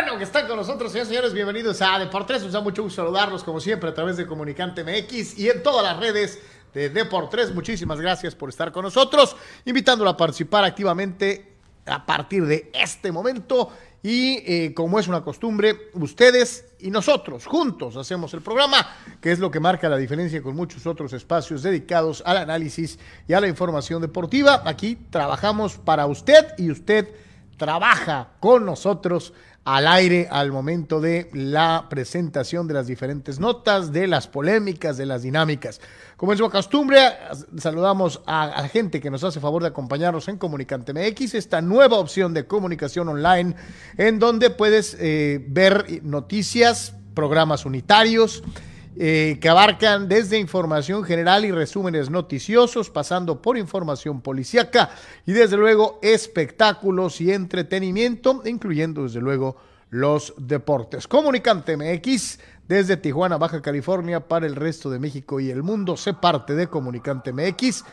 [0.00, 1.34] Bueno que están con nosotros, señores, señores.
[1.34, 2.44] Bienvenidos a Deportes.
[2.44, 5.82] Nos da mucho gusto saludarlos, como siempre, a través de Comunicante MX y en todas
[5.82, 6.38] las redes
[6.72, 7.52] de Deportes.
[7.52, 11.52] Muchísimas gracias por estar con nosotros, invitándolo a participar activamente
[11.84, 13.72] a partir de este momento.
[14.00, 18.76] Y eh, como es una costumbre, ustedes y nosotros juntos hacemos el programa,
[19.20, 23.32] que es lo que marca la diferencia con muchos otros espacios dedicados al análisis y
[23.32, 24.62] a la información deportiva.
[24.64, 27.08] Aquí trabajamos para usted y usted
[27.58, 29.34] trabaja con nosotros
[29.68, 35.04] al aire al momento de la presentación de las diferentes notas, de las polémicas, de
[35.04, 35.82] las dinámicas.
[36.16, 37.00] Como es su costumbre,
[37.58, 41.98] saludamos a, la gente que nos hace favor de acompañarnos en Comunicante MX, esta nueva
[41.98, 43.56] opción de comunicación online
[43.98, 48.42] en donde puedes eh, ver noticias, programas unitarios,
[49.00, 54.90] eh, que abarcan desde información general y resúmenes noticiosos, pasando por información policíaca
[55.24, 59.56] y desde luego espectáculos y entretenimiento, incluyendo desde luego
[59.90, 61.06] los deportes.
[61.06, 65.96] Comunicante MX desde Tijuana, Baja California, para el resto de México y el mundo.
[65.96, 67.84] Sé parte de Comunicante MX.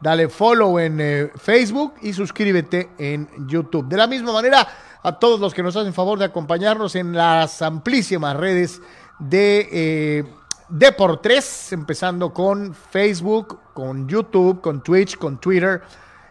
[0.00, 3.86] Dale follow en eh, Facebook y suscríbete en YouTube.
[3.86, 4.66] De la misma manera,
[5.02, 8.80] a todos los que nos hacen favor de acompañarnos en las amplísimas redes
[9.18, 10.24] de eh,
[10.68, 15.82] de por tres, empezando con Facebook, con YouTube, con Twitch, con Twitter,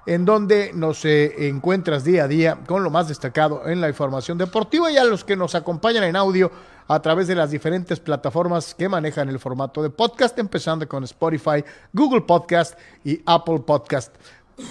[0.05, 4.37] en donde nos eh, encuentras día a día con lo más destacado en la información
[4.37, 6.51] deportiva y a los que nos acompañan en audio
[6.87, 11.63] a través de las diferentes plataformas que manejan el formato de podcast, empezando con Spotify,
[11.93, 14.13] Google Podcast y Apple Podcast.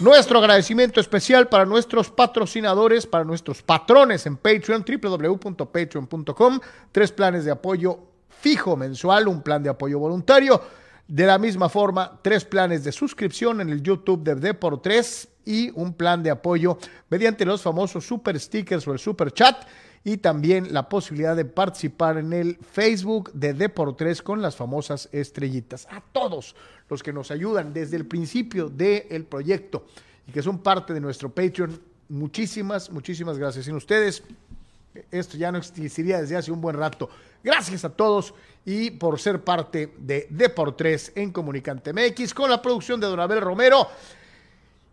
[0.00, 6.60] Nuestro agradecimiento especial para nuestros patrocinadores, para nuestros patrones en Patreon, www.patreon.com,
[6.92, 8.11] tres planes de apoyo
[8.42, 10.60] fijo mensual, un plan de apoyo voluntario.
[11.06, 15.94] De la misma forma, tres planes de suscripción en el YouTube de Deport3 y un
[15.94, 19.64] plan de apoyo mediante los famosos super stickers o el super chat
[20.04, 25.86] y también la posibilidad de participar en el Facebook de Deport3 con las famosas estrellitas.
[25.90, 26.56] A todos
[26.88, 29.86] los que nos ayudan desde el principio del proyecto
[30.26, 33.66] y que son parte de nuestro Patreon, muchísimas, muchísimas gracias.
[33.66, 34.24] Sin ustedes,
[35.10, 37.08] esto ya no existiría desde hace un buen rato.
[37.42, 43.00] Gracias a todos y por ser parte de Deportes en Comunicante MX con la producción
[43.00, 43.88] de Don Abel Romero.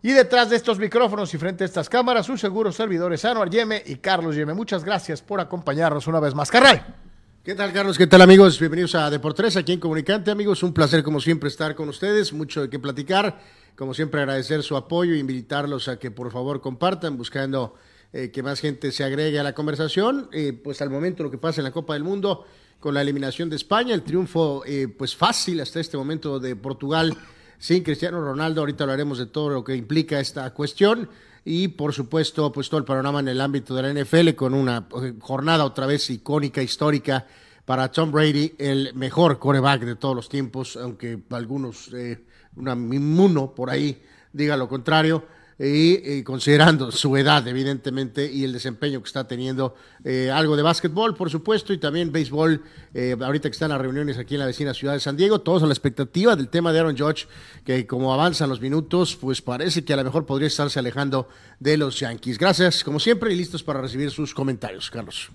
[0.01, 3.83] Y detrás de estos micrófonos y frente a estas cámaras, sus seguros servidores Anuar Yeme
[3.85, 4.53] y Carlos Yeme.
[4.53, 6.49] Muchas gracias por acompañarnos una vez más.
[6.49, 6.95] Carral.
[7.43, 7.97] ¿Qué tal, Carlos?
[7.97, 8.59] ¿Qué tal, amigos?
[8.59, 10.63] Bienvenidos a Deportes aquí en Comunicante, amigos.
[10.63, 12.31] Un placer, como siempre, estar con ustedes.
[12.31, 13.39] Mucho de qué platicar.
[13.75, 17.75] Como siempre, agradecer su apoyo e invitarlos a que por favor compartan, buscando
[18.11, 20.29] eh, que más gente se agregue a la conversación.
[20.31, 22.45] Eh, pues al momento lo que pasa en la Copa del Mundo
[22.79, 27.15] con la eliminación de España, el triunfo eh, pues fácil hasta este momento de Portugal
[27.57, 28.61] sin Cristiano Ronaldo.
[28.61, 31.09] Ahorita hablaremos de todo lo que implica esta cuestión
[31.45, 34.87] y por supuesto pues todo el panorama en el ámbito de la NFL con una
[35.19, 37.27] jornada otra vez icónica, histórica
[37.65, 42.23] para Tom Brady, el mejor coreback de todos los tiempos, aunque algunos, eh,
[42.55, 44.01] una inmuno por ahí
[44.33, 45.23] diga lo contrario
[45.59, 49.75] y, considerando su edad, evidentemente, y el desempeño que está teniendo,
[50.05, 52.63] eh, algo de básquetbol, por supuesto, y también béisbol,
[52.93, 55.61] eh, ahorita que están las reuniones aquí en la vecina ciudad de San Diego, todos
[55.63, 57.27] a la expectativa del tema de Aaron Judge,
[57.65, 61.27] que como avanzan los minutos, pues parece que a lo mejor podría estarse alejando
[61.59, 62.37] de los Yankees.
[62.37, 65.29] Gracias, como siempre, y listos para recibir sus comentarios, Carlos.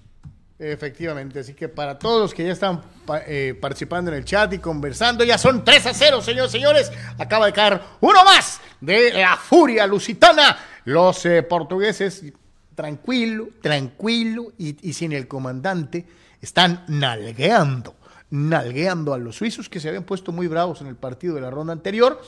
[0.56, 2.81] Efectivamente, así que para todos los que ya están
[3.27, 6.93] eh, participando en el chat y conversando, ya son 3 a 0, señores, señores.
[7.19, 10.56] Acaba de caer uno más de la furia lusitana.
[10.85, 12.23] Los eh, portugueses,
[12.77, 16.06] tranquilo, tranquilo y, y, sin el comandante,
[16.41, 17.97] están nalgueando,
[18.31, 21.51] nalgueando a los suizos que se habían puesto muy bravos en el partido de la
[21.51, 22.23] ronda anterior,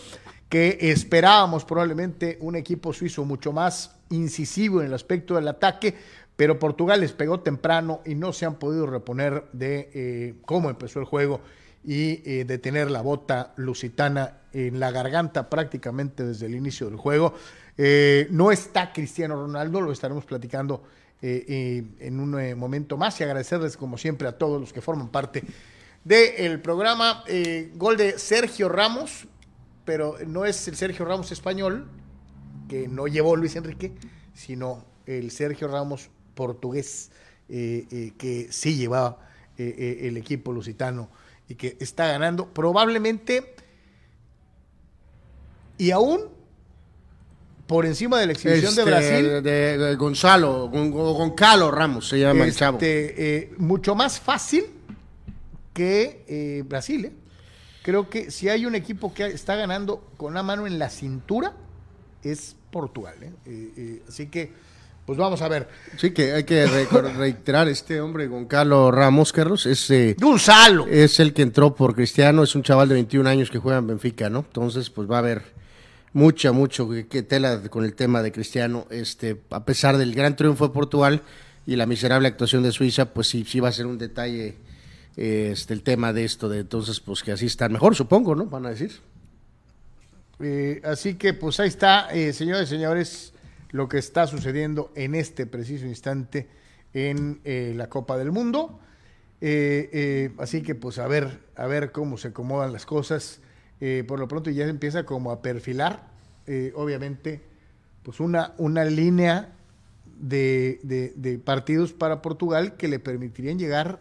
[0.49, 5.97] que esperábamos probablemente un equipo suizo mucho más incisivo en el aspecto del ataque,
[6.37, 11.01] pero Portugal les pegó temprano y no se han podido reponer de eh, cómo empezó
[11.01, 11.41] el juego
[11.83, 16.97] y eh, de tener la bota lusitana en la garganta prácticamente desde el inicio del
[16.97, 17.35] juego.
[17.79, 20.83] Eh, no está Cristiano Ronaldo, lo estaremos platicando
[21.23, 25.43] en un momento más y agradecerles como siempre a todos los que forman parte
[26.05, 27.25] del programa.
[27.75, 29.27] gol de Sergio Ramos,
[29.87, 31.89] pero no es el Sergio Ramos español,
[32.69, 33.93] que no llevó Luis Enrique,
[34.35, 37.11] sino el Sergio Ramos portugués,
[37.49, 39.19] que sí llevaba
[39.59, 41.09] el equipo lusitano
[41.49, 43.55] y que está ganando probablemente
[45.79, 46.21] y aún
[47.67, 49.43] por encima de la exhibición de Este, Brasil.
[49.43, 52.79] De, Gonzalo, Gon- Goncalo Ramos se llama el este, chavo.
[52.81, 54.67] eh, mucho más fácil
[55.75, 57.07] que eh, Brasil.
[57.07, 57.13] ¿eh?
[57.83, 61.55] Creo que si hay un equipo que está ganando con la mano en la cintura,
[62.23, 63.17] es Portugal.
[63.23, 63.33] ¿eh?
[63.47, 64.53] Eh, eh, así que,
[65.07, 65.69] pues vamos a ver.
[65.97, 70.87] Sí, que hay que re- reiterar, este hombre, Goncalo Ramos, Carlos, es, eh, Gonzalo.
[70.89, 73.87] es el que entró por Cristiano, es un chaval de 21 años que juega en
[73.87, 74.41] Benfica, ¿no?
[74.41, 75.43] Entonces, pues va a haber
[76.13, 80.35] mucha, mucho que, que tela con el tema de Cristiano, este, a pesar del gran
[80.37, 81.23] triunfo de Portugal
[81.67, 84.57] y la miserable actuación de Suiza, pues sí, sí va a ser un detalle
[85.17, 88.47] eh, este, el tema de esto, de entonces, pues que así están mejor, supongo, ¿no?
[88.47, 88.93] Van a decir.
[90.41, 93.33] Eh, así que pues ahí está, eh, señores y señores,
[93.77, 96.49] lo que está sucediendo en este preciso instante
[96.95, 98.81] en eh, la Copa del Mundo.
[99.43, 103.41] Eh, eh, así que pues a ver, a ver cómo se acomodan las cosas.
[104.09, 106.09] Por lo pronto ya se empieza como a perfilar,
[106.77, 107.43] obviamente,
[108.03, 109.53] pues una, una línea
[110.19, 114.01] de, de- partidos para Portugal que le permitirían llegar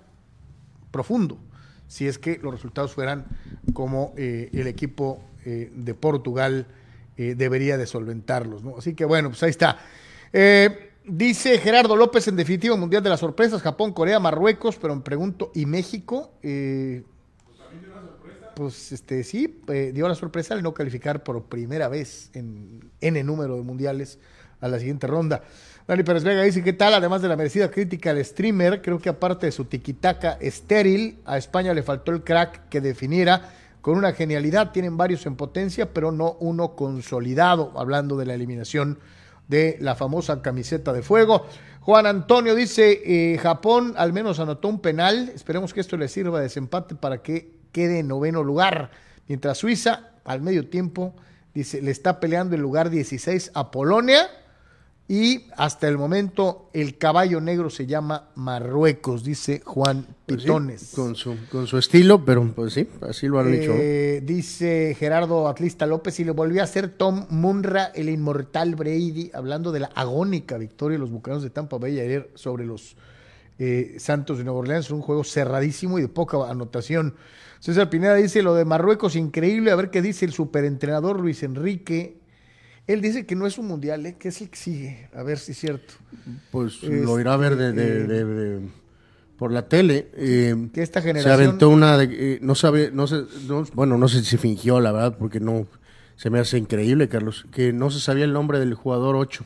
[0.92, 1.38] profundo,
[1.90, 3.26] si es que los resultados fueran
[3.74, 6.68] como el equipo de Portugal
[7.18, 8.64] eh, debería de solventarlos.
[8.64, 8.78] ¿no?
[8.78, 9.80] Así que bueno, pues ahí está.
[10.34, 15.02] Eh, dice Gerardo López, en definitiva, Mundial de las Sorpresas, Japón, Corea, Marruecos, pero me
[15.02, 16.32] pregunto, ¿y México?
[16.44, 17.04] Eh,
[18.56, 23.24] pues este sí, eh, dio la sorpresa al no calificar por primera vez en N
[23.24, 24.18] número de mundiales
[24.62, 25.44] a la siguiente ronda.
[25.88, 26.94] Dani Pérez Vega dice, ¿qué tal?
[26.94, 31.38] Además de la merecida crítica al streamer, creo que aparte de su tiquitaca estéril, a
[31.38, 33.54] España le faltó el crack que definiera
[33.86, 34.72] con una genialidad.
[34.72, 38.98] Tienen varios en potencia, pero no uno consolidado, hablando de la eliminación
[39.48, 41.46] de la famosa camiseta de fuego.
[41.82, 46.40] Juan Antonio dice, eh, Japón al menos anotó un penal, esperemos que esto le sirva
[46.40, 48.90] de desempate para que quede en noveno lugar,
[49.28, 51.14] mientras Suiza al medio tiempo
[51.54, 54.28] dice, le está peleando el lugar 16 a Polonia
[55.08, 60.94] y hasta el momento el caballo negro se llama Marruecos, dice Juan Pues sí, Pitones.
[60.96, 63.50] con, su, con su estilo, pero pues sí, así lo han.
[63.52, 69.30] Eh, dice Gerardo Atlista López y le volvió a hacer Tom Munra, el inmortal Brady,
[69.36, 72.96] hablando de la agónica victoria de los bucaneros de Tampa Bay ayer sobre los
[73.60, 74.90] eh, Santos de Nueva Orleans.
[74.90, 77.14] Un juego cerradísimo y de poca anotación.
[77.60, 79.70] César Pineda dice lo de Marruecos, increíble.
[79.70, 82.18] A ver qué dice el superentrenador Luis Enrique.
[82.88, 84.16] Él dice que no es un mundial, ¿eh?
[84.20, 85.10] que es el que sigue.
[85.16, 85.94] A ver si es cierto.
[86.52, 88.70] Pues Este, lo irá a ver de, de- eh, de- de-
[89.38, 90.10] por la tele.
[90.14, 91.34] eh, Que esta se generación.
[91.34, 94.92] aventó una de, eh, no sabe, no sé, no- bueno, no sé si fingió, la
[94.92, 95.68] verdad, porque no,
[96.16, 99.44] se me hace increíble, Carlos, que no se sabía el nombre del jugador 8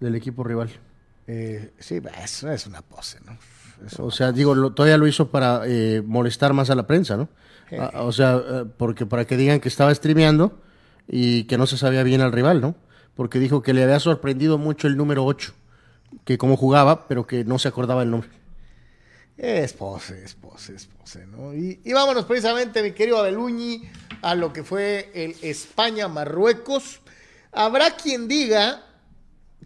[0.00, 0.70] del equipo rival.
[1.28, 3.36] eh, sí, eso es una pose, ¿no?
[3.84, 7.16] Eso- O sea, digo, lo- todavía lo hizo para eh, molestar más a la prensa,
[7.16, 7.28] ¿no?
[7.80, 10.62] Ah, o sea, porque para que digan que estaba streameando
[11.08, 12.74] y que no se sabía bien al rival, ¿no?
[13.14, 15.52] Porque dijo que le había sorprendido mucho el número 8,
[16.24, 18.30] que cómo jugaba, pero que no se acordaba el nombre.
[19.36, 21.54] Es pose, es pose, es pose, ¿no?
[21.54, 23.82] Y, vámonos precisamente, mi querido Abeluñi,
[24.22, 27.00] a lo que fue el España-Marruecos.
[27.52, 28.82] Habrá quien diga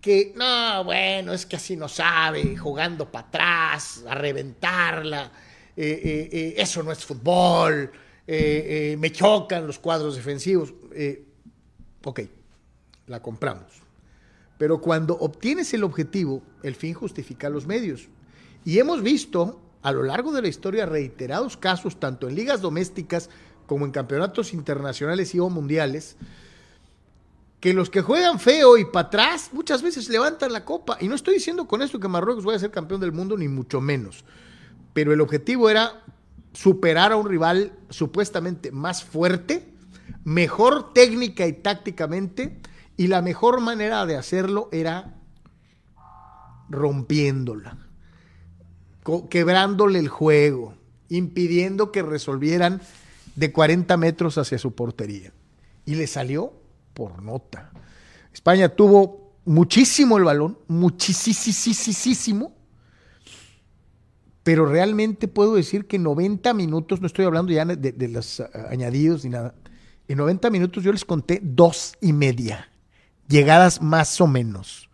[0.01, 5.31] que, no, bueno, es que así no sabe, jugando para atrás, a reventarla,
[5.77, 7.93] eh, eh, eh, eso no es fútbol,
[8.27, 10.73] me chocan los cuadros defensivos.
[12.05, 12.21] Ok,
[13.07, 13.83] la compramos.
[14.59, 18.09] Pero cuando obtienes el objetivo, el fin justifica los medios.
[18.65, 23.31] Y hemos visto a lo largo de la historia reiterados casos, tanto en ligas domésticas
[23.67, 26.17] como en campeonatos internacionales y o mundiales,
[27.61, 30.97] que los que juegan feo y para atrás muchas veces levantan la copa.
[31.01, 33.49] Y no estoy diciendo con esto que Marruecos vaya a ser campeón del mundo, ni
[33.49, 34.25] mucho menos.
[34.93, 36.03] Pero el objetivo era
[36.53, 39.67] superar a un rival supuestamente más fuerte,
[40.25, 42.61] mejor técnica y tácticamente,
[42.97, 45.15] y la mejor manera de hacerlo era
[46.69, 47.79] rompiéndola,
[49.29, 50.75] quebrándole el juego,
[51.09, 52.81] impidiendo que resolvieran
[53.37, 55.33] de 40 metros hacia su portería.
[55.87, 56.53] Y le salió
[56.95, 57.71] por nota.
[58.33, 62.55] España tuvo muchísimo el balón, muchísimo,
[64.43, 68.41] pero realmente puedo decir que en 90 minutos, no estoy hablando ya de, de los
[68.41, 69.55] ah, añadidos ni nada,
[70.13, 72.69] en 90 minutos yo les conté dos y media.
[73.29, 74.91] llegadas más o menos.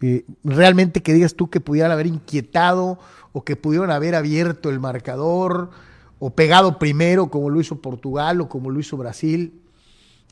[0.00, 3.00] Eh, realmente que digas tú que pudieran haber inquietado
[3.32, 5.70] o que pudieron haber abierto el marcador
[6.20, 9.60] o pegado primero como lo hizo Portugal o como lo hizo Brasil.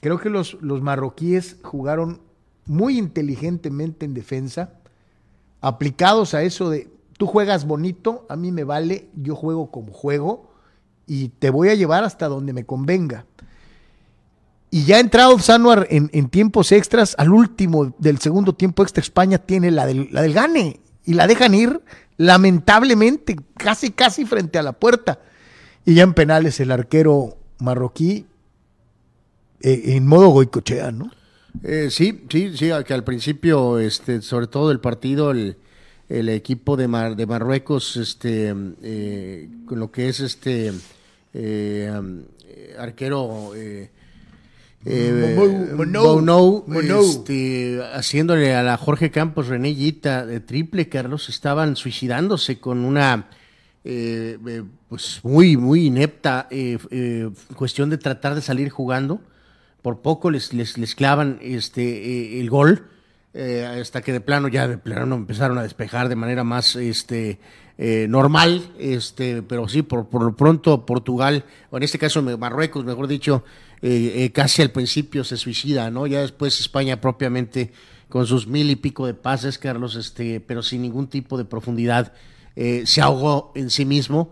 [0.00, 2.20] Creo que los, los marroquíes jugaron
[2.64, 4.74] muy inteligentemente en defensa,
[5.60, 10.52] aplicados a eso de tú juegas bonito, a mí me vale, yo juego como juego
[11.08, 13.26] y te voy a llevar hasta donde me convenga.
[14.70, 19.38] Y ya entrado Sanuar en, en, tiempos extras, al último del segundo tiempo extra, España
[19.38, 21.80] tiene la del, la del gane y la dejan ir
[22.16, 25.20] lamentablemente, casi, casi frente a la puerta.
[25.84, 28.26] Y ya en penales el arquero marroquí
[29.60, 31.10] eh, en modo goicochea, ¿no?
[31.62, 35.56] Eh, sí, sí, sí, que al principio, este, sobre todo el partido, el,
[36.08, 40.72] el equipo de, Mar, de Marruecos, este, eh, con lo que es este
[44.86, 52.58] eh, eh, este, haciéndole a la Jorge Campos, René Guita de triple, Carlos, estaban suicidándose
[52.58, 53.28] con una
[54.88, 56.48] pues muy, muy inepta
[57.54, 59.20] cuestión de tratar de salir jugando.
[59.82, 62.86] Por poco les, les, les clavan este, el gol
[63.38, 67.38] eh, hasta que de plano ya de plano empezaron a despejar de manera más este
[67.78, 72.84] eh, normal, este, pero sí, por, por lo pronto Portugal, o en este caso Marruecos,
[72.84, 73.44] mejor dicho,
[73.82, 76.06] eh, casi al principio se suicida, ¿no?
[76.06, 77.72] Ya después España propiamente
[78.08, 82.12] con sus mil y pico de pases, Carlos, este, pero sin ningún tipo de profundidad,
[82.54, 84.30] se ahogó en sí mismo,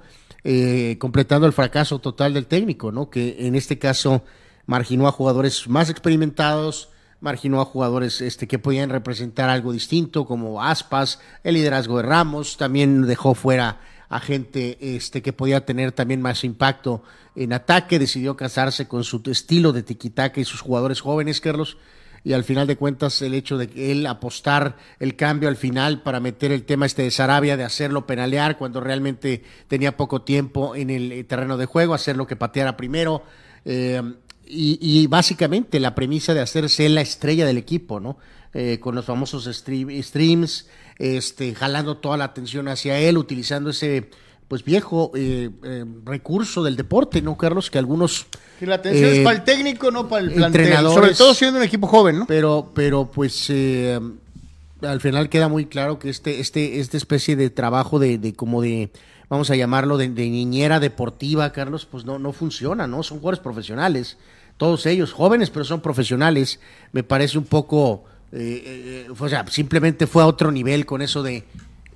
[0.98, 3.10] completando el fracaso total del técnico, ¿no?
[3.10, 4.24] Que en este caso
[4.64, 6.88] marginó a jugadores más experimentados,
[7.24, 12.58] marginó a jugadores este, que podían representar algo distinto, como Aspas, el liderazgo de Ramos,
[12.58, 17.02] también dejó fuera a gente este, que podía tener también más impacto
[17.34, 21.78] en ataque, decidió casarse con su estilo de tiquitaca y sus jugadores jóvenes, Carlos,
[22.24, 26.20] y al final de cuentas el hecho de él apostar el cambio al final para
[26.20, 30.90] meter el tema este de Sarabia, de hacerlo penalear cuando realmente tenía poco tiempo en
[30.90, 33.22] el eh, terreno de juego, hacerlo que pateara primero,
[33.64, 34.02] eh,
[34.46, 38.18] y, básicamente la premisa de hacerse la estrella del equipo, ¿no?
[38.52, 40.66] Eh, con los famosos streams,
[40.98, 44.10] este, jalando toda la atención hacia él, utilizando ese
[44.46, 47.70] pues viejo eh, eh, recurso del deporte, ¿no, Carlos?
[47.70, 48.26] Que algunos...
[48.60, 50.76] Que la atención es para el técnico, no para el plantel.
[50.88, 52.26] Sobre todo siendo un equipo joven, ¿no?
[52.26, 57.98] Pero, pero pues al final queda muy claro que este, este, esta especie de trabajo
[57.98, 58.90] de, de como de
[59.28, 63.02] vamos a llamarlo, de, niñera deportiva, Carlos, pues no, no funciona, ¿no?
[63.02, 64.16] Son jugadores profesionales,
[64.56, 66.60] todos ellos jóvenes, pero son profesionales.
[66.92, 71.22] Me parece un poco, eh, eh, o sea, simplemente fue a otro nivel con eso
[71.22, 71.44] de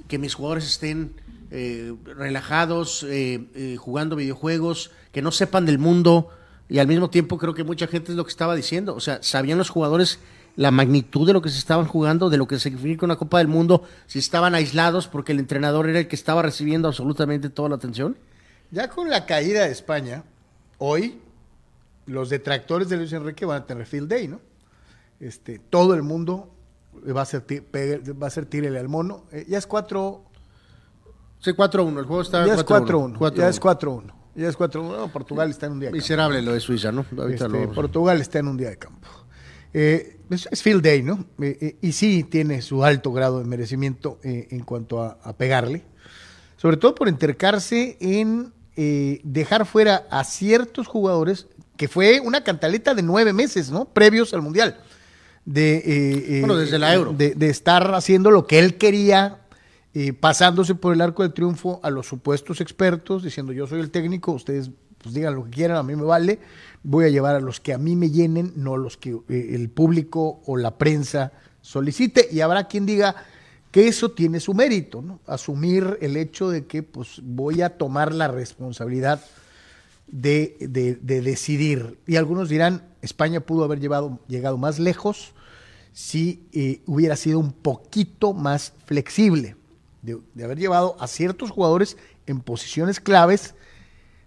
[0.09, 1.13] que mis jugadores estén
[1.51, 3.07] eh, relajados,
[3.79, 6.31] jugando videojuegos, que no sepan del mundo.
[6.71, 8.95] Y al mismo tiempo creo que mucha gente es lo que estaba diciendo.
[8.95, 10.19] O sea, sabían los jugadores
[10.59, 13.47] la magnitud de lo que se estaban jugando, de lo que significa una Copa del
[13.47, 17.77] Mundo, si estaban aislados porque el entrenador era el que estaba recibiendo absolutamente toda la
[17.77, 18.19] atención?
[18.73, 20.25] Ya con la caída de España,
[20.79, 21.21] hoy
[22.07, 24.41] los detractores de Luis Enrique van a tener field day, ¿no?
[25.21, 26.53] Este, todo el mundo
[27.17, 27.45] va a ser,
[28.21, 29.27] va a ser tírele al mono.
[29.31, 30.25] Eh, ya es 4
[31.39, 33.37] Sí, 4-1, el juego está ya 4-1.
[33.37, 34.13] Ya es 4-1.
[34.35, 35.13] Ya es 4-1.
[35.13, 36.03] Portugal está en un día de campo.
[36.03, 37.07] Miserable lo de Suiza, ¿no?
[37.29, 39.09] Este, Portugal está en un día de campo.
[39.75, 41.25] Eh, es, field day, ¿no?
[41.41, 45.83] Eh, eh, y sí tiene su alto grado de merecimiento en cuanto a, pegarle,
[46.57, 48.53] sobre todo por entercarse en
[49.25, 51.47] dejar fuera a ciertos jugadores,
[51.77, 53.87] que fue una cantaleta de nueve meses, ¿no?
[53.87, 54.79] Previos al Mundial.
[55.45, 57.13] De, bueno, desde la Euro.
[57.13, 59.41] De, de, estar haciendo lo que él quería,
[60.21, 64.33] pasándose por el arco del triunfo a los supuestos expertos, diciendo yo soy el técnico,
[64.33, 64.71] ustedes
[65.03, 66.39] pues digan lo que quieran, a mí me vale
[66.83, 69.69] voy a llevar a los que a mí me llenen, no los que eh, el
[69.69, 72.29] público o la prensa solicite.
[72.31, 73.15] Y habrá quien diga
[73.71, 75.21] que eso tiene su mérito, ¿no?
[75.27, 79.23] Asumir el hecho de que pues voy a tomar la responsabilidad
[80.07, 80.57] de,
[81.03, 81.99] decidir.
[82.07, 85.35] Y algunos dirán, España pudo haber llevado, llegado más lejos
[85.93, 89.57] si eh, hubiera sido un poquito más flexible,
[90.01, 93.55] de, de haber llevado a ciertos jugadores en posiciones claves,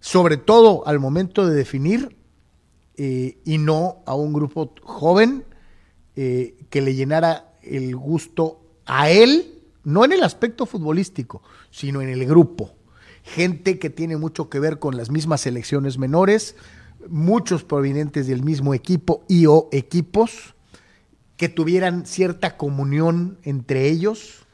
[0.02, 2.18] sobre todo al momento de definir
[2.98, 5.46] eh, y no a un grupo joven
[6.16, 12.10] eh, que le llenara el gusto a él, no en el aspecto futbolístico, sino en
[12.10, 12.74] el grupo.
[13.24, 16.56] Gente que tiene mucho que ver con las mismas selecciones menores,
[17.08, 20.56] muchos provenientes del mismo equipo y o equipos
[21.38, 24.48] que tuvieran cierta comunión entre ellos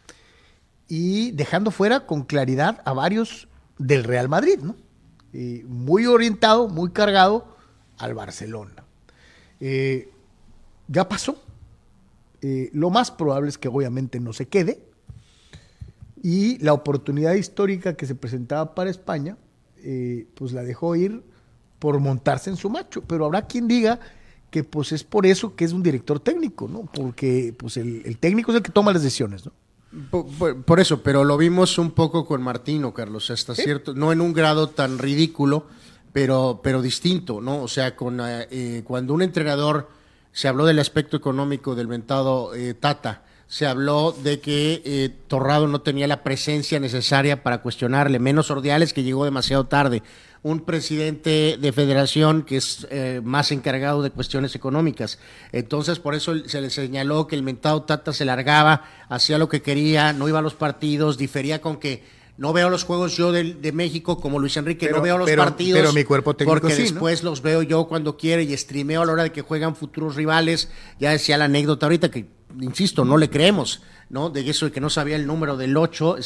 [0.90, 4.76] y dejando fuera con claridad a varios del Real Madrid, ¿no?
[5.34, 7.58] Muy orientado, muy cargado
[7.98, 8.84] al Barcelona.
[9.60, 10.12] Eh,
[10.88, 11.42] ya pasó.
[12.42, 14.84] Eh, lo más probable es que obviamente no se quede.
[16.22, 19.38] Y la oportunidad histórica que se presentaba para España,
[19.78, 21.24] eh, pues la dejó ir
[21.80, 23.02] por montarse en su macho.
[23.04, 24.00] Pero habrá quien diga
[24.50, 26.90] que pues es por eso que es un director técnico, ¿no?
[26.94, 29.52] Porque pues el, técnico es el que toma las decisiones, ¿no?
[30.66, 34.34] Por, eso, pero lo vimos un poco con Martino, Carlos, hasta cierto, no en un
[34.34, 35.66] grado tan ridículo,
[36.12, 37.64] pero, pero distinto, ¿no?
[37.64, 39.90] O sea, con, eh, eh, cuando un entrenador
[40.34, 45.82] se habló del aspecto económico del mentado eh, Tata, se habló de que Torrado no
[45.82, 50.04] tenía la presencia necesaria para cuestionarle, menos Ordiales que llegó demasiado tarde
[50.44, 55.20] un presidente de federación que es eh, más encargado de cuestiones económicas.
[55.52, 59.62] Entonces, por eso se le señaló que el mentado Tata se largaba, hacía lo que
[59.62, 62.04] quería, no iba a los partidos, difería con que
[62.38, 65.80] no veo los juegos yo de, México como Luis Enrique, no veo los partidos.
[65.80, 69.14] Pero mi cuerpo técnico Porque después los veo yo cuando quiere y streameo a la
[69.14, 70.70] hora de que juegan futuros rivales.
[71.00, 72.28] Ya decía la anécdota ahorita que,
[72.60, 73.82] insisto, no le creemos.
[74.10, 74.30] ¿no?
[74.30, 76.18] De eso de que no sabía el número del 8,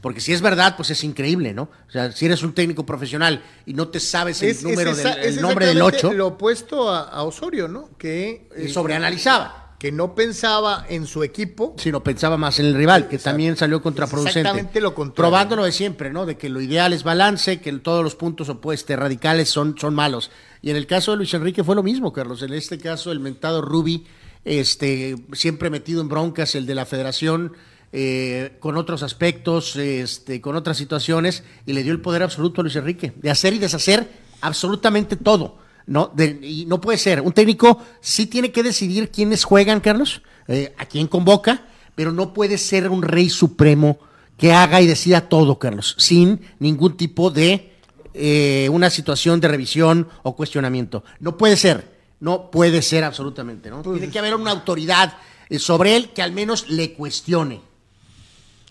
[0.00, 1.62] porque si es verdad, pues es increíble, ¿no?
[1.88, 5.40] O sea, si eres un técnico profesional y no te sabes el número del el
[5.40, 6.12] nombre del 8.
[6.12, 7.90] Lo opuesto a, Osorio, ¿no?
[7.98, 9.66] Que eh, sobreanalizaba.
[9.78, 11.76] Que no pensaba en su equipo.
[11.78, 14.40] Sino pensaba más en el rival, que también salió contraproducente.
[14.40, 15.30] Exactamente lo contrario.
[15.30, 16.26] Probándolo de siempre, ¿no?
[16.26, 20.32] De que lo ideal es balance, que todos los puntos opuestos radicales son, son malos.
[20.62, 22.42] Y en el caso de Luis Enrique fue lo mismo, Carlos.
[22.42, 24.04] En este caso, el mentado Rubi
[24.44, 27.52] este, siempre metido en broncas el de la federación,
[27.92, 32.64] eh, con otros aspectos, este, con otras situaciones, y le dio el poder absoluto a
[32.64, 35.58] Luis Enrique, de hacer y deshacer absolutamente todo.
[35.86, 36.12] ¿no?
[36.42, 37.22] y no puede ser.
[37.22, 42.34] Un técnico sí tiene que decidir quiénes juegan, Carlos, eh, a quién convoca, pero no
[42.34, 43.98] puede ser un rey supremo
[44.36, 47.72] que haga y decida todo, Carlos, sin ningún tipo de
[48.14, 51.04] eh, una situación de revisión o cuestionamiento.
[51.20, 51.97] No puede ser.
[52.20, 53.82] No puede ser absolutamente, ¿no?
[53.82, 55.16] Tiene que haber una autoridad
[55.48, 57.60] eh, sobre él que al menos le cuestione.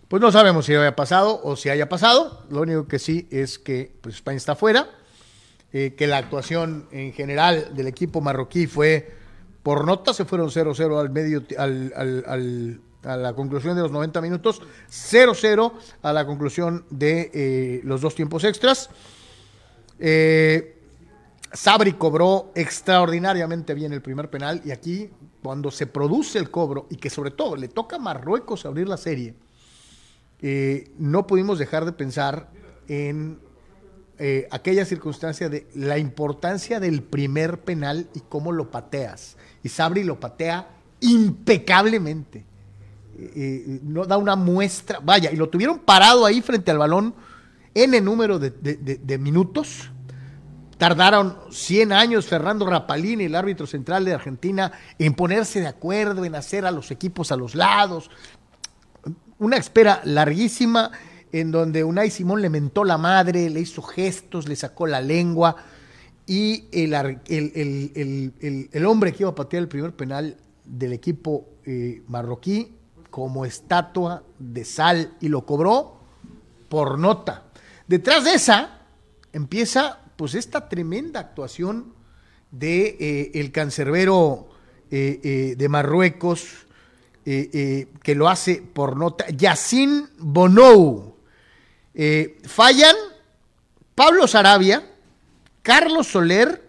[0.07, 2.45] Pues no sabemos si haya pasado o si haya pasado.
[2.49, 4.89] Lo único que sí es que pues, España está fuera,
[5.73, 9.13] eh, que la actuación en general del equipo marroquí fue
[9.63, 14.62] por nota, se fueron 0-0 al medio al, a la conclusión de los 90 minutos,
[14.89, 18.89] 0-0 a la conclusión de eh, los dos tiempos extras.
[19.99, 20.76] Eh,
[21.53, 25.10] Sabri cobró extraordinariamente bien el primer penal y aquí
[25.41, 28.97] cuando se produce el cobro y que sobre todo le toca a Marruecos abrir la
[28.97, 29.33] serie,
[30.41, 32.49] eh, no pudimos dejar de pensar
[32.88, 33.39] en
[34.19, 39.38] eh, aquella circunstancia de la importancia del primer penal y cómo lo pateas.
[39.63, 40.67] Y Sabri lo patea
[40.99, 42.45] impecablemente.
[43.19, 47.15] Eh, no da una muestra, vaya, y lo tuvieron parado ahí frente al balón
[47.73, 49.91] en el número de minutos
[50.77, 56.35] Tardaron 100 años Fernando Rapalini, el árbitro central de Argentina, en ponerse de acuerdo, en
[56.35, 58.11] hacer a los equipos a los lados.
[59.39, 60.91] Una espera larguísima
[61.31, 65.55] en donde Unai Simón le mentó la madre, le hizo gestos, le sacó la lengua
[66.27, 66.93] y el,
[68.71, 72.75] el, hombre que iba a patear el primer penal del equipo eh, marroquí
[73.09, 76.01] como estatua de sal y lo cobró
[76.69, 77.45] por nota.
[77.87, 78.81] Detrás de esa
[79.31, 81.93] empieza pues esta tremenda actuación
[82.51, 84.49] de eh, el cancerbero
[84.89, 86.65] eh, eh, de Marruecos,
[87.23, 91.17] que lo hace por nota, Yacine Bonou.
[92.45, 92.95] fallan
[93.93, 94.82] Pablo Sarabia,
[95.62, 96.63] Carlos Soler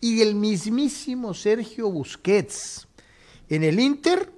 [0.00, 2.88] y el mismísimo Sergio Busquets.
[3.48, 4.32] En el Inter,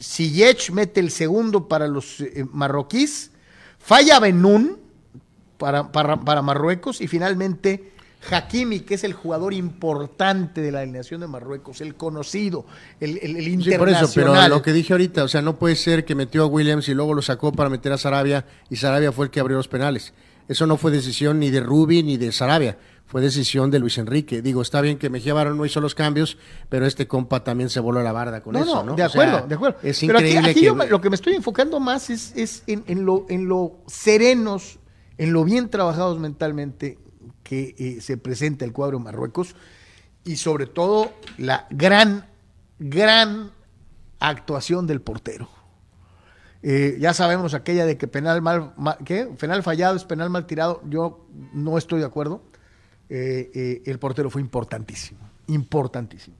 [0.00, 3.32] Ziyech mete el segundo para los marroquíes,
[3.78, 4.78] falla Benún,
[5.58, 7.92] para, para, Marruecos y finalmente
[8.30, 12.66] Hakimi, que es el jugador importante de la alineación de Marruecos, el conocido,
[13.00, 13.62] el, el, internacional.
[13.62, 16.42] Sí, por eso, pero lo que dije ahorita, o sea, no puede ser que metió
[16.42, 19.40] a Williams y luego lo sacó para meter a Sarabia y Sarabia fue el que
[19.40, 20.12] abrió los penales.
[20.48, 24.42] Eso no fue decisión ni de Rubi ni de Sarabia, fue decisión de Luis Enrique.
[24.42, 26.38] Digo, está bien que Mejía Barón no hizo los cambios,
[26.68, 28.94] pero este compa también se voló la barda con eso, ¿no?
[28.94, 29.78] De acuerdo, de acuerdo.
[29.82, 33.48] Es increíble aquí, lo que me estoy enfocando más es, es en, en, lo, en
[33.48, 34.78] lo serenos
[35.18, 36.98] en lo bien trabajados mentalmente
[37.42, 39.54] que eh, se presenta el cuadro Marruecos
[40.24, 42.26] y sobre todo la gran,
[42.78, 43.52] gran
[44.18, 45.48] actuación del portero.
[46.62, 48.74] Eh, ya sabemos aquella de que penal mal,
[49.04, 49.26] ¿qué?
[49.38, 50.82] penal fallado es penal mal tirado.
[50.88, 52.42] Yo no estoy de acuerdo.
[53.08, 56.36] Eh, el portero fue importantísimo, importantísimo.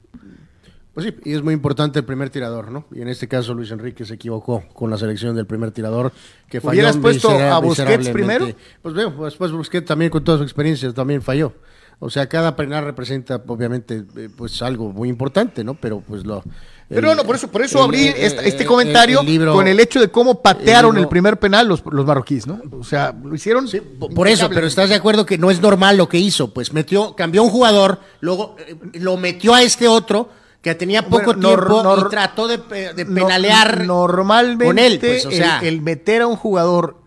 [0.97, 2.87] Pues sí, y es muy importante el primer tirador, ¿no?
[2.91, 6.11] Y en este caso Luis Enrique se equivocó con la selección del primer tirador
[6.49, 6.73] que falló.
[6.73, 8.49] ¿Hubieras puesto a Busquets primero?
[8.81, 11.53] Pues veo, después Busquets también con toda su experiencia también falló.
[11.99, 15.75] O sea, cada penal representa obviamente eh, pues algo muy importante, ¿no?
[15.75, 16.43] Pero pues lo
[16.89, 19.21] pero no, por eso, por eso abrí este, comentario
[19.53, 22.63] con el hecho de cómo patearon el, primer penal los, los, marroquíes, ¿no?
[22.73, 23.69] O sea, lo hicieron.
[24.15, 26.55] por eso, pero estás de acuerdo que no es normal lo que hizo.
[26.55, 30.31] Pues metió, cambió un jugador, luego eh, lo metió a este otro
[30.63, 34.99] que tenía poco tiempo y trató de, penalear normalmente con él.
[34.99, 36.99] Pues, o sea, el meter a un jugador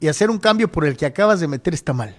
[0.00, 2.16] y hacer un cambio por el que acabas de meter está mal.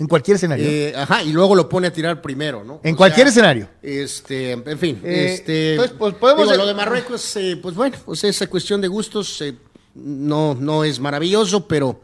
[0.00, 0.66] En cualquier escenario.
[0.66, 2.80] Eh, ajá, y luego lo pone a tirar primero, ¿no?
[2.82, 3.68] En cualquier escenario.
[3.82, 5.72] Este, en fin, eh, este.
[5.72, 6.56] Entonces, pues podemos.
[6.56, 9.44] lo de Marruecos, eh, pues bueno, pues esa cuestión de gustos
[9.94, 12.00] no, no es maravilloso, pero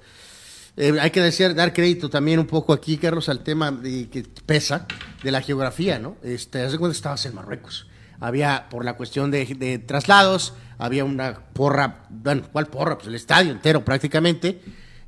[0.77, 4.87] hay que decir, dar crédito también un poco aquí, Carlos, al tema de, que pesa
[5.23, 6.17] de la geografía, ¿no?
[6.23, 7.87] Este, hace cuando estabas en Marruecos.
[8.21, 12.97] Había, por la cuestión de, de traslados, había una porra, bueno, ¿cuál porra?
[12.97, 14.61] Pues el estadio entero prácticamente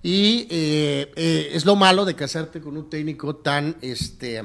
[0.03, 4.43] y eh, eh, es lo malo de casarte con un técnico tan, este,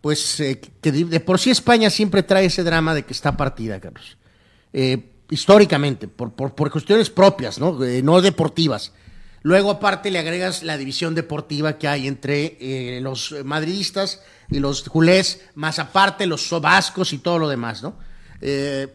[0.00, 3.80] pues, eh, que de, por sí España siempre trae ese drama de que está partida,
[3.80, 4.16] Carlos.
[5.30, 7.78] históricamente, por, por, cuestiones propias, ¿no?
[8.02, 8.92] no deportivas.
[9.42, 15.40] Luego, aparte, le agregas la división deportiva que hay entre los madridistas y los culés,
[15.54, 17.96] más aparte los vascos y todo lo demás, ¿no?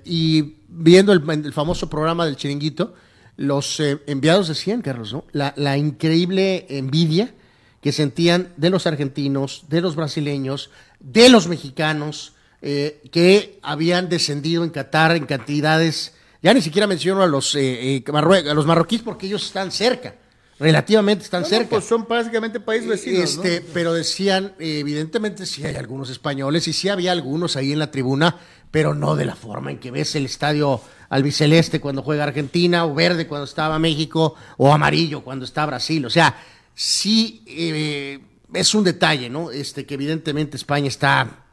[0.03, 2.93] y viendo el, famoso programa del chiringuito,
[3.37, 5.25] los eh, enviados decían, Carlos, ¿no?
[5.31, 7.33] La, increíble envidia
[7.81, 14.63] que sentían de los argentinos, de los brasileños, de los mexicanos, eh, que habían descendido
[14.63, 19.27] en Qatar en cantidades, ya ni siquiera menciono a los, eh, a los marroquíes porque
[19.27, 20.15] ellos están cerca,
[20.59, 21.69] relativamente están cerca.
[21.69, 23.23] pues son prácticamente países vecinos.
[23.23, 27.91] Este, Pero decían, evidentemente sí hay algunos españoles y sí había algunos ahí en la
[27.91, 28.37] tribuna,
[28.71, 32.93] pero no de la forma en que ves el estadio albiceleste cuando juega Argentina, o
[32.93, 36.05] verde cuando estaba México, o amarillo cuando está Brasil.
[36.05, 36.35] O sea,
[36.73, 38.19] sí eh,
[38.53, 39.51] es un detalle, ¿no?
[39.51, 41.43] Este, que evidentemente España está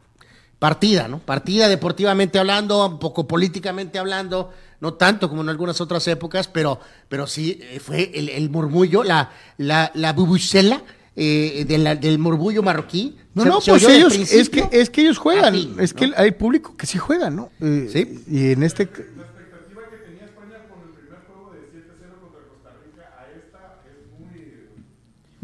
[0.59, 1.19] partida, ¿no?
[1.19, 4.53] Partida deportivamente hablando, un poco políticamente hablando,
[4.85, 9.31] no tanto como en algunas otras épocas, pero, pero sí eh, fue el, murmullo, la,
[9.57, 10.83] la, la bubucela,
[11.17, 13.17] eh, del murmullo marroquí.
[13.33, 16.85] No, no, pues ellos, es que, es que ellos juegan, es que hay público que
[16.85, 17.49] sí juega, ¿no?
[17.61, 18.23] sí.
[18.31, 18.91] Y en este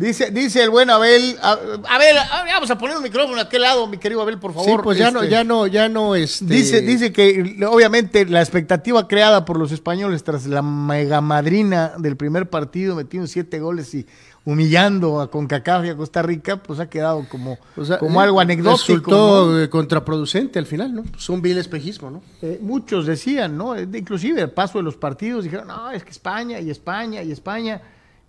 [0.00, 1.58] Dice, dice el buen Abel, a,
[1.90, 4.66] Abel, vamos a poner un micrófono a aquel lado, mi querido Abel, por favor.
[4.66, 6.46] Sí, pues ya no, este, ya no, ya no, este...
[6.46, 12.16] Dice, dice que obviamente la expectativa creada por los españoles tras la mega madrina del
[12.16, 14.06] primer partido, metiendo siete goles y
[14.46, 17.58] humillando a Concacaf y a Costa Rica, pues ha quedado como,
[17.98, 18.86] como algo anecdótico.
[18.86, 21.02] Resultó contraproducente al final, ¿no?
[21.02, 22.22] Pues un vil espejismo, ¿no?
[22.40, 23.78] Eh, muchos decían, ¿no?
[23.78, 27.82] Inclusive el paso de los partidos dijeron, no, es que España y España y España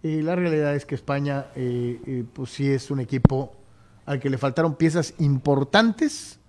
[0.04, 3.54] la realidad es que España, eh, eh, pues sí es un equipo
[4.06, 6.40] al que le faltaron piezas importantes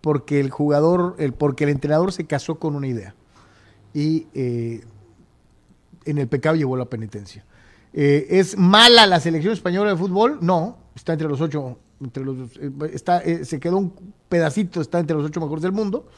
[0.00, 3.14] porque el jugador, el, porque el entrenador se casó con una idea
[3.94, 4.84] y eh,
[6.04, 7.44] en el pecado llevó la penitencia.
[7.92, 10.38] ¿Es mala la selección española de fútbol?
[10.40, 12.36] No, está entre los ocho, entre los,
[12.92, 13.94] está, se quedó un
[14.28, 16.08] pedacito, está entre los ocho mejores del mundo.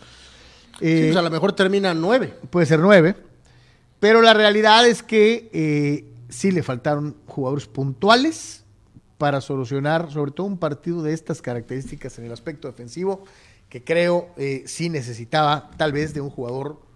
[0.79, 2.33] pues a lo mejor termina nueve.
[2.49, 3.15] Puede ser nueve,
[4.01, 8.65] pero la realidad es que sí le faltaron jugadores puntuales
[9.19, 13.25] para solucionar sobre todo un partido de estas características en el aspecto defensivo,
[13.69, 16.87] que creo eh, sí necesitaba tal vez de un jugador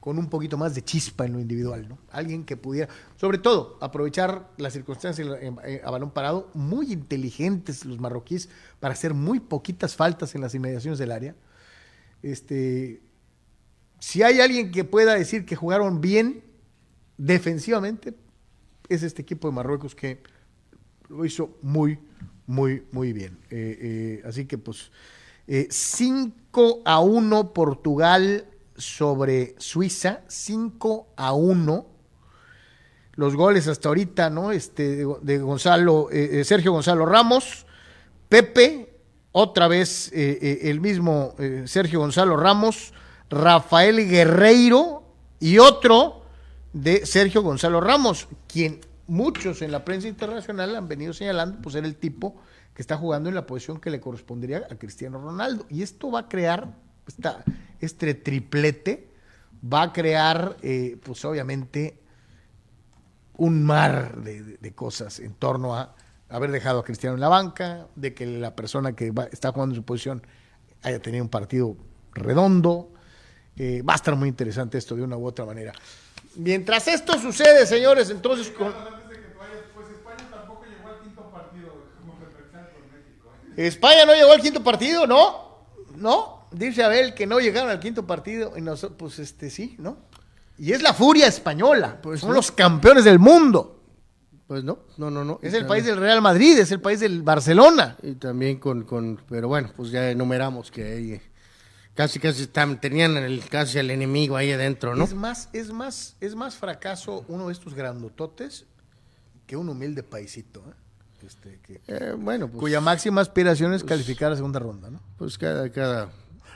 [0.00, 1.98] con un poquito más de chispa en lo individual, ¿no?
[2.10, 5.28] Alguien que pudiera, sobre todo, aprovechar las circunstancias
[5.84, 8.48] a balón parado, muy inteligentes los marroquíes
[8.80, 11.34] para hacer muy poquitas faltas en las inmediaciones del área.
[12.22, 13.02] Este,
[13.98, 16.44] si hay alguien que pueda decir que jugaron bien
[17.18, 18.14] defensivamente,
[18.90, 20.20] es este equipo de Marruecos que
[21.08, 21.98] lo hizo muy,
[22.46, 23.38] muy, muy bien.
[23.50, 24.90] Eh, eh, así que pues
[25.46, 28.44] 5 eh, a 1 Portugal
[28.76, 31.86] sobre Suiza, 5 a 1.
[33.14, 34.50] Los goles hasta ahorita, ¿no?
[34.50, 36.08] Este, de, Gonzalo,
[36.42, 37.66] Sergio Gonzalo Ramos,
[38.28, 38.94] Pepe,
[39.32, 41.34] otra vez el mismo
[41.66, 42.94] Sergio Gonzalo Ramos,
[43.28, 45.02] Rafael Guerreiro
[45.38, 46.19] y otro
[46.72, 51.84] de Sergio Gonzalo Ramos, quien muchos en la prensa internacional han venido señalando pues ser
[51.84, 52.40] el tipo
[52.74, 55.66] que está jugando en la posición que le correspondería a Cristiano Ronaldo.
[55.68, 56.74] Y esto va a crear,
[57.80, 59.10] este triplete
[59.62, 62.00] va a crear, eh, pues obviamente,
[63.36, 65.94] un mar de, cosas en torno a
[66.28, 69.80] haber dejado a Cristiano en la banca, de que la persona que está jugando en
[69.80, 70.22] su posición
[70.82, 71.76] haya tenido un partido
[72.12, 72.92] redondo.
[73.56, 75.72] Eh, va a estar muy interesante esto de una u otra manera.
[76.36, 78.50] Mientras esto sucede, señores, entonces...
[78.50, 78.72] Con...
[83.56, 85.66] España no llegó al quinto partido, ¿no?
[85.96, 86.46] ¿No?
[86.50, 88.56] Dice Abel que no llegaron al quinto partido.
[88.56, 89.98] Y nosotros, pues este sí, ¿no?
[90.58, 91.98] Y es la furia española.
[92.02, 92.36] Pues Son no.
[92.36, 93.80] los campeones del mundo.
[94.46, 95.38] Pues no, no, no, no.
[95.42, 97.96] Es Y el país del Real Madrid, es el país del Barcelona.
[98.02, 101.22] Y también con, con, pero bueno, pues ya enumeramos que ahí eh,
[101.94, 105.04] casi, casi están, tenían el, casi al enemigo ahí adentro, ¿no?
[105.04, 108.66] Es más, es más, es más fracaso uno de estos grandototes
[109.46, 110.74] que un humilde paisito, ¿eh?
[111.26, 115.00] Este, que- Eh, bueno, pues, cuya máxima aspiración es calificar a segunda ronda, ¿no?
[115.18, 116.08] pues cada, cada,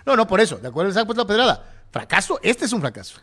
[0.07, 1.70] No, no, por eso, de acuerdo, saco pues la pedrada.
[1.90, 3.18] Fracaso, este es un fracaso.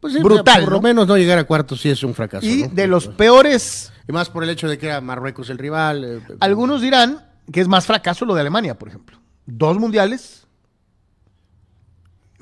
[0.00, 0.76] pues sí, Brutal, Por ¿no?
[0.76, 2.46] lo menos no llegar a cuartos sí es un fracaso.
[2.46, 2.68] Y ¿no?
[2.68, 6.04] de los Pues, peores, y más por el hecho de que era Marruecos el rival.
[6.04, 9.18] eh, eh, algunos dirán que es más fracaso lo de Alemania, por ejemplo.
[9.46, 10.45] Dos mundiales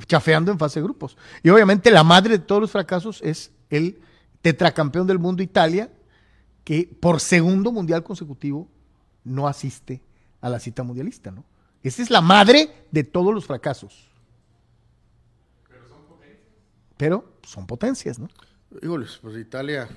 [0.07, 1.17] chafeando en fase de grupos.
[1.43, 4.01] Y obviamente la madre de todos los fracasos es el
[4.43, 5.91] tetracampeón del mundo Italia,
[6.65, 8.69] que por segundo mundial consecutivo
[9.23, 10.03] no asiste
[10.41, 11.45] a la cita mundialista, ¿no?
[11.83, 14.09] Esa es la madre de todos los fracasos.
[16.97, 18.29] Pero son potencias, ¿no?
[18.83, 19.89] Híjoles, pues Italia.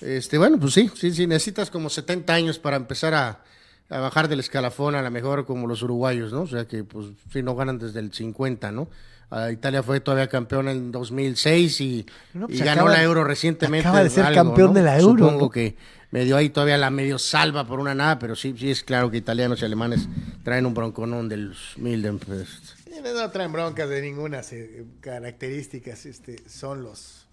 [0.00, 3.44] Este, bueno, pues sí, sí, sí, necesitas como 70 años para empezar a,
[3.90, 6.42] a bajar del escalafón, a lo mejor como los uruguayos, ¿no?
[6.42, 8.88] O sea que, pues, sí, no ganan desde el 50, ¿no?
[9.30, 13.24] Ah, Italia fue todavía campeona en 2006 y, No, pues y ganó acaba- la Euro
[13.24, 13.86] recientemente.
[13.88, 14.74] acaba de ser algo, campeón ¿no?
[14.74, 15.50] de la Euro, Supongo ¿no?
[15.50, 15.76] que
[16.10, 19.16] medio ahí todavía la medio salva por una nada, pero sí, sí es claro que
[19.16, 20.08] italianos y alemanes
[20.44, 22.78] traen un bronconón del Mildenfest.
[23.02, 27.26] No traen broncas de ninguna eh, características, este, son los...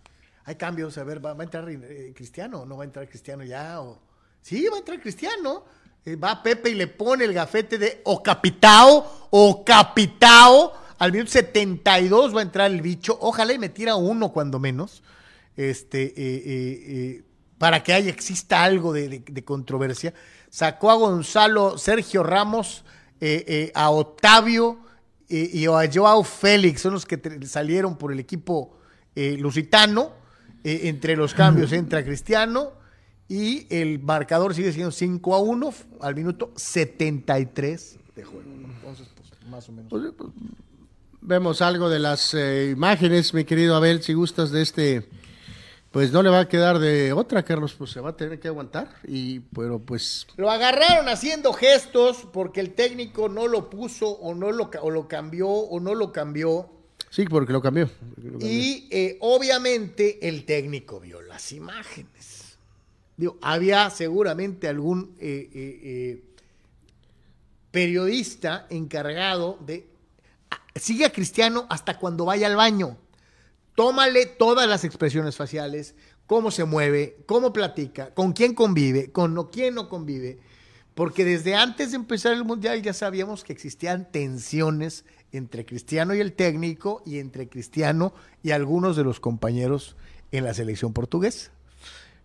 [0.45, 3.07] Hay cambios, a ver, ¿va, va a entrar eh, Cristiano o no va a entrar
[3.07, 3.79] Cristiano ya?
[3.81, 3.99] O...
[4.41, 5.63] Sí, va a entrar Cristiano.
[6.05, 10.73] Eh, va Pepe y le pone el gafete de o capitao o capitao.
[10.97, 13.17] Al minuto 72 va a entrar el bicho.
[13.21, 15.03] Ojalá y me tira uno cuando menos.
[15.55, 17.23] Este, eh, eh, eh,
[17.57, 20.13] para que haya, exista algo de, de- de controversia.
[20.49, 22.83] Sacó a Gonzalo Sergio Ramos,
[23.75, 24.79] a Octavio
[25.29, 28.75] y a Joao Félix, son los que salieron por el equipo
[29.15, 30.11] lusitano.
[30.63, 32.73] Entre los cambios entra Cristiano
[33.31, 38.45] y el marcador sigue siendo 5 a 1 al minuto 73 de juego.
[38.45, 39.89] Entonces, pues, más o menos.
[39.89, 40.31] Pues, eh, pues,
[41.21, 45.07] vemos algo de las eh, imágenes, mi querido Abel, si gustas de este,
[45.91, 48.49] pues no le va a quedar de otra, Carlos, pues se va a tener que
[48.49, 54.35] aguantar y, pero pues, Lo agarraron haciendo gestos porque el técnico no lo puso o
[54.35, 56.69] no lo, o lo cambió o no lo cambió.
[57.09, 57.89] sí, porque lo cambió.
[58.17, 58.49] Lo cambió.
[58.49, 62.40] Y eh, obviamente el técnico vio las imágenes.
[63.41, 66.23] Había seguramente algún eh, eh, eh,
[67.71, 69.87] periodista encargado de...
[70.49, 72.97] ah, Sigue a Cristiano hasta cuando vaya al baño.
[73.75, 75.95] Tómale todas las expresiones faciales,
[76.27, 80.39] cómo se mueve, cómo platica, con quién convive, con no- quién no convive.
[80.93, 86.19] Porque desde antes de empezar el Mundial ya sabíamos que existían tensiones entre Cristiano y
[86.19, 89.95] el técnico y entre Cristiano y algunos de los compañeros
[90.33, 91.51] en la selección portuguesa.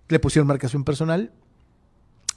[0.09, 1.33] Le pusieron marcación personal,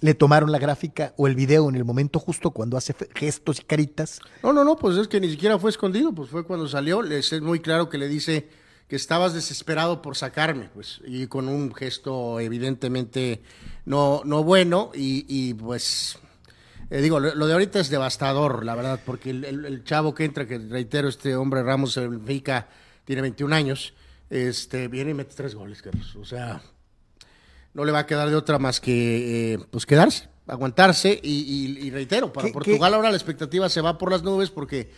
[0.02, 3.64] le tomaron la gráfica o el video en el momento justo cuando hace gestos y
[3.64, 4.20] caritas.
[4.44, 7.32] No, no, no, pues es que ni siquiera fue escondido, pues fue cuando salió, les
[7.34, 8.50] es muy claro que le dice
[8.88, 13.44] que estabas desesperado por sacarme, pues, y con un gesto evidentemente
[13.86, 16.18] no, no bueno, y, pues,
[16.90, 20.58] eh, digo, lo, de ahorita es devastador, la verdad, porque el, chavo que entra, que
[20.58, 22.68] reitero, este hombre Ramos Benfica,
[23.06, 23.94] tiene 21 años,
[24.32, 26.60] este, viene y mete tres goles, Carlos, o sea,
[27.80, 31.30] no le va a quedar de otra más que eh, pues quedarse, aguantarse y,
[31.82, 34.92] y- y reitero, para ¿Qué- Portugal ahora la expectativa se va por las nubes porque,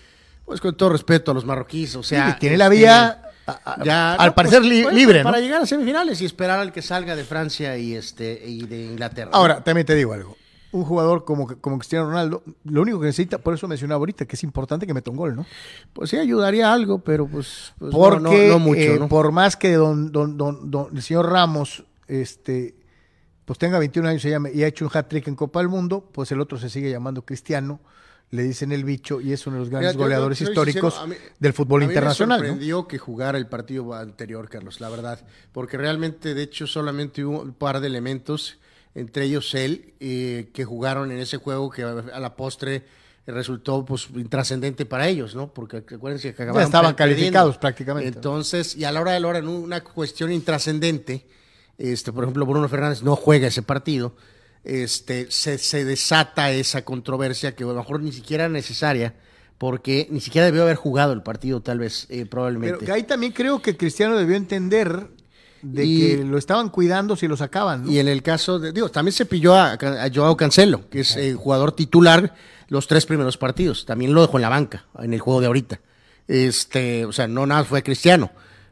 [0.46, 2.32] pues con todo respeto a los marroquíes, o sea...
[2.34, 5.26] Sí, tiene la este, vía, a- a- ya, al no, parecer, pues, li- libre, ¿no?
[5.26, 8.86] Para llegar a semifinales y esperar al que salga de Francia y, este, y de
[8.86, 9.30] Inglaterra.
[9.34, 10.36] Ahora, también te digo algo.
[10.74, 14.38] Un jugador como, como Cristiano Ronaldo, lo único que necesita, por eso mencionaba ahorita, que
[14.38, 15.46] es importante que meta un gol, ¿no?
[15.92, 19.10] Pues sí, ayudaría algo, pero pues, pues no- Porque no, mucho, eh, ¿no?
[19.10, 22.76] por más que don, don, don, don- el señor Ramos este,
[23.46, 26.10] pues tenga 21 años y llame- y ha hecho un hat-trick en Copa del Mundo,
[26.12, 27.80] pues el otro se sigue llamando Cristiano,
[28.32, 31.02] le dicen el bicho y es uno de los grandes Mira, yo- goleadores yo históricos
[31.08, 32.40] mí- del fútbol a mí internacional.
[32.42, 32.54] Me ¿no?
[32.54, 37.42] sorprendió que jugara el partido anterior, Carlos, la verdad, porque realmente, de hecho, solamente hubo
[37.42, 38.58] un par de elementos,
[38.96, 42.84] entre ellos él, eh, que jugaron en ese juego que a la postre
[43.28, 45.54] resultó pues intrascendente para ellos, ¿no?
[45.54, 47.18] Porque acuérdense que acabaron estaban perdiendo.
[47.22, 48.10] calificados prácticamente.
[48.10, 51.26] Entonces, y a la hora de la hora, en una cuestión intrascendente,
[51.82, 54.16] este, por ejemplo, Bruno Fernández no juega ese partido,
[54.64, 59.16] este, se, se desata esa controversia que a lo mejor ni siquiera era necesaria,
[59.58, 62.86] porque ni siquiera debió haber jugado el partido, tal vez, eh, Pero probablemente.
[62.86, 65.08] que ahí también creo que Cristiano debió entender
[65.62, 67.88] de que lo estaban cuidando si lo sacaban.
[67.90, 71.16] Y en el caso de, digo, también se pilló a, a Joao Cancelo, que es
[71.16, 72.34] el jugador titular
[72.68, 73.86] los tres primeros partidos.
[73.86, 75.80] También lo dejó en la banca, en el juego de ahorita.
[76.28, 78.32] Este, o sea, no nada fue Cristiano.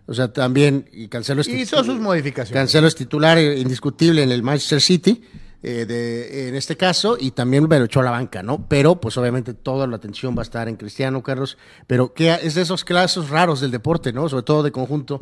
[0.10, 2.60] O sea, también, y Cancelo es Hizo sus modificaciones.
[2.60, 5.24] Cancelo es titular eh, indiscutible en el Manchester City,
[5.62, 8.66] eh, de, en este caso, y también me lo echó a la banca, ¿no?
[8.68, 11.60] Pero, pues obviamente toda la atención va a estar en Cristiano, Carlos.
[11.86, 14.28] Pero que es de esos casos raros del deporte, ¿no?
[14.28, 15.22] Sobre todo de conjunto.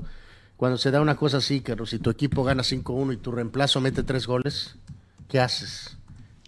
[0.55, 3.81] Cuando se da una cosa así, Carlos, si tu equipo gana 5-1 y tu reemplazo
[3.81, 4.75] mete tres goles,
[5.27, 5.96] ¿qué haces?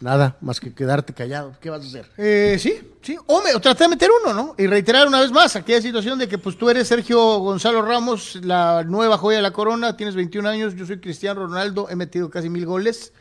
[0.01, 1.55] Nada, más que quedarte callado.
[1.59, 2.05] ¿Qué vas a hacer?
[2.17, 3.17] Eh, sí, sí.
[3.27, 4.55] O, me, traté de meter uno, ¿no?
[4.57, 8.39] Y reiterar una vez más aquella situación de que pues tú eres Sergio Gonzalo Ramos,
[8.41, 12.29] la nueva joya de la corona, tienes 21 años, yo soy Cristiano Ronaldo, he metido
[12.29, 13.11] casi mil goles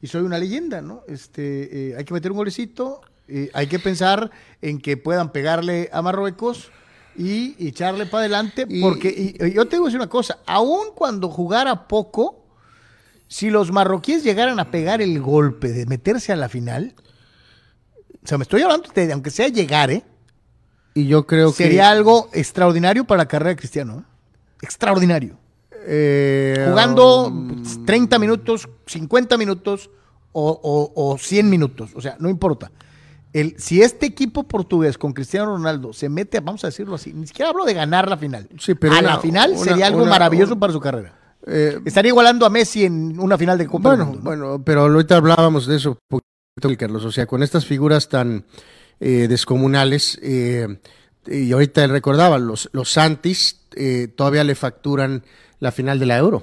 [0.00, 1.02] y soy una leyenda, ¿no?
[1.08, 4.30] Este, eh, hay que meter un golecito, eh, hay que pensar
[4.62, 6.70] en que puedan pegarle a Marruecos
[7.16, 12.44] y echarle para adelante, porque y, yo te digo una cosa, aun cuando jugara poco,
[13.28, 16.94] si los marroquíes llegaran a pegar el golpe de meterse a la final,
[18.24, 20.02] o sea, me estoy hablando de, aunque sea llegar, ¿eh?
[20.94, 21.64] Y yo creo que.
[21.64, 23.98] Sería algo extraordinario para la carrera de Cristiano.
[24.00, 24.02] ¿eh?
[24.62, 25.38] Extraordinario.
[25.86, 27.32] Eh, Jugando
[27.86, 29.90] 30 um, minutos, 50 minutos
[30.32, 31.90] o, o, 100 minutos.
[31.94, 32.70] O sea, no importa.
[33.32, 37.26] El, si este equipo portugués con Cristiano Ronaldo se mete, vamos a decirlo así, ni
[37.26, 38.48] siquiera hablo de ganar la final.
[38.90, 41.14] a la final sería algo maravilloso para su carrera.
[41.46, 45.66] Eh, Estaría igualando a Messi en una final de Copa bueno, Bueno, pero ahorita hablábamos
[45.66, 45.98] de eso,
[46.76, 47.04] Carlos.
[47.04, 48.44] O sea, con estas figuras tan
[49.00, 50.78] eh, descomunales, eh,
[51.26, 53.60] y ahorita él recordaba, los, los Santis
[54.16, 55.22] todavía le facturan
[55.60, 56.42] la final de la Euro.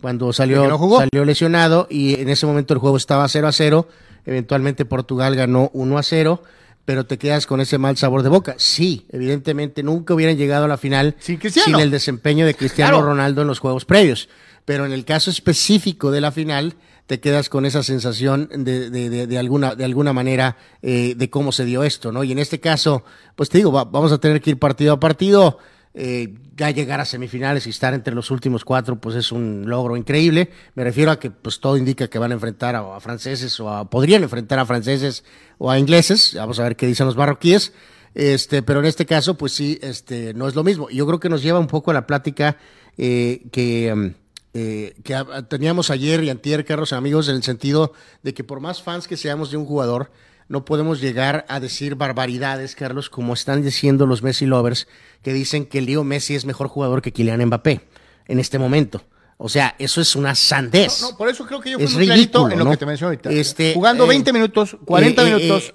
[0.00, 3.88] Cuando salió, salió lesionado y en ese momento el juego estaba 0 a 0.
[4.26, 6.42] Eventualmente Portugal ganó 1 a 0
[6.84, 8.54] pero te quedas con ese mal sabor de boca.
[8.58, 11.40] Sí, evidentemente nunca hubieran llegado a la final sin,
[11.78, 14.28] el desempeño de Cristiano Ronaldo en los juegos previos.
[14.64, 16.74] Pero en el caso específico de la final,
[17.06, 21.52] te quedas con esa sensación de, de, de, alguna, de alguna manera eh, de cómo
[21.52, 22.24] se dio esto, ¿no?
[22.24, 23.04] Y en este caso,
[23.36, 25.58] pues te digo, vamos a tener que ir partido a partido
[25.96, 29.96] eh, ya llegar a semifinales y estar entre los últimos cuatro, pues es un logro
[29.96, 30.50] increíble.
[30.74, 33.88] Me refiero a que pues todo indica que van a enfrentar a, franceses o a,
[33.88, 35.24] podrían enfrentar a franceses
[35.58, 36.34] o a ingleses.
[36.34, 37.72] Vamos a ver qué dicen los barroquíes.
[38.14, 40.88] Este, pero en este caso, pues sí, este, no es lo mismo.
[40.90, 42.56] Yo creo que nos lleva un poco a la plática
[42.96, 44.14] eh, que, mm,
[44.54, 45.16] eh, que
[45.48, 49.16] teníamos ayer y antier, Carlos, amigos, en el sentido de que por más fans que
[49.16, 50.10] seamos de un jugador,
[50.48, 54.86] no podemos llegar a decir barbaridades, Carlos, como están diciendo los Messi lovers,
[55.22, 57.80] que dicen que Leo Messi es mejor jugador que Kylian Mbappé
[58.28, 59.02] en este momento.
[59.36, 61.00] O sea, eso es una sandez.
[61.02, 63.30] No, por eso creo que yo fui es ridículo, en lo que te mencioné ahorita.
[63.30, 65.74] Este, Jugando 20 eh, minutos, 40 eh, eh, minutos,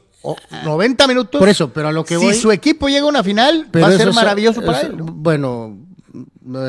[0.63, 1.39] 90 minutos.
[1.39, 2.34] Por eso, pero a lo que voy.
[2.34, 4.93] Si su equipo llega a una final, va a ser maravilloso para él.
[4.95, 5.77] Bueno,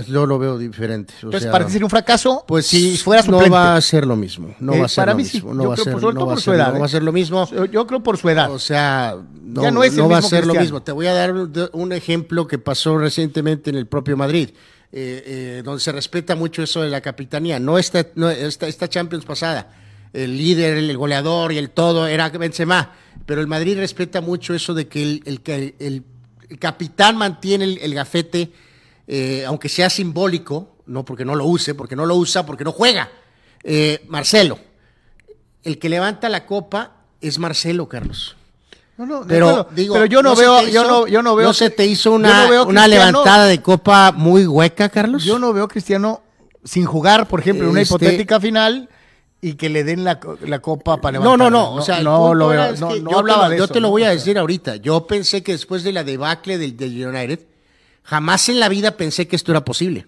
[0.07, 1.15] yo lo veo diferente.
[1.23, 2.45] Entonces, ¿para ti sería un fracaso?
[2.47, 3.49] Pues si fuera suplente.
[3.49, 4.55] No va a ser lo mismo.
[4.61, 5.55] No va a ser para lo mí mismo.
[5.55, 7.49] No, va, a ser, no va a ser, edad, no va a ser lo mismo.
[7.67, 8.51] Yo creo por su edad.
[8.53, 10.83] O sea, no, ya no, es va a ser lo mismo.
[10.83, 11.35] Te voy a dar
[11.73, 14.51] un ejemplo que pasó recientemente en el propio Madrid.
[14.93, 17.61] Eh, eh, donde se respeta mucho eso de la capitanía.
[17.61, 19.73] No esta, no esta, esta Champions pasada.
[20.13, 22.93] El líder, el goleador y el todo era Benzema.
[23.25, 25.41] Pero el Madrid respeta mucho eso de que el, el,
[25.79, 26.05] el,
[26.51, 28.51] el capitán mantiene el, gafete
[29.13, 32.71] eh, aunque sea simbólico, no porque no lo use, porque no lo usa, porque no
[32.71, 33.11] juega.
[33.65, 34.57] Eh, Marcelo,
[35.65, 38.37] el que levanta la copa es Marcelo, Carlos.
[38.97, 41.49] No, no, pero, digo, pero yo no, veo, yo no, yo no veo.
[41.49, 45.25] ¿No se te hizo una, una levantada de copa muy hueca, Carlos?
[45.25, 46.23] Yo no veo a Cristiano
[46.63, 48.89] sin jugar, por ejemplo, en una este hipotética final
[49.41, 51.37] y que le den la, copa para levantar.
[51.37, 53.81] No, no, no, o sea, no lo veo, no, yo hablaba te, de Yo te
[53.81, 54.77] lo voy a decir ahorita.
[54.77, 57.50] Yo pensé que después de la debacle del, del United,
[58.11, 60.05] Jamás en la vida pensé que esto era posible.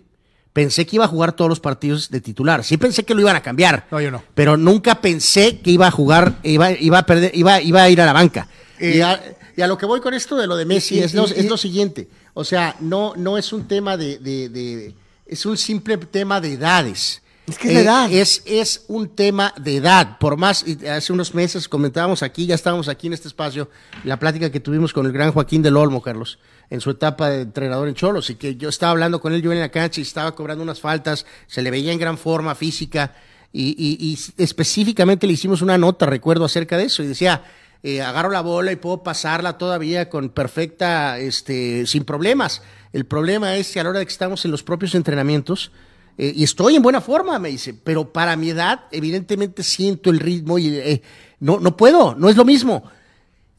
[0.53, 2.65] Pensé que iba a jugar todos los partidos de titular.
[2.65, 3.87] Sí pensé que lo iban a cambiar.
[3.93, 4.25] No, yo no.
[4.35, 8.01] Pero nunca pensé que iba a jugar, iba, iba a perder, iba, iba a ir
[8.01, 8.49] a la banca.
[8.81, 9.21] y, a,
[9.69, 12.09] lo que voy con esto de lo de Messi es, lo, es, lo, siguiente.
[12.35, 14.93] O sea, no, no es un tema de, de,
[15.25, 17.23] es un simple tema de edades.
[17.47, 18.11] Es que es edad.
[18.11, 20.19] Es, es un tema de edad.
[20.19, 23.71] Por más, hace unos meses comentábamos aquí, ya estábamos aquí en este espacio,
[24.03, 26.41] la plática que tuvimos con el gran Joaquín del Olmo, Carlos
[26.73, 29.53] en su etapa de entrenador en Cholos y que yo estaba hablando con él yo
[29.53, 33.15] en la cancha y estaba cobrando unas faltas, se le veía en gran forma física
[33.53, 37.45] y, específicamente le hicimos una nota, recuerdo, acerca de eso y decía,
[37.83, 42.63] eh, agarro la bola y puedo pasarla todavía con perfecta, este, sin problemas.
[42.95, 45.73] El problema es que a la hora de que estamos en los propios entrenamientos,
[46.17, 50.21] eh, y estoy en buena forma, me dice, pero para mi edad, evidentemente siento el
[50.21, 51.03] ritmo y eh,
[51.39, 52.91] no, no puedo, no es lo mismo.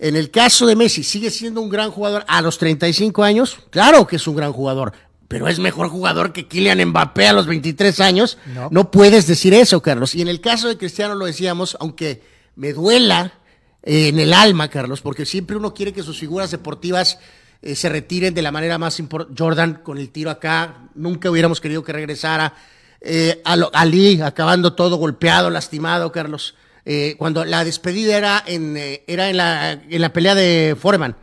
[0.06, 3.58] En el caso de Messi, ¿sigue siendo un gran jugador a los 35 años?
[3.70, 4.92] Claro que es un gran jugador,
[5.30, 8.38] pero es mejor jugador que Kylian Mbappé a los 23 años.
[8.54, 8.68] No.
[8.70, 10.14] No, puedes decir eso, Carlos.
[10.14, 12.22] Y en el caso de Cristiano lo decíamos, aunque
[12.58, 13.34] me duela
[13.82, 17.18] eh, en el alma, Carlos, porque siempre uno quiere que sus figuras deportivas
[17.62, 19.42] eh, se retiren de la manera más importante.
[19.42, 22.54] Jordan con el tiro acá, nunca hubiéramos querido que regresara.
[23.00, 26.56] Eh, Al- Ali acabando todo golpeado, lastimado, Carlos.
[26.86, 31.16] Eh, cuando la despedida era en, eh, era en, la, en la pelea de Foreman.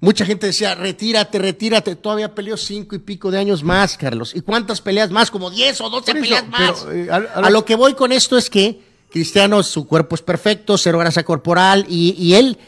[0.00, 1.94] Mucha gente decía, retírate, retírate.
[1.96, 4.34] Todavía peleó cinco y pico de años más, Carlos.
[4.34, 5.30] ¿Y cuántas peleas más?
[5.30, 6.80] Como 10 o 12 Por eso, peleas más.
[6.86, 8.80] pero, eh, a- a a, lo- lo que voy con esto es que
[9.10, 12.58] Cristiano, su cuerpo es perfecto, cero grasa corporal y, y él,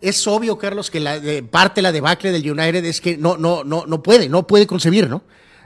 [0.00, 3.36] es obvio, Carlos, que la de- parte de la debacle del United es que no,
[3.36, 5.22] no, no, no puede, no puede concebir, ¿no?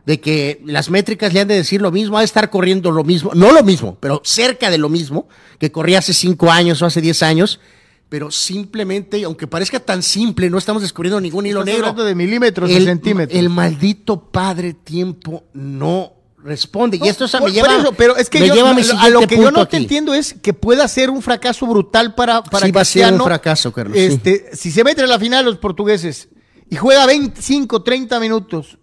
[0.07, 3.05] De que las métricas le han de decir lo mismo, ha de estar corriendo lo
[3.05, 5.29] mismo, no lo mismo, pero cerca de lo mismo
[5.59, 7.59] que corría hace cinco años o hace diez años,
[8.11, 11.81] pero simplemente, aunque parezca tan simple, no estamos descubriendo ningún hilo negro.
[11.87, 13.39] hablando de milímetros, de el, centímetros.
[13.39, 16.13] El maldito padre tiempo no
[16.45, 16.99] responde.
[17.03, 18.83] y esto o sea, me lleva, eso, pero es que me yo- lleva a mi
[18.99, 19.85] a lo que yo no te aquí.
[19.85, 23.23] entiendo es que pueda ser un fracaso brutal para, para Sí, va a ser un
[23.23, 24.05] fracaso, Carlos, sí.
[24.05, 26.29] Este, Si se meten a la final los portugueses
[26.69, 28.79] y juega 25, 30 minutos,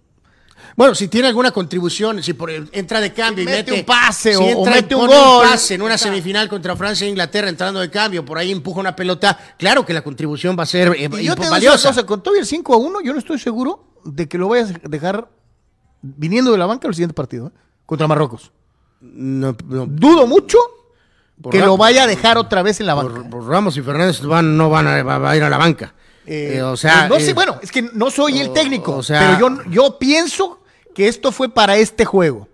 [0.76, 4.34] Bueno, si tiene alguna contribución, si por, entra de cambio y Mete mete, un pase
[4.34, 5.43] si o- entra mete un gol.
[5.49, 8.95] pase en una semifinal contra Francia e Inglaterra entrando de cambio, por ahí empuja una
[8.95, 11.89] pelota, claro que la contribución va a ser eh, y yo te valiosa.
[11.89, 14.72] cosa, con todo el 5 a 1, yo no estoy seguro de que lo vayas
[14.72, 15.28] a dejar
[16.01, 17.51] viniendo de la banca el siguiente partido, ¿eh?
[17.86, 18.51] contra Marruecos.
[19.01, 20.57] No, no, Dudo mucho
[21.41, 23.13] Por que lo vaya a dejar otra vez en la banca.
[23.15, 25.57] por- por Ramos y Fernández van, no van a, va- va a ir a la
[25.57, 25.93] banca.
[26.26, 29.03] Eh, Eh, o sea, no eh, sé, bueno, es que no soy el técnico, o
[29.03, 30.61] sea- pero yo, yo pienso
[30.93, 32.47] que esto fue para este juego.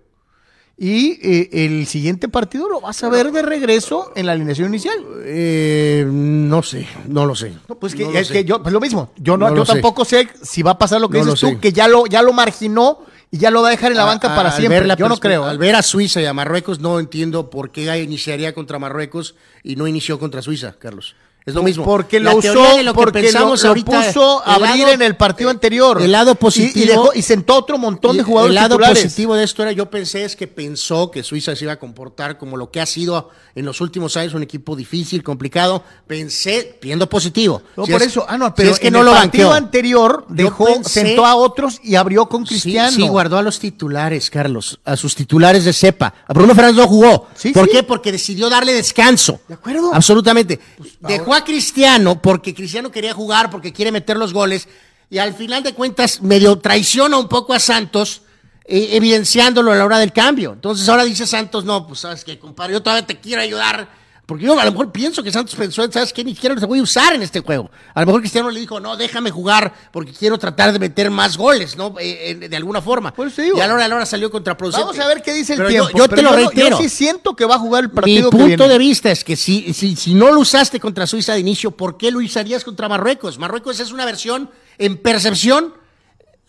[0.80, 5.00] Y eh, el siguiente partido lo vas a ver de regreso en la alineación inicial.
[5.24, 7.54] eh, no sé, no lo sé.
[7.68, 8.34] No, pues que, No es sé.
[8.34, 9.10] que yo, pues lo mismo.
[9.18, 9.74] Yo no, No yo sé.
[9.74, 11.58] tampoco sé si va a pasar lo que lo dices tú, sé.
[11.60, 13.00] que ya lo, ya lo marginó
[13.32, 14.86] y ya lo va a dejar en la banca A- para siempre.
[14.86, 15.48] la Yo no creo.
[15.48, 15.50] ¿eh?
[15.50, 19.34] Al ver a Suiza y a Marruecos, no entiendo por qué iniciaría contra Marruecos
[19.64, 21.16] y no inició contra Suiza, Carlos.
[21.48, 21.86] Es lo mismo.
[21.86, 25.02] Porque lo usó, de lo que porque pensamos lo ahorita, puso a abrir lado- en
[25.02, 26.02] el partido eh, anterior.
[26.02, 26.84] El lado positivo.
[26.84, 29.04] Y, dejó- y sentó otro montón de jugadores El lado titulares.
[29.04, 32.38] positivo de esto era, yo pensé, es que pensó que Suiza se iba a comportar
[32.38, 35.84] como lo que ha sido en los últimos años, un equipo difícil, complicado.
[36.06, 37.62] Pensé, viendo positivo.
[37.78, 39.48] No, Si por es- eso, ah, no, si pero es que en no el partido
[39.50, 39.54] banqueó.
[39.54, 42.92] anterior dejó, pensé- sentó a otros y abrió con Cristiano.
[42.92, 46.14] Sí, guardó a los titulares, Carlos, a sus titulares de cepa.
[46.28, 47.28] A Bruno Fernández no jugó.
[47.36, 47.72] Sí, ¿Por sí.
[47.72, 47.84] qué?
[47.84, 49.40] Porque decidió darle descanso.
[49.48, 49.92] De acuerdo.
[49.94, 50.60] Absolutamente.
[51.00, 54.68] Dejó a Cristiano porque Cristiano quería jugar, porque quiere meter los goles.
[55.10, 58.24] Y al final de cuentas, medio traiciona un poco a Santos,
[58.66, 60.54] eh, evidenciándolo a la hora del cambio.
[60.54, 63.88] Entonces ahora dice Santos, no, pues sabes que, compadre, yo todavía te quiero ayudar.
[64.28, 66.22] Porque yo a lo mejor pienso que Santos pensó, ¿sabes qué?
[66.22, 67.72] Ni siquiera te voy a usar en este juego.
[67.94, 71.38] A lo mejor Cristiano le dijo, no, déjame jugar porque quiero tratar de meter más
[71.38, 71.96] goles, ¿no?
[71.98, 73.14] Eh, eh, de alguna forma.
[73.18, 73.58] Eso digo.
[73.58, 74.86] Y a la hora, a la hora salió contraproducente.
[74.86, 75.98] Vamos a ver qué dice el Pero yo- tiempo.
[75.98, 76.70] Yo, pero te lo no- reitero.
[76.72, 78.68] Yo sí siento que va a jugar el Mi partido que punto viene.
[78.68, 81.96] de vista es que si, si, si no lo usaste contra Suiza de inicio, ¿por
[81.98, 83.38] qué lo usarías contra Marruecos?
[83.40, 85.74] Marruecos es una versión en percepción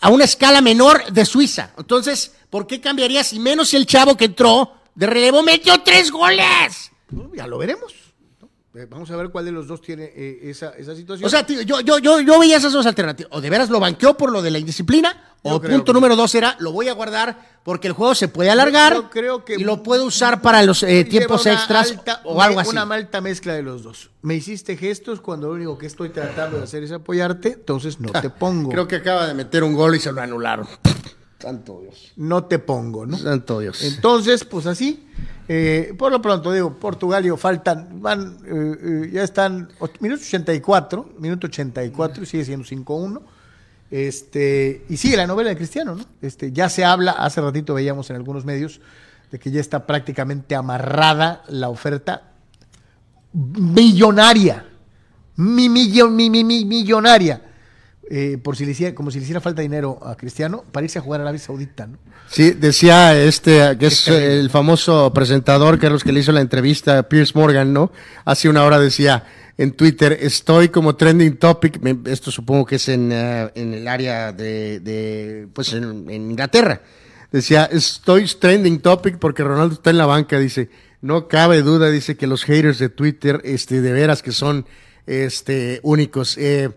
[0.01, 1.71] a una escala menor de Suiza.
[1.79, 3.33] Entonces, ¿por qué cambiarías?
[3.33, 6.88] Y menos si el chavo que entró de relevo metió tres goles.
[7.11, 7.95] Bueno, ya lo veremos.
[8.41, 8.49] ¿no?
[8.81, 11.27] Eh, Vamos a ver cuál de los dos tiene eh, esa, esa situación.
[11.27, 13.31] O sea, tío, yo, yo, yo, yo veía esas dos alternativas.
[13.35, 16.17] O de veras lo banqueó por lo de la indisciplina, Yo o punto que- número
[16.17, 19.55] dos era, lo voy a guardar porque el juego se puede alargar yo creo que-
[19.55, 22.71] y lo puedo usar para los eh, tiempos extras alta- o algo así.
[22.71, 24.11] Una alta mezcla de los dos.
[24.23, 28.11] Me hiciste gestos cuando lo único que estoy tratando de hacer es apoyarte, entonces no
[28.21, 28.71] te pongo.
[28.71, 30.67] Creo que acaba de meter un gol y se lo anularon.
[31.39, 32.13] Santo Dios.
[32.17, 33.17] No te pongo, ¿no?
[33.17, 33.83] Santo Dios.
[33.85, 35.07] Entonces, pues así.
[35.49, 38.77] eh, por lo pronto, digo, Portugal, digo, faltan, van, eh,
[39.07, 39.69] eh, ya están,
[40.01, 43.21] minuto 84, minuto 84, y sigue siendo 5-1.
[43.91, 46.05] Este, y sigue la novela de Cristiano, ¿no?
[46.21, 48.81] Este, ya se habla, hace ratito veíamos en algunos medios,
[49.31, 52.33] de que ya está prácticamente amarrada la oferta
[53.33, 54.67] millonaria.
[55.37, 57.43] Mi, millo- mi- mi- mi- millonaria.
[58.11, 60.99] Eh, por si le hiciera, como si le hiciera falta dinero a Cristiano, para irse
[60.99, 61.99] a jugar a Arabia Saudita, ¿no?
[62.31, 67.03] Sí, decía este, que es el famoso presentador, Carlos, que le hizo la entrevista a
[67.09, 67.91] Pierce Morgan, ¿no?
[68.25, 69.25] Hace una hora decía
[69.57, 74.33] en Twitter, estoy como trending topic, esto supongo que es en, eh, en el área
[74.33, 76.83] de, de pues en, en Inglaterra.
[77.33, 82.17] Decía, estoy trending topic porque Ronaldo está en la banca, dice, no cabe duda, dice
[82.17, 84.65] que los haters de Twitter, este, de veras que son,
[85.09, 86.37] este, únicos.
[86.39, 86.71] Eh,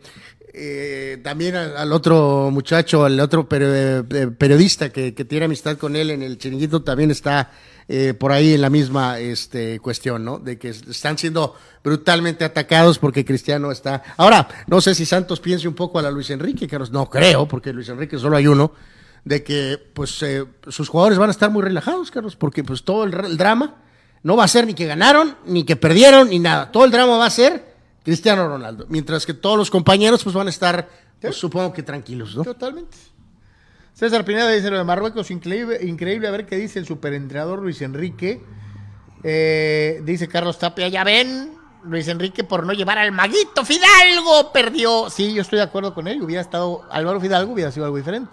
[0.54, 5.96] eh, también al, otro muchacho, al otro peri- eh, periodista que, que tiene amistad con
[5.96, 7.52] él en el chiringuito también está
[7.88, 10.40] eh, por ahí en la misma este, cuestión, ¿no?
[10.40, 14.04] De que es- están siendo brutalmente atacados porque Cristiano está.
[14.18, 16.92] Ahora, no sé si Santos piense un poco a la Luis Enrique, Carlos.
[16.92, 18.72] No creo, porque Luis Enrique solo hay uno.
[19.24, 23.04] de que pues eh, sus jugadores van a estar muy relajados, Carlos, porque pues todo
[23.04, 23.76] el, drama
[24.24, 26.72] no va a ser ni que ganaron, ni que perdieron, ni nada.
[26.72, 27.71] Todo el drama va a ser
[28.04, 30.90] Cristiano Ronaldo, mientras que todos los compañeros pues van a estar,
[31.20, 32.44] pues, supongo que tranquilos, ¿no?
[32.44, 32.98] Totalmente.
[33.94, 37.82] César Pineda dice lo de Marruecos, increíble, increíble a ver qué dice el superentrenador Luis
[37.82, 38.42] Enrique.
[39.24, 45.10] Eh, dice Carlos Tapia, ya ven, Luis Enrique por no llevar al maguito Fidalgo perdió.
[45.10, 46.22] Sí, yo estoy de acuerdo con él.
[46.22, 48.32] Hubiera estado Álvaro Fidalgo, hubiera sido algo diferente.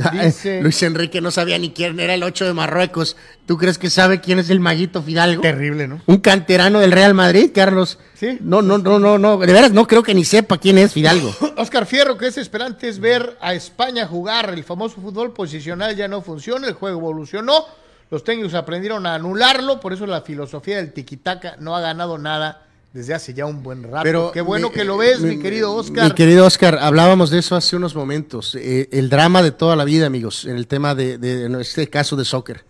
[0.24, 3.16] Dice, Luis Enrique no sabía ni quién era el 8 de Marruecos.
[3.46, 5.42] ¿Tú crees que sabe quién es el maguito Fidalgo?
[5.42, 6.00] Terrible, ¿no?
[6.06, 7.98] Un canterano del Real Madrid, Carlos.
[8.14, 8.38] Sí.
[8.40, 9.38] No, no, no, no, no.
[9.38, 11.34] De veras no creo que ni sepa quién es Fidalgo.
[11.56, 14.50] Oscar Fierro, que es esperante es ver a España jugar.
[14.50, 17.64] El famoso fútbol posicional ya no funciona, el juego evolucionó.
[18.10, 22.66] Los técnicos aprendieron a anularlo, por eso la filosofía del tiquitaca no ha ganado nada
[22.92, 24.02] desde hace ya un buen rato.
[24.02, 26.04] Pero Qué bueno mi- que lo ves, mi, mi- querido Oscar.
[26.04, 28.54] Mi querido Oscar, hablábamos de eso hace unos momentos.
[28.56, 31.88] Eh, el drama de toda la vida, amigos, en el tema de, de- en este
[31.88, 32.64] caso de soccer.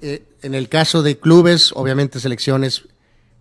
[0.00, 2.82] Eh, en el caso de clubes, obviamente selecciones,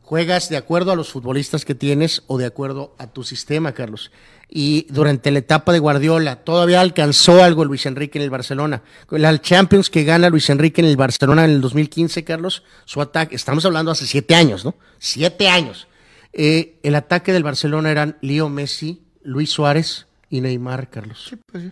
[0.04, 4.12] juegas de acuerdo a los futbolistas que tienes o de acuerdo a tu sistema, Carlos.
[4.56, 8.84] Y durante la etapa de Guardiola, todavía alcanzó algo Luis Enrique en el Barcelona.
[9.10, 13.36] La Champions que gana Luis Enrique en el Barcelona en el 2015, Carlos, su ataque,
[13.36, 14.76] estamos hablando hace siete años, ¿no?
[15.00, 15.88] Siete años.
[16.34, 21.32] Eh, el ataque del Barcelona eran Leo Messi, Luis Suárez y Neymar, Carlos.
[21.52, 21.66] pues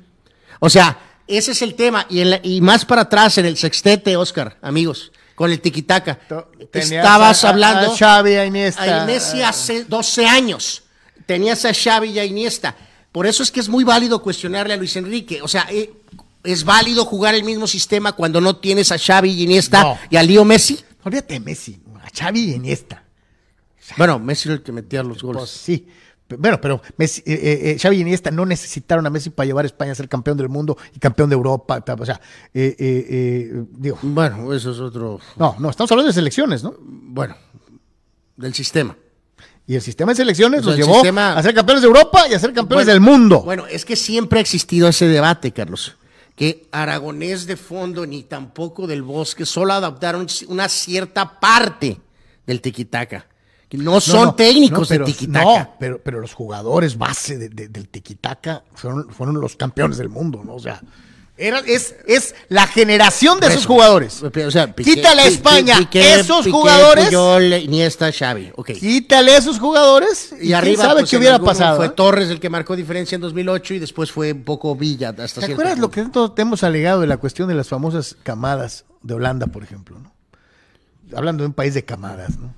[0.59, 0.97] O sea,
[1.27, 2.05] ese es el tema.
[2.09, 6.19] Y, en la- y más para atrás, en el sextete, Oscar, amigos, con el tiquitaca.
[6.71, 9.03] Estabas a- hablando a Xavi, a Iniesta.
[9.03, 10.83] a Messi hace 12 años.
[11.25, 12.75] Tenías a Xavi y a Iniesta.
[13.11, 15.41] Por eso es que es muy válido cuestionarle a Luis Enrique.
[15.41, 15.91] O sea, eh,
[16.43, 19.97] es válido jugar el mismo sistema cuando no tienes a Xavi y Iniesta No.
[20.09, 20.79] y a Leo Messi.
[21.03, 23.00] Olvídate de Messi, a Xavi y Iniesta.
[23.97, 25.39] Bueno, Messi era el que metía los goles.
[25.41, 25.87] Pues sí.
[26.37, 29.65] Bueno, pero Messi, eh, eh, eh, Xavi y Iniesta no necesitaron a Messi para llevar
[29.65, 31.83] a España a ser campeón del mundo y campeón de Europa.
[31.99, 32.21] O sea,
[32.53, 35.19] eh, digo, Bueno, eso es otro.
[35.35, 36.73] no, no, estamos hablando de selecciones, ¿no?
[36.79, 37.35] Bueno,
[38.37, 38.95] del sistema.
[39.67, 42.39] Y el sistema de selecciones el llevó sistema- a ser campeones de Europa y a
[42.39, 43.41] ser campeones Bueno, del mundo.
[43.43, 45.97] Bueno, es que siempre ha existido ese debate, Carlos.
[46.35, 51.99] Que Aragonés de fondo ni tampoco del bosque solo adaptaron una cierta parte
[52.47, 53.27] del tiquitaca.
[53.71, 55.45] Que no, No, son no, técnicos no, pero, de tiquitaca.
[55.45, 60.09] No, pero, pero los jugadores base de- de- del tiquitaca fueron, fueron los campeones del
[60.09, 60.55] mundo, ¿no?
[60.55, 60.81] O sea,
[61.37, 63.67] era, es, es la generación de esos Eso.
[63.69, 64.21] jugadores.
[64.21, 67.05] O sea, Piqué- Quítale a España Piqué- esos Piqué, jugadores.
[67.05, 68.51] Puyol, Iniesta, Xavi.
[68.57, 68.71] Ok.
[68.73, 71.77] Quítale a esos jugadores y, Y arriba quién sabe pues, qué hubiera pasado.
[71.77, 71.89] Fue ¿eh?
[71.95, 75.29] Torres el que marcó diferencia en 2008 y después fue un poco Villa hasta ¿Te
[75.47, 78.83] cierto acuerdas lo que todos te hemos alegado de la cuestión de las famosas camadas
[79.01, 79.97] de Holanda, por ejemplo?
[79.97, 80.11] ¿no?
[81.15, 82.53] Hablando de un país de camadas, ¿no?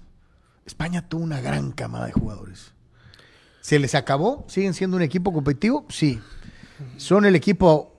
[0.66, 2.74] España tuvo una gran camada de jugadores.
[3.61, 4.45] ¿Se les acabó?
[4.47, 5.86] ¿Siguen siendo un equipo competitivo?
[5.89, 6.20] Sí.
[6.97, 7.95] Son el equipo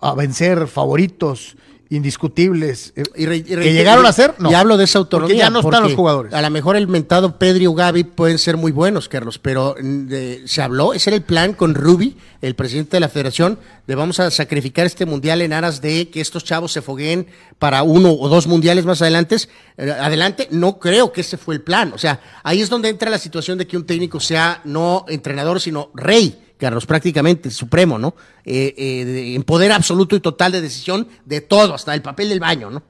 [0.00, 1.56] a vencer, favoritos,
[1.90, 2.92] indiscutibles.
[2.96, 4.50] eh, Y re- y que llegaron y- a ser, no.
[4.50, 5.28] Y hablo de esa autonomía.
[5.34, 6.32] Porque ya no están los jugadores.
[6.32, 10.06] A lo mejor el mentado Pedri o Gaby pueden ser muy buenos, Carlos, pero mm,
[10.06, 13.94] de- se habló, ese era el plan con Rubi, el presidente de la federación, de
[13.94, 17.26] vamos a sacrificar este mundial en aras de que estos chavos se fogueen
[17.58, 19.36] para uno o dos mundiales más adelante.
[19.76, 21.92] Eh, adelante, no creo que ese fue el plan.
[21.94, 25.60] O sea, ahí es donde entra la situación de que un técnico sea no entrenador,
[25.60, 26.42] sino rey.
[26.58, 28.14] Carlos, prácticamente, el supremo, ¿no?
[28.44, 32.40] Eh, eh, en poder absoluto y total de decisión de todo, hasta el papel del
[32.40, 32.82] baño, ¿no?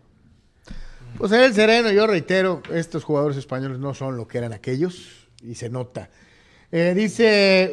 [1.19, 5.29] Pues en el sereno, yo reitero, estos jugadores españoles no son lo que eran aquellos
[5.43, 6.11] y se nota.
[6.71, 7.73] Eh, dice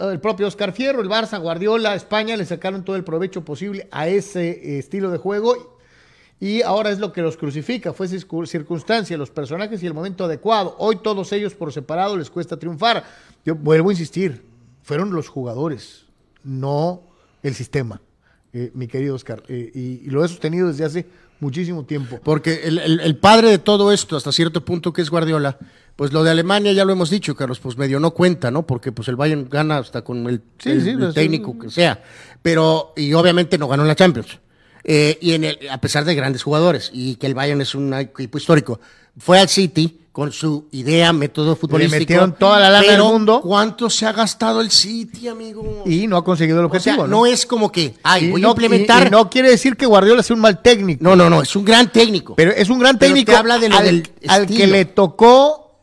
[0.00, 4.08] el propio Oscar Fierro, el Barça, Guardiola, España le sacaron todo el provecho posible a
[4.08, 5.78] ese estilo de juego
[6.38, 7.92] y ahora es lo que los crucifica.
[7.92, 10.74] Fue circu- circunstancia, los personajes y el momento adecuado.
[10.78, 13.04] Hoy todos ellos por separado les cuesta triunfar.
[13.44, 14.44] Yo vuelvo a insistir,
[14.82, 16.06] fueron los jugadores,
[16.44, 17.02] no
[17.42, 18.00] el sistema,
[18.52, 19.42] eh, mi querido Oscar.
[19.48, 21.06] Eh, y, y lo he sostenido desde hace
[21.40, 22.20] muchísimo tiempo.
[22.22, 25.58] Porque el, el- el padre de todo esto, hasta cierto punto, que es Guardiola,
[25.96, 28.66] pues lo de Alemania ya lo hemos dicho, Carlos, pues medio no cuenta, ¿no?
[28.66, 31.58] Porque pues el Bayern gana hasta con el, Sí, el- sí, el pues, técnico sí.
[31.58, 32.02] que sea.
[32.42, 34.38] Pero, y obviamente no ganó la Champions.
[34.84, 37.94] Eh, y en el, a pesar de grandes jugadores, y que el Bayern es un
[37.94, 38.80] equipo histórico,
[39.18, 41.98] fue al City con su idea, método futbolístico.
[42.00, 43.40] metieron toda la lana del pero mundo.
[43.40, 45.84] ¿Cuánto se ha gastado el City, amigo?
[45.86, 47.06] Y no ha conseguido el o sea, objetivo.
[47.06, 49.04] no es como que, ay, Y voy no- a implementar.
[49.04, 51.02] y- y no quiere decir que Guardiola sea un mal técnico.
[51.02, 52.34] no, no, no, es un gran técnico.
[52.36, 54.84] Pero es un gran Pero técnico te habla de lo al, del al que le
[54.84, 55.78] tocó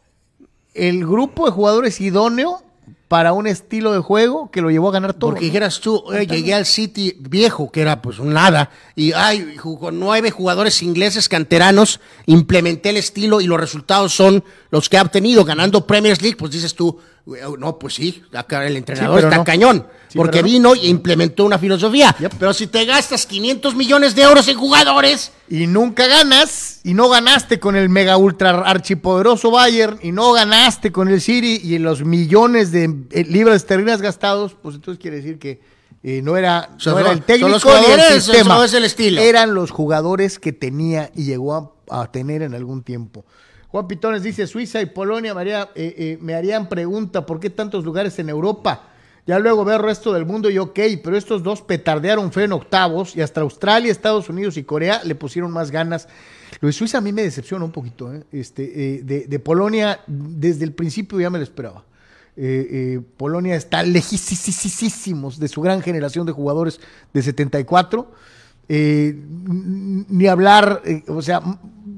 [0.76, 2.62] el grupo de jugadores idóneo
[3.10, 5.32] para un estilo de juego que lo llevó a ganar todo.
[5.32, 9.58] Porque dijeras tú, "Oye, llegué al City viejo, que era pues un nada, y ay,
[9.58, 15.02] jugó nueve jugadores ingleses canteranos, implementé el estilo y los resultados son los que ha
[15.02, 19.86] obtenido, ganando Premier League, pues dices tú, No, pues sí, acá el entrenador está cañón,
[20.16, 22.16] porque vino e implementó una filosofía.
[22.40, 27.10] Pero si te gastas 500 millones de euros en jugadores y nunca ganas, y no
[27.10, 32.04] ganaste con el mega ultra archipoderoso Bayern, y no ganaste con el City y los
[32.04, 35.62] millones de eh, libras esterlinas gastados, pues entonces quiere decir que
[36.02, 36.70] eh, no, era,
[37.12, 39.22] el técnico los jugadores, el sistema, es el estilo.
[39.22, 43.26] eran los jugadores que tenía y llegó a tener en algún tiempo.
[43.72, 47.86] Juan Pitones dice, Suiza y Polonia me, eh, eh, me harían pregunta, ¿por qué tantos
[47.86, 48.88] lugares en Europa?
[49.28, 52.54] Ya luego veo el resto del mundo y ok, pero estos dos petardearon fe en
[52.54, 56.08] octavos y hasta Australia, Estados Unidos y Corea le pusieron más ganas.
[56.62, 58.12] Lo de Suiza a mí me decepciona un poquito.
[58.12, 58.24] ¿eh?
[58.32, 61.84] Este, de, Polonia, desde el principio ya me lo esperaba.
[63.18, 66.80] Polonia está lejísimos de su gran generación de jugadores
[67.14, 68.12] de 74.
[68.68, 71.44] ni hablar, o sea,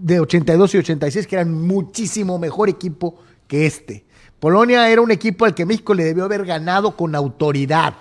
[0.02, 4.06] de 82 y 86, que eran muchísimo mejor equipo que este.
[4.39, 7.93] Polonia era un equipo al que México le debió haber ganado con autoridad.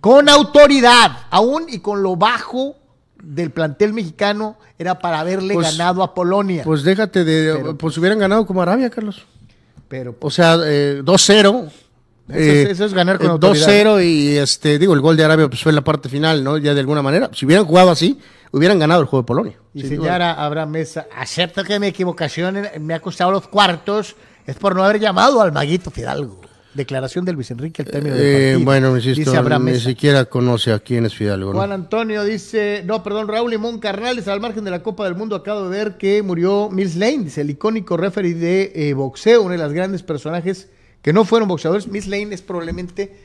[0.00, 2.76] Con autoridad, aún y con lo bajo
[3.22, 6.62] del plantel mexicano, era para haberle pues, ganado a Polonia.
[6.64, 7.74] Pues déjate de.
[7.74, 9.26] pues hubieran ganado como Arabia, Carlos.
[9.88, 10.16] Pero.
[10.18, 11.70] O sea, 2-0.
[12.32, 13.66] Eh, eso, es, ganar con eh, autoridad.
[13.66, 16.56] 2-0 y este, digo, el gol de Arabia pues, fue en la parte final, ¿no?
[16.56, 17.28] Ya de alguna manera.
[17.34, 18.18] Si hubieran jugado así,
[18.52, 19.58] hubieran ganado el juego de Polonia.
[19.74, 24.74] Y señora Abraham Mesa, acepto que mi equivocación me ha costado los cuartos, es por
[24.74, 26.40] no haber llamado al maguito Fidalgo.
[26.72, 31.16] Declaración de Luis Enrique, el término eh, Bueno, insisto, ni siquiera conoce a quién es
[31.16, 31.52] Fidalgo.
[31.52, 35.34] Juan Antonio dice, no, perdón, Raúl Limón Carnales, al margen de la Copa del Mundo,
[35.34, 39.52] acabo de ver que murió Mills Lane, dice el icónico referee de eh, boxeo, uno
[39.52, 40.68] de los grandes personajes
[41.02, 41.88] que no fueron boxeadores.
[41.88, 43.16] Mills Lane es probablemente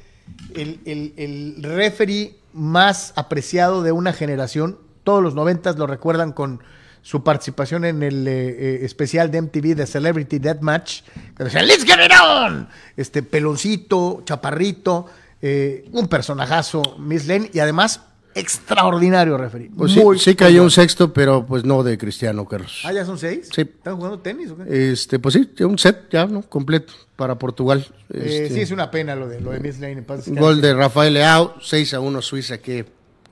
[0.56, 6.60] el, el, el referee más apreciado de una generación todos los noventas lo recuerdan con
[7.02, 11.04] su participación en el eh, eh, especial de MTV de Celebrity Deathmatch.
[11.04, 11.38] Match.
[11.38, 12.68] decía, ¡Let's get it on!
[12.98, 15.06] Este peloncito, chaparrito,
[15.40, 18.02] eh, un personajazo, Miss Lane, y además
[18.34, 19.70] extraordinario referee.
[19.78, 22.82] Pues sí, sí cayó un sexto, pero pues no de Cristiano Carlos.
[22.84, 23.50] Ah, ya son seis.
[23.54, 23.62] Sí.
[23.62, 24.92] ¿Están jugando tenis o qué?
[24.92, 26.42] Este, pues sí, un set ya, ¿no?
[26.42, 27.86] Completo para Portugal.
[28.10, 30.04] Este, sí, es una pena lo de, lo de Miss Lane.
[30.30, 32.86] Gol de Rafael Leao, 6 a 1 Suiza, que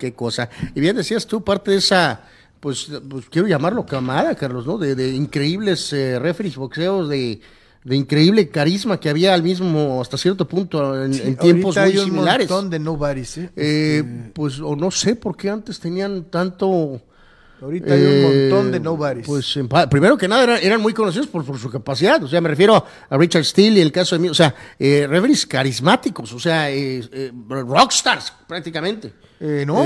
[0.03, 0.49] qué cosa.
[0.75, 2.23] Y bien decías tú, parte de esa,
[2.59, 4.77] pues, pues quiero llamarlo camada, Carlos, ¿no?
[4.77, 7.39] De, increíbles eh, referees, boxeos, de,
[7.85, 12.49] de increíble carisma que había al mismo, hasta cierto punto, en, tiempos muy similares.
[12.49, 13.49] Un montón de nobodies, ¿eh?
[13.55, 17.01] eh este, pues, o no sé por qué antes tenían tanto
[17.63, 19.25] Ahorita hay un montón de eh, nobodies.
[19.25, 19.57] Pues
[19.89, 22.21] primero que nada eran, muy conocidos por, su capacidad.
[22.21, 22.75] O sea, me refiero
[23.09, 24.27] a Richard Steele y el caso de mí.
[24.27, 25.07] O sea, eh,
[25.47, 29.13] carismáticos, o sea, eh, eh, rockstars prácticamente.
[29.65, 29.85] no,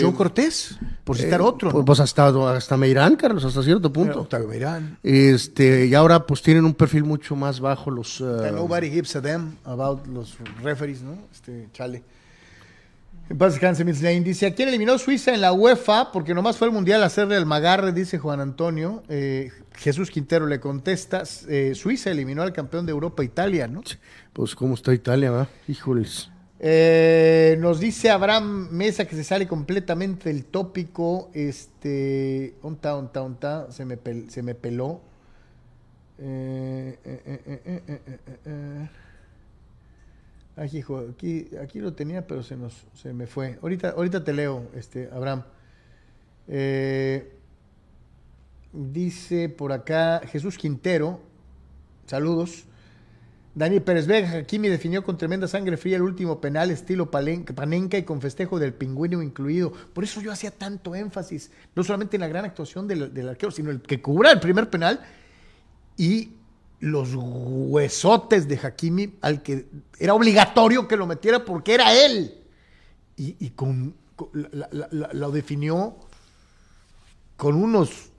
[0.00, 1.70] Joe Cortés, por citar otro.
[1.70, 4.22] Pues, pues, hasta, hasta Meirán, Carlos, hasta cierto punto.
[4.22, 4.98] Octavio Meirán.
[5.02, 8.20] Este, y ahora pues tienen un perfil mucho más bajo los...
[8.20, 11.18] nobody gives a them about los referees, ¿no?
[11.30, 12.02] Este, chale.
[13.30, 14.22] En paz descanse, Miss Lane.
[14.22, 16.10] Dice, ¿a quién eliminó Suiza en la UEFA?
[16.10, 19.04] Porque nomás fue el Mundial a hacerle el magarre, dice Juan Antonio.
[19.08, 23.82] Eh, Jesús Quintero le contesta, eh, Suiza eliminó al campeón de Europa, Italia, ¿no?
[24.32, 25.48] Pues, ¿cómo está Italia, va?
[25.68, 26.28] Híjoles.
[26.58, 31.30] Eh, nos dice Abraham Mesa que se sale completamente del tópico.
[31.32, 32.56] Este.
[32.62, 33.70] Onta, onta, onta.
[33.70, 33.96] Se me,
[34.28, 35.02] se me peló.
[36.18, 36.98] eh,
[40.56, 43.58] aquí, aquí lo tenía, pero se nos se me fue.
[43.62, 45.44] Ahorita, ahorita te leo, este, Abraham.
[46.48, 47.32] Eh,
[48.72, 51.20] dice por acá Jesús Quintero,
[52.06, 52.64] saludos.
[53.52, 58.04] Daniel Pérez Vega, Hakimi definió con tremenda sangre fría el último penal estilo panenca y
[58.04, 59.72] con festejo del pingüino incluido.
[59.92, 63.50] Por eso yo hacía tanto énfasis, no solamente en la gran actuación del, del arquero,
[63.50, 65.00] sino el que cubra el primer penal
[65.96, 66.30] y
[66.80, 69.66] los huesotes de Hakimi al que
[69.98, 72.34] era obligatorio que lo metiera porque era él.
[73.16, 73.94] Y, con,
[74.32, 75.94] lo definió
[77.36, 78.10] con unos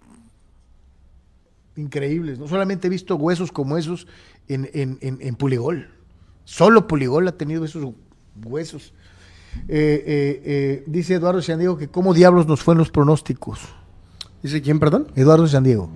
[1.76, 2.38] increíbles.
[2.38, 4.08] No solamente he visto huesos como esos
[4.48, 4.70] en,
[5.02, 5.90] en, Puligol.
[6.46, 7.94] Solo Puligol ha tenido esos
[8.44, 8.94] huesos.
[9.68, 13.60] Eh, eh, eh, dice Eduardo Sandiego que cómo diablos nos fue en los pronósticos.
[14.44, 15.08] ¿Dice quién, perdón?
[15.16, 15.90] Eduardo Sandiego.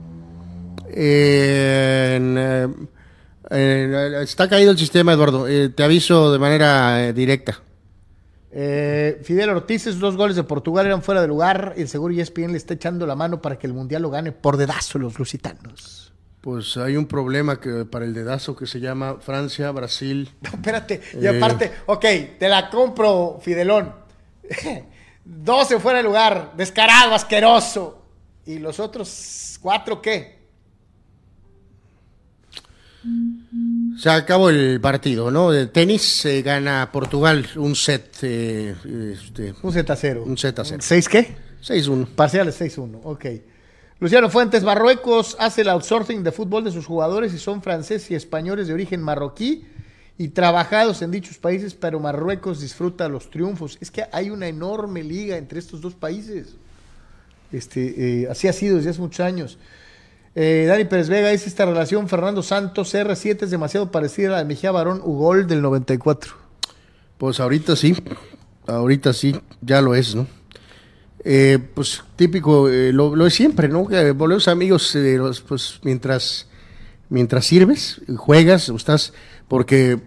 [3.50, 5.48] Eh, está caído el sistema, Eduardo.
[5.48, 7.62] Eh, te aviso de manera eh, directa.
[8.52, 11.74] Fidel Ortiz, esos dos goles de Portugal eran fuera de lugar.
[11.76, 14.56] El seguro ESPN le está echando la mano para que el Mundial lo gane por
[14.56, 16.14] dedazo los lusitanos.
[16.40, 20.32] Pues hay un problema que para el dedazo que se llama Francia, Brasil.
[20.42, 21.02] No, espérate.
[21.20, 22.06] Y aparte, ok,
[22.40, 23.94] te la compro, Fidelón.
[25.26, 28.04] 12 fuera de lugar, descarado, asqueroso.
[28.46, 30.35] ¿Y los otros cuatro qué?
[33.98, 35.52] Se acabó el partido, ¿no?
[35.52, 38.18] De tenis se gana Portugal un set.
[38.24, 38.76] Eh,
[39.14, 40.24] este, Un Z a 0.
[40.26, 40.80] Un Z a cero.
[40.82, 41.36] ¿Seis qué?
[41.66, 42.08] 6-1.
[42.08, 43.26] Parciales 6-1, ok.
[44.00, 48.16] Luciano Fuentes, Marruecos hace el outsourcing de fútbol de sus jugadores y son franceses y
[48.16, 49.66] españoles de origen marroquí
[50.18, 53.78] y trabajados en dichos países, pero Marruecos disfruta los triunfos.
[53.82, 56.56] Es que hay una enorme liga entre estos dos países.
[57.52, 59.58] Este, eh, así ha sido desde hace muchos años.
[60.36, 64.38] Eh, Dani Pérez Vega dice esta relación Fernando Santos CR7 es demasiado parecida a la
[64.40, 66.34] de Mejía Barón Ugol del 94.
[67.18, 67.96] Pues ahorita sí,
[68.68, 70.28] ahorita sí, ya lo es, ¿no?
[71.24, 73.88] Eh, pues típico, eh, lo, es siempre, ¿no?
[74.14, 76.48] Volvemos amigos, eh, pues mientras,
[77.10, 79.14] mientras sirves, juegas, estás,
[79.48, 80.00] porque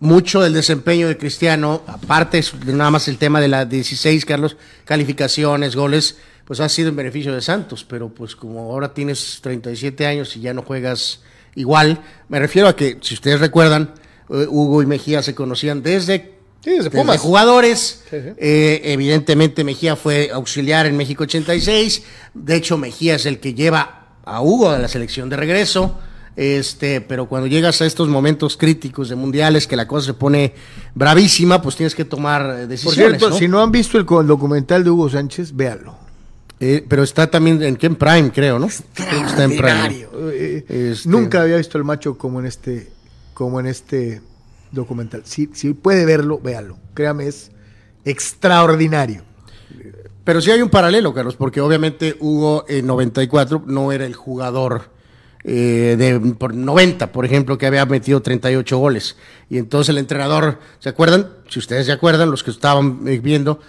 [0.00, 5.76] mucho del desempeño de Cristiano, aparte nada más el tema de la 16, Carlos, calificaciones,
[5.76, 6.16] goles,
[6.46, 10.40] pues ha sido en beneficio de Santos, pero pues como ahora tienes 37 años y
[10.40, 11.20] ya no juegas
[11.56, 13.92] igual, me refiero a que, si ustedes recuerdan,
[14.30, 17.20] eh, Hugo y Mejía se conocían desde Sí, desde desde Pumas.
[17.20, 18.02] jugadores.
[18.10, 18.28] Sí, sí.
[18.38, 22.02] Eh, evidentemente Mejía fue auxiliar en México 86.
[22.34, 25.96] De hecho, Mejía es el que lleva a Hugo a la selección de regreso.
[26.34, 30.54] Este, pero cuando llegas a estos momentos críticos de mundiales, que la cosa se pone
[30.94, 32.96] bravísima, pues tienes que tomar eh, Por decisiones.
[32.96, 33.38] cierto, ¿no?
[33.38, 35.96] si no han visto el documental de Hugo Sánchez, véanlo.
[36.58, 38.66] Eh, pero está también en Ken Prime, creo, ¿no?
[38.66, 39.52] Está en Prime.
[39.54, 40.10] Extraordinario.
[40.32, 42.90] Eh, Este- Nunca había visto el macho como en este,
[43.34, 44.22] como en este
[44.72, 45.22] documental.
[45.24, 46.78] Si, si puede verlo, véalo.
[46.94, 47.50] Créame, es
[48.04, 49.22] extraordinario.
[50.24, 54.90] Pero sí hay un paralelo, Carlos, porque obviamente Hugo en 94 no era el jugador
[55.44, 59.16] eh, de por 90, por ejemplo, que había metido 38 goles.
[59.48, 61.28] Y entonces el entrenador, ¿se acuerdan?
[61.48, 63.60] Si ustedes se acuerdan, los que estaban eh, viendo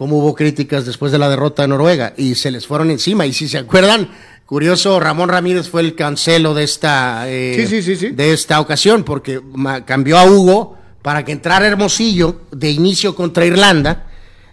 [0.00, 3.26] cómo hubo críticas después de la derrota de Noruega y se les fueron encima.
[3.26, 4.08] Y si se acuerdan,
[4.46, 8.08] curioso, Ramón Ramírez fue el cancelo de esta, eh, Sí, sí, sí, sí.
[8.08, 9.42] de esta ocasión, porque
[9.84, 14.06] cambió a Hugo para que entrara Hermosillo de inicio contra Irlanda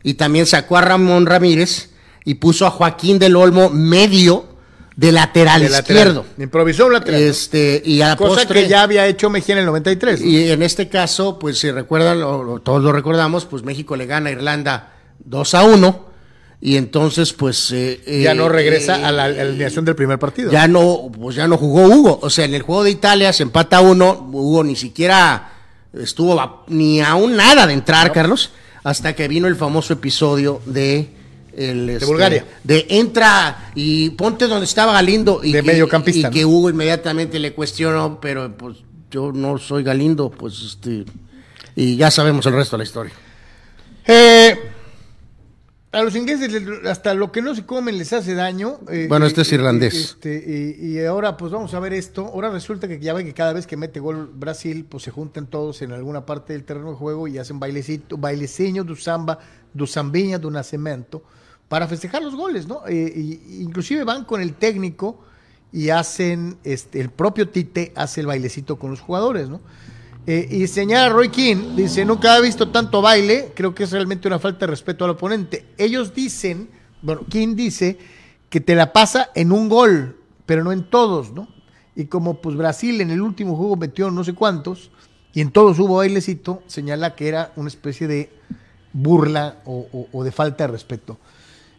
[0.04, 1.92] y también sacó a Ramón Ramírez
[2.26, 4.48] y puso a Joaquín del Olmo medio
[4.98, 6.08] de lateral De lateral.
[6.10, 6.26] izquierdo.
[6.44, 7.22] Improvisó un lateral.
[7.22, 10.20] Este, y a la Cosa postre- que ya había hecho Mejía en el 93.
[10.20, 10.28] ¿no?
[10.28, 14.28] y en este caso, pues si recuerdan, lo- todos lo recordamos, pues México le gana
[14.28, 14.92] a Irlanda
[15.26, 16.08] 2 a 1
[16.60, 20.52] y entonces pues eh, ya eh, no regresa eh, a la alineación del primer partido.
[20.52, 22.20] ya no, pues ya no jugó Hugo.
[22.22, 25.52] O sea, en el juego de Italia se empata uno, Hugo ni siquiera
[25.94, 28.52] estuvo a- ni aún nada de entrar, Carlos,
[28.84, 31.10] hasta que vino el famoso episodio de
[31.56, 32.46] el, este, Bulgaria.
[32.64, 36.46] De entra y ponte donde estaba Galindo y De que, mediocampista, y que.
[36.46, 38.78] Hugo inmediatamente le cuestionó, pero pues
[39.12, 41.06] yo no soy Galindo, pues este
[41.76, 43.14] y ya sabemos el resto de la historia.
[44.06, 44.58] Eh,
[45.98, 48.80] a los ingleses les- hasta lo que no se comen les hace daño.
[48.90, 49.94] eh, Bueno, eh, este es eh, irlandés.
[49.96, 52.26] este, y, y ahora pues vamos a ver esto.
[52.28, 55.48] Ahora resulta que ya ven que cada vez que mete gol Brasil, pues se juntan
[55.48, 59.40] todos en alguna parte del terreno de juego y hacen bailecito, baileciño do samba,
[59.74, 61.24] do sambinha, do nascimento,
[61.68, 62.82] para festejar los goles, ¿no?
[62.88, 65.20] Eh, y- inclusive van con el técnico
[65.74, 69.60] y hacen, este, el propio Tite hace el bailecito con los jugadores, ¿no?
[70.30, 74.28] Eh, y señala Roy King, dice, nunca ha visto tanto baile, creo que es realmente
[74.28, 75.68] una falta de respeto al oponente.
[75.78, 76.70] Ellos dicen,
[77.02, 77.98] bueno, King dice
[78.50, 81.48] que te la pasa en un gol, pero no en todos, ¿no?
[81.96, 84.92] Y como pues Brasil en el último juego metió no sé cuántos,
[85.34, 88.30] y en todos hubo bailecito, señala que era una especie de
[88.92, 91.18] burla o, de falta de respeto.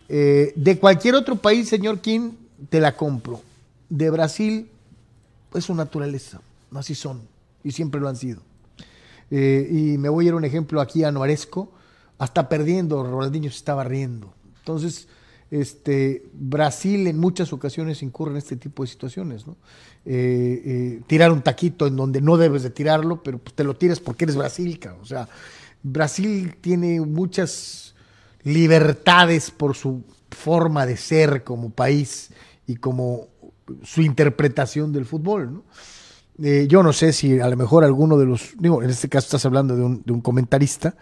[0.09, 2.31] Eh, de cualquier otro país, señor King,
[2.71, 3.43] te la compro.
[3.91, 4.71] De Brasil,
[5.53, 6.41] es su naturaleza,
[6.75, 7.21] así son,
[7.69, 8.41] y siempre lo han sido.
[9.31, 11.71] Eh, y me voy a ir un ejemplo aquí a Noaresco,
[12.17, 14.33] hasta perdiendo, Ronaldinho se estaba riendo.
[14.61, 15.07] Entonces,
[15.51, 19.59] este, Brasil en muchas ocasiones incurre en este tipo de situaciones, ¿no?
[20.07, 23.77] Eh, eh, tirar un taquito en donde no debes de tirarlo, pero pues, te lo
[23.77, 25.03] tiras porque eres Brasil, cabrón.
[25.03, 25.29] O sea,
[25.83, 27.95] Brasil tiene muchas
[28.45, 32.31] libertades por su forma de ser como país
[32.67, 33.29] y como
[33.83, 35.65] su interpretación del fútbol, ¿no?
[36.43, 39.27] Eh, yo no sé si a lo mejor alguno de los, digo, en este caso
[39.27, 40.95] estás hablando de un, de un comentarista,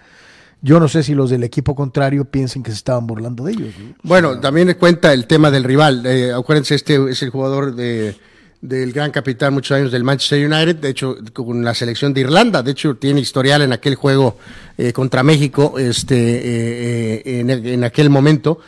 [0.62, 3.74] yo no sé si los del equipo contrario piensen que se estaban burlando de ellos.
[3.78, 3.94] ¿no?
[4.02, 6.04] Bueno, también cuenta el tema del rival.
[6.06, 8.16] Eh, acuérdense, este es el jugador de,
[8.60, 12.62] del gran capitán muchos años del Manchester United, de hecho, con la selección de Irlanda.
[12.62, 14.38] De hecho, tiene historial en aquel juego
[14.76, 18.58] eh, contra México este, eh, eh, en, en aquel momento.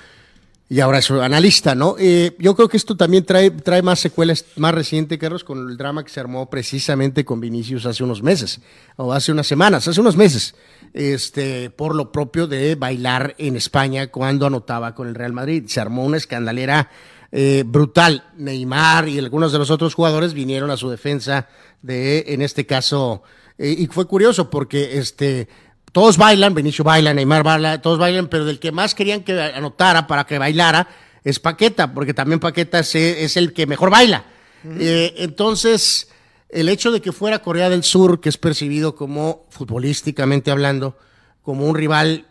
[0.71, 1.97] Y ahora es analista, ¿no?
[1.99, 5.79] Eh, yo creo que esto también trae, trae más secuelas más reciente, Carlos, con el
[5.79, 8.61] drama que se armó precisamente con Vinicius hace unos meses,
[8.97, 10.55] o hace unas semanas, hace unos meses,
[10.93, 15.65] este, por lo propio de bailar en España cuando anotaba con el Real Madrid.
[15.69, 16.91] Se armó una escandalera
[17.33, 18.25] eh, brutal.
[18.37, 21.49] Neymar y algunos de los otros jugadores vinieron a su defensa
[21.81, 23.23] de, en este caso,
[23.57, 25.49] eh, y fue curioso porque este,
[25.93, 30.07] todos bailan, Benicio baila, Neymar baila, todos bailan, pero del que más querían que anotara
[30.07, 30.89] para que bailara
[31.25, 34.25] es Paqueta, porque también Paqueta es, es el que mejor baila.
[34.65, 36.09] Eh, entonces,
[36.49, 40.97] el hecho de que fuera Corea del Sur, que es percibido como, futbolísticamente hablando,
[41.43, 42.27] como un rival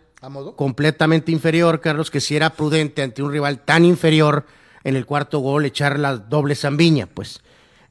[0.55, 4.45] completamente inferior, Carlos, que si era prudente ante un rival tan inferior
[4.83, 7.41] en el cuarto gol echar la doble zambiña, pues.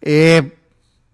[0.02, 0.52] Eh,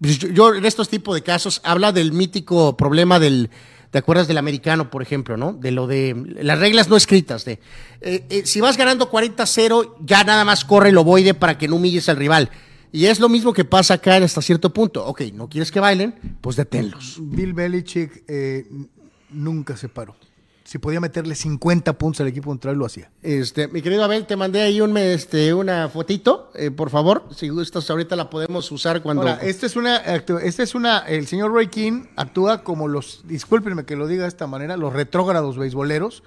[0.01, 3.49] pues yo, en estos tipos de casos habla del mítico problema del,
[3.93, 5.53] ¿te acuerdas del americano, por ejemplo, no?
[5.53, 7.59] De lo de las reglas no escritas, de
[8.01, 11.75] eh, eh, si vas ganando 40-0, ya nada más corre el ovoide para que no
[11.75, 12.49] humilles al rival.
[12.91, 15.05] Y es lo mismo que pasa acá hasta cierto punto.
[15.05, 16.15] Ok, ¿no quieres que bailen?
[16.41, 17.19] Pues deténlos.
[17.21, 18.23] Bill Belichick
[19.29, 20.15] nunca se paró
[20.73, 23.11] si podía meterle 50 puntos al equipo contrario, lo hacía.
[23.21, 27.49] Este, mi querido Abel, te mandé ahí un, este, una fotito, eh, por favor, si
[27.49, 29.21] gustas, ahorita la podemos usar cuando...
[29.21, 33.85] Ahora, esta es una, esta es una, el señor Roy King actúa como los, discúlpenme
[33.85, 36.23] que lo diga de esta manera, los retrógrados beisboleros.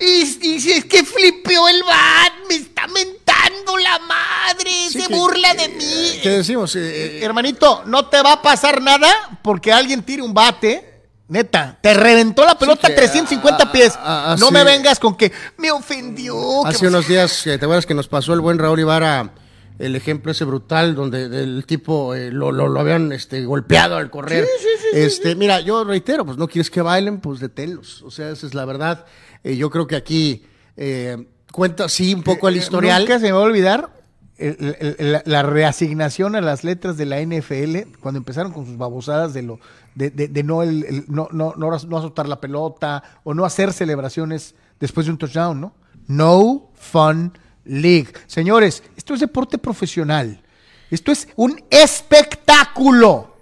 [0.00, 5.68] y, si es que flipeó el bat, me está mentando la madre, se burla de
[5.68, 6.18] mí.
[6.24, 6.74] ¿Qué decimos?
[6.74, 10.93] Eh, eh, hermanito, no te va a pasar nada porque alguien tire un bate
[11.26, 13.98] Neta, te reventó la pelota a 350 pies.
[14.38, 16.66] no me vengas con que me ofendió.
[16.66, 19.32] Hace unos días, ¿te acuerdas que nos pasó el buen Raúl Ibarra
[19.78, 24.44] el ejemplo ese brutal donde el tipo eh, lo, lo, habían este, golpeado al correr?
[24.44, 28.02] Sí, sí, sí, este, Mira, yo reitero, pues no quieres que bailen, pues deténlos.
[28.02, 29.06] O sea, esa es la verdad.
[29.42, 30.44] Eh, yo creo que aquí
[30.76, 33.02] eh, cuenta, sí, un poco el historial.
[33.02, 33.90] Nunca se me va a olvidar
[34.36, 39.60] la reasignación a las letras de la NFL cuando empezaron con sus babosadas de lo
[39.94, 45.12] de, no, el, no, no, no, azotar la pelota o no hacer celebraciones después de
[45.12, 45.74] un touchdown, ¿no?
[46.06, 48.12] No Fun League.
[48.26, 50.42] Señores, esto es deporte profesional.
[50.90, 53.34] Esto es un espectáculo.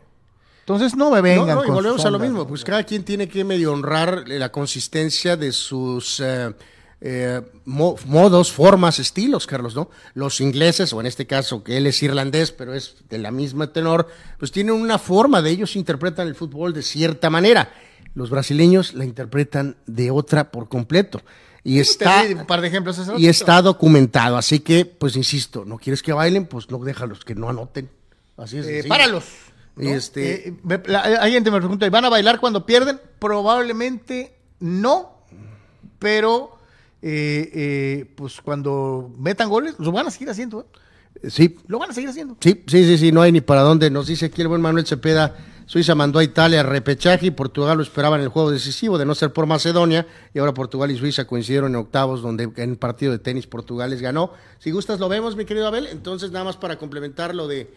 [0.60, 1.56] Entonces no me vengan.
[1.56, 2.46] No, y volvemos a lo mismo.
[2.46, 6.54] Pues cada quien tiene que medio honrar la consistencia de sus eh,
[7.04, 9.90] eh, modos, formas, estilos, Carlos, ¿no?
[10.14, 13.72] Los ingleses, o en este caso que él es irlandés, pero es de la misma
[13.72, 14.06] tenor,
[14.38, 17.72] pues tienen una forma de ellos interpretan el fútbol de cierta manera.
[18.14, 21.20] Los brasileños la interpretan de otra por completo.
[21.64, 26.02] Y está, un par de ejemplos y está documentado, así que, pues insisto, no quieres
[26.02, 27.90] que bailen, pues no déjalos que no anoten.
[28.36, 28.66] Así es.
[28.66, 29.24] Eh, páralos.
[29.76, 30.48] Este...
[30.48, 33.00] Eh, alguien te me pregunta, ¿y van a bailar cuando pierden?
[33.18, 35.24] Probablemente no,
[35.98, 36.51] pero
[37.02, 40.60] eh, eh, pues cuando metan goles, lo van a seguir haciendo.
[40.60, 41.28] ¿eh?
[41.28, 41.58] Sí.
[41.66, 42.36] Lo van a seguir haciendo.
[42.40, 43.90] Sí, sí, sí, sí, no hay ni para dónde.
[43.90, 45.36] Nos dice aquí el buen Manuel Cepeda,
[45.66, 49.04] Suiza mandó a Italia a repechaje y Portugal lo esperaba en el juego decisivo, de
[49.04, 52.76] no ser por Macedonia, y ahora Portugal y Suiza coincidieron en octavos, donde en el
[52.76, 54.32] partido de tenis Portugal les ganó.
[54.58, 57.70] Si gustas lo vemos, mi querido Abel, entonces nada más para complementar lo de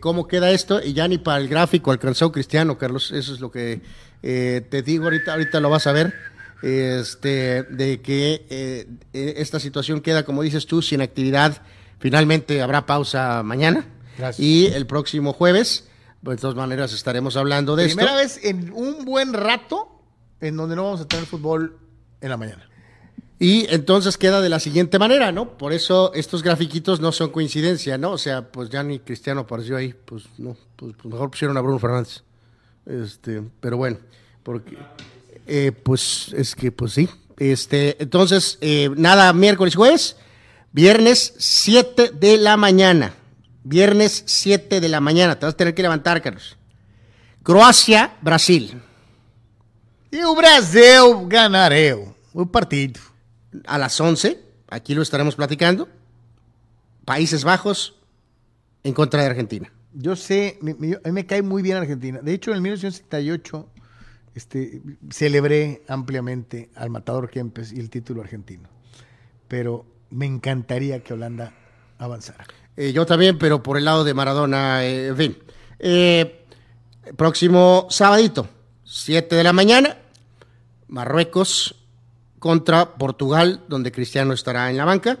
[0.00, 3.50] cómo queda esto, y ya ni para el gráfico alcanzó Cristiano, Carlos, eso es lo
[3.50, 3.80] que
[4.20, 6.12] te digo ahorita, ahorita lo vas a ver
[6.62, 11.62] este, de que eh, eh, esta situación queda, como dices tú, sin actividad.
[11.98, 13.86] Finalmente habrá pausa mañana
[14.38, 15.88] y el próximo jueves.
[16.22, 19.88] Pues, de todas maneras estaremos hablando de Primera vez en un buen rato
[20.40, 21.78] en donde no vamos a tener fútbol
[22.20, 22.70] en la mañana.
[23.38, 25.56] Y entonces queda de la siguiente manera, ¿no?
[25.56, 28.12] Por eso estos grafiquitos no son coincidencia, ¿no?
[28.12, 31.62] O sea, pues ya ni Cristiano apareció ahí, pues no, pues, pues mejor pusieron a
[31.62, 32.22] Bruno Fernández.
[32.84, 33.96] Este, pero bueno,
[34.42, 34.76] porque
[35.52, 37.08] eh, pues es que, pues sí.
[37.36, 40.16] Este, entonces, eh, nada, miércoles, jueves,
[40.70, 43.14] viernes 7 de la mañana.
[43.64, 45.38] Viernes 7 de la mañana.
[45.38, 46.56] Te vas a tener que levantar, Carlos.
[47.42, 48.80] Croacia, Brasil.
[50.12, 51.96] Y el Brasil ganaré
[52.32, 53.00] un partido.
[53.66, 55.88] A las 11, aquí lo estaremos platicando.
[57.04, 57.96] Países Bajos
[58.84, 59.72] en contra de Argentina.
[59.92, 62.20] Yo sé, a mí me cae muy bien Argentina.
[62.22, 63.68] De hecho, en el 1978
[64.34, 68.68] este, celebré ampliamente al matador Kempes y el título argentino.
[69.48, 71.52] Pero me encantaría que Holanda
[71.98, 72.46] avanzara.
[72.76, 75.38] Eh, yo también, pero por el lado de Maradona, eh, en fin.
[75.78, 76.44] Eh,
[77.16, 78.48] próximo sabadito,
[78.84, 79.98] 7 de la mañana,
[80.88, 81.76] Marruecos
[82.38, 85.18] contra Portugal, donde Cristiano estará en la banca.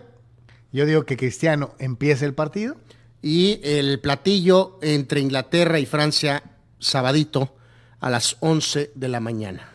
[0.72, 2.76] Yo digo que Cristiano empiece el partido.
[3.22, 6.42] Y el platillo entre Inglaterra y Francia,
[6.78, 7.54] sabadito,
[8.00, 9.68] a las 11 de la mañana.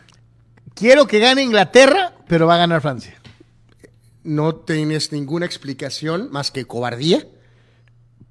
[0.74, 3.14] Quiero que gane Inglaterra, pero va a ganar Francia.
[4.24, 7.26] No tienes ninguna explicación más que cobardía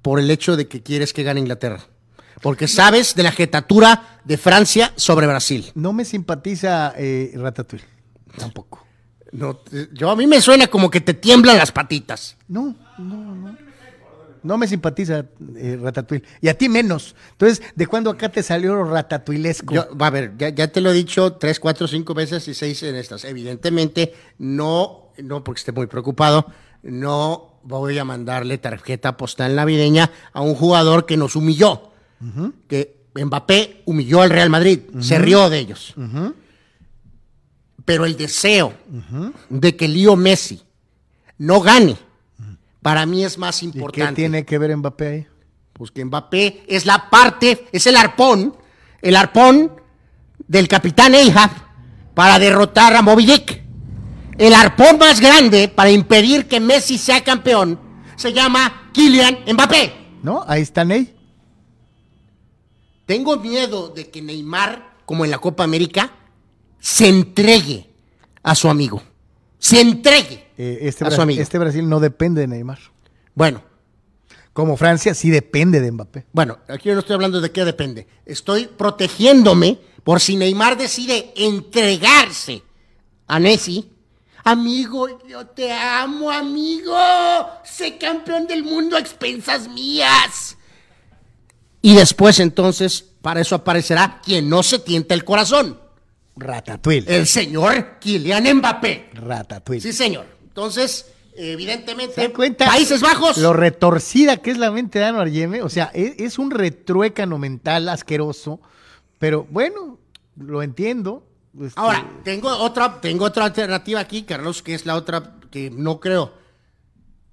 [0.02, 1.80] por el hecho de que quieres que gane Inglaterra.
[2.42, 5.72] Porque sabes de la jetatura de Francia sobre Brasil.
[5.74, 7.86] No me simpatiza eh, Ratatouille.
[8.36, 8.86] Tampoco.
[9.32, 9.60] No,
[9.92, 12.36] yo a mí me suena como que te tiemblan las patitas.
[12.46, 13.65] No, no, no.
[14.46, 15.26] No me simpatiza
[15.56, 16.24] eh, Ratatouille.
[16.40, 17.16] Y a ti menos.
[17.32, 19.74] Entonces, ¿de cuándo acá te salió lo ratatuilesco?
[19.74, 22.54] Yo, va a ver, ya, ya te lo he dicho tres, cuatro, cinco veces y
[22.54, 23.24] seis en estas.
[23.24, 26.46] Evidentemente, no, no porque esté muy preocupado,
[26.82, 31.90] no voy a mandarle tarjeta postal navideña a un jugador que nos humilló.
[32.68, 35.94] Que Mbappé humilló al Real Madrid, se rió de ellos.
[37.84, 38.74] Pero el deseo
[39.48, 40.62] de que Leo Messi
[41.38, 41.96] no gane,
[42.86, 44.10] para mí es más ¿Y importante.
[44.10, 45.26] qué tiene que ver Mbappé ahí?
[45.72, 48.56] Pues que Mbappé es la parte, es el arpón,
[49.02, 49.72] el arpón
[50.46, 51.50] del capitán Ahab
[52.14, 53.60] para derrotar a Moby Dick.
[54.38, 57.76] El arpón más grande para impedir que Messi sea campeón
[58.14, 59.92] se llama Kylian Mbappé.
[60.22, 60.44] ¿No?
[60.46, 61.12] Ahí está Ney.
[63.04, 66.12] Tengo miedo de que Neymar, como en la Copa América,
[66.78, 67.90] se entregue
[68.44, 69.02] a su amigo.
[69.58, 71.42] Se entregue Eh, este, a su Bra- amigo.
[71.42, 72.78] este Brasil no depende de Neymar.
[73.34, 73.62] Bueno,
[74.52, 76.24] Como Francia sí depende de Mbappé.
[76.32, 78.06] Bueno, aquí yo no estoy hablando de qué depende.
[78.24, 82.62] Estoy protegiéndome por si Neymar decide entregarse
[83.26, 83.90] a Messi.
[84.44, 86.96] Amigo, yo te amo, amigo.
[87.64, 90.56] Sé campeón del mundo a expensas mías.
[91.82, 95.78] Y después entonces, para eso aparecerá quien no se tienta el corazón.
[96.36, 97.04] Ratatouille.
[97.06, 99.10] El señor Kylian Mbappé.
[99.14, 99.80] Ratatouille.
[99.80, 100.26] Sí, señor.
[100.42, 102.66] Entonces, evidentemente, ¿Se dan cuenta?
[102.66, 103.38] Países Bajos.
[103.38, 105.62] Lo retorcida que es la mente de Anwar Yeme.
[105.62, 108.60] O sea, es, es un retruécano mental asqueroso.
[109.18, 109.98] Pero bueno,
[110.36, 111.26] lo entiendo.
[111.58, 116.00] Este, Ahora, tengo otra, tengo otra alternativa aquí, Carlos, que es la otra que no
[116.00, 116.34] creo.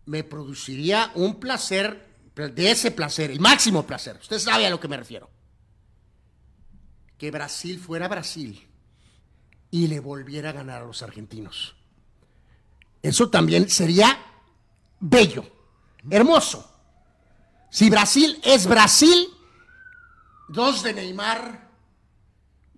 [0.06, 4.18] Me produciría un placer, de ese placer, el máximo placer.
[4.22, 5.30] Usted sabe a lo que me refiero.
[7.18, 8.66] Que Brasil fuera Brasil
[9.74, 11.76] y le volviera a ganar a los argentinos.
[13.02, 14.16] Eso también sería
[15.00, 15.44] bello,
[16.12, 16.72] hermoso.
[17.72, 19.30] Si Brasil es Brasil,
[20.48, 21.72] dos de Neymar,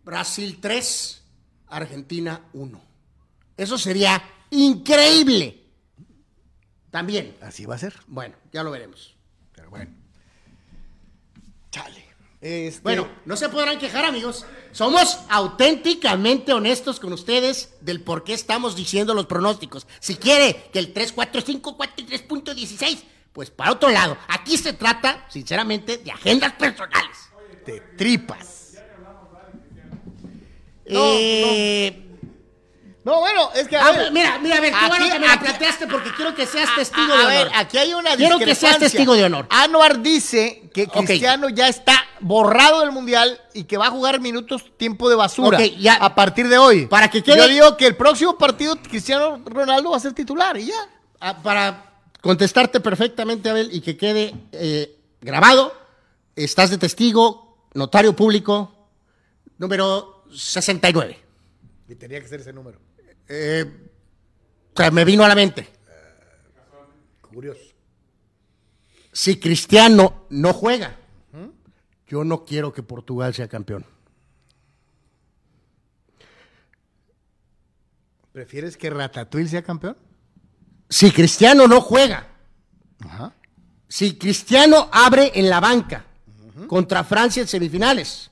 [0.05, 1.21] Brasil 3,
[1.67, 2.81] Argentina 1.
[3.57, 5.65] Eso sería increíble.
[6.91, 7.35] También.
[7.41, 7.93] Así va a ser.
[8.07, 9.17] Bueno, ya lo veremos.
[9.53, 9.91] Pero bueno.
[11.71, 12.05] Chale.
[12.39, 14.45] Este, Bueno, no se podrán quejar, amigos.
[14.75, 19.87] Somos auténticamente honestos con ustedes del por qué estamos diciendo los pronósticos.
[20.01, 24.17] Si quiere que el 3, 4, 5, 4 y 3.16, pues para otro lado.
[24.27, 27.17] Aquí se trata, sinceramente, de agendas personales.
[27.65, 28.73] de tripas.
[30.83, 32.04] Eh, No,
[33.19, 35.39] bueno, es que a Ah, ver, mira, mira, a ver, qué bueno que me la
[35.39, 37.51] planteaste porque quiero que seas a- testigo a, de a ver, honor.
[37.57, 38.89] aquí hay una Quiero que seas discrepancia.
[38.89, 39.47] testigo de honor.
[39.51, 40.87] Anuar dice que.
[40.87, 45.63] Cristiano ya está borrado del Mundial y que va a jugar minutos tiempo de basura
[45.63, 45.93] ya.
[45.95, 46.87] a partir de hoy.
[46.87, 50.57] Para que quede- Yo digo que el próximo partido Cristiano Ronaldo va a ser titular
[50.57, 50.89] y ya.
[51.19, 55.73] Ah, para contestarte perfectamente, Abel, y que quede eh, grabado,
[56.35, 58.89] estás de testigo, notario público,
[59.59, 61.19] número 69.
[61.87, 62.79] Y tenía que ser ese número.
[63.27, 63.89] Eh,
[64.73, 65.67] o sea, me vino a la mente.
[67.21, 67.61] Curioso.
[69.11, 70.97] Si Cristiano no juega,
[72.07, 73.85] yo no quiero que Portugal sea campeón.
[78.31, 79.95] ¿Prefieres que Ratatouille sea campeón?
[80.89, 82.27] Si Cristiano no juega,
[82.99, 83.33] Ajá.
[83.87, 86.05] si Cristiano abre en la banca
[86.67, 88.29] contra Francia en semifinales,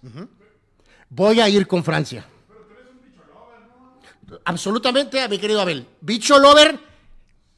[1.10, 2.26] voy a ir con Francia.
[4.46, 5.88] Absolutamente, mi querido Abel.
[6.02, 6.80] Bicho Lover,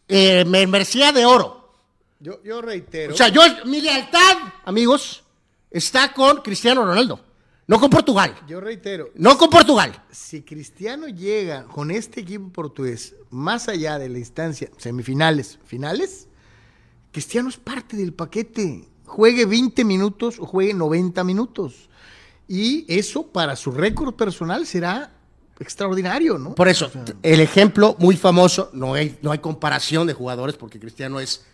[0.08, 1.74] eh, me merecía de oro.
[2.20, 3.14] Yo, yo reitero.
[3.14, 5.24] O sea, yo, mi lealtad, amigos,
[5.70, 7.20] está con Cristiano Ronaldo,
[7.68, 8.36] no con Portugal.
[8.48, 9.10] yo reitero.
[9.16, 10.04] No con Portugal.
[10.12, 16.28] Si Cristiano llega con este equipo portugués más allá de la instancia semifinales, finales,
[17.12, 18.90] Cristiano es parte del paquete.
[19.06, 21.90] Juegue 20 minutos o juegue 90 minutos.
[22.48, 25.15] Y eso para su récord personal será
[25.60, 26.56] extraordinario, ¿no?
[26.56, 26.92] Por eso,
[27.24, 31.46] el ejemplo muy famoso, no hay, no hay comparación de jugadores porque Cristiano es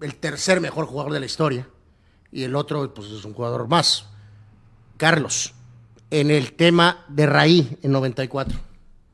[0.00, 1.66] el tercer mejor jugador de la historia
[2.30, 4.06] y el otro pues es un jugador más.
[4.96, 5.54] Carlos,
[6.10, 8.58] en el tema de Raí en 94.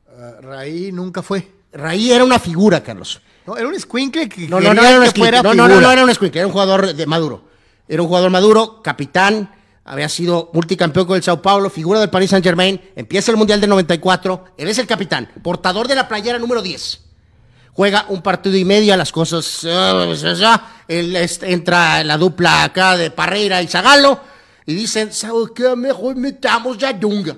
[0.09, 1.51] Ah, Raí nunca fue.
[1.71, 3.21] Raí era una figura, Carlos.
[3.47, 5.81] No, era un escuincle que No, no, no era un que fuera No, no, no,
[5.81, 7.43] no era un escuincle, era un jugador de maduro.
[7.87, 9.49] Era un jugador maduro, capitán,
[9.83, 13.59] había sido multicampeón con el Sao Paulo, figura del Paris Saint Germain, empieza el Mundial
[13.59, 17.01] del 94, él es el capitán, portador de la playera número 10.
[17.73, 19.63] Juega un partido y media, las cosas...
[20.87, 24.19] él, este, entra la dupla acá de Parreira y Zagalo
[24.65, 25.75] y dicen, ¿sabe qué?
[25.75, 27.37] Mejor metamos ya Dunga.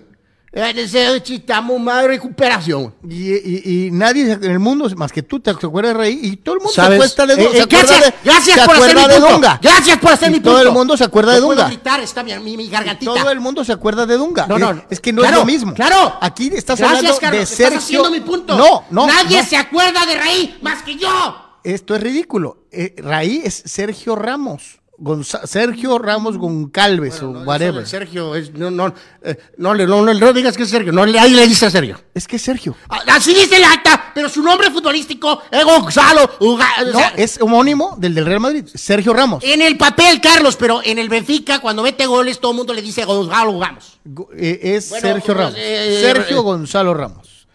[0.56, 2.94] Eh, necesitamos más recuperación.
[3.10, 6.38] Y, y- y nadie en el mundo, más que tú, te acuerdas de Rey, y
[6.38, 7.12] todo el mundo ¿Sabes?
[7.12, 7.58] se acuerda de Eh, Dunga.
[7.58, 9.30] eh, se acuerda gracias, de- gracias se por hacer mi punto.
[9.30, 9.60] Dunga.
[9.64, 10.68] Gracias por hacer Y mi todo punto.
[10.70, 11.70] el mundo se acuerda de No puedo Dunga.
[11.74, 13.14] gritar, está bien, mi, mi gargantita.
[13.16, 14.46] Todo el mundo se acuerda de Dunga.
[14.46, 15.74] No, no, es que no claro, es lo mismo.
[15.74, 16.18] Claro.
[16.22, 17.80] Aquí estás Gracias, hablando Carlos, de estás Sergio.
[17.80, 18.56] haciendo mi punto.
[18.56, 19.08] No, no.
[19.08, 19.48] Nadie no.
[19.50, 21.36] se acuerda de Raí más que yo.
[21.64, 22.68] Esto es ridículo.
[22.72, 24.82] Eh, Raí es Sergio Ramos.
[24.96, 27.86] Gonza- Sergio Ramos Goncalves o whatever.
[27.88, 31.04] Sergio, es- no, no, eh, no, le- no, no, no digas que es Sergio, no,
[31.06, 32.00] le- ahí le dice a Sergio.
[32.14, 32.76] Es que es Sergio.
[32.90, 36.30] Ah, Así dice el acta, pero su nombre futbolístico es Gonzalo.
[36.40, 38.66] Uga- o No, es homónimo del del Real Madrid.
[38.74, 39.44] Sergio Ramos.
[39.44, 42.82] En el papel, Carlos, pero en el Benfica, cuando mete goles, todo el mundo le
[42.84, 44.00] dice Gonzalo Ramos.
[44.06, 45.56] Go- eh, es Bueno, Sergio pues, Ramos.
[45.58, 47.48] eh, Sergio eh, Gonzalo Ramos.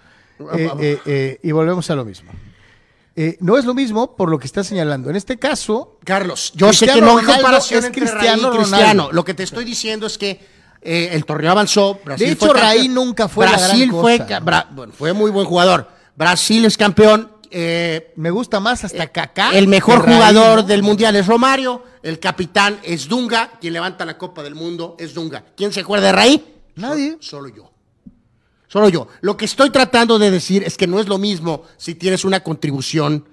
[0.54, 2.30] Eh, eh, eh, y volvemos a lo mismo.
[3.20, 5.10] Eh, no es lo mismo por lo que está señalando.
[5.10, 8.58] En este caso, Carlos, yo sé que no hay comparación es entre Cristiano Raí y
[8.58, 8.84] Cristiano.
[8.92, 9.12] Ronaldo.
[9.12, 10.40] Lo que te estoy diciendo es que
[10.82, 11.98] eh, el torneo avanzó.
[12.04, 12.60] Brasil De hecho, fue.
[12.60, 14.26] Raí nunca fue la Brasil gran fue, cosa.
[14.28, 15.88] ca- Bra- bueno, fue muy buen jugador.
[16.14, 17.32] Brasil es campeón.
[17.50, 19.50] eh, me gusta más hasta Kaká.
[19.50, 20.62] el mejor Raí, jugador ¿no?
[20.62, 21.82] del mundial es Romario.
[22.04, 23.50] El capitán es Dunga.
[23.60, 25.42] Quien levanta la Copa del Mundo es Dunga.
[25.56, 26.54] ¿Quién se acuerda de Raí?
[26.76, 27.16] Nadie.
[27.20, 27.72] Solo yo.
[28.68, 29.08] Solo yo.
[29.22, 32.42] Lo que estoy tratando de decir es que no es lo mismo si tienes una
[32.42, 33.24] contribución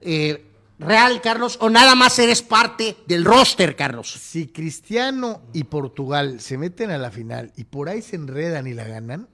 [0.00, 0.44] eh,
[0.78, 4.10] real, Carlos, o nada más eres parte del roster, Carlos.
[4.12, 8.74] Si Cristiano y Portugal se meten a la final y por ahí se enredan y
[8.74, 9.28] la ganan,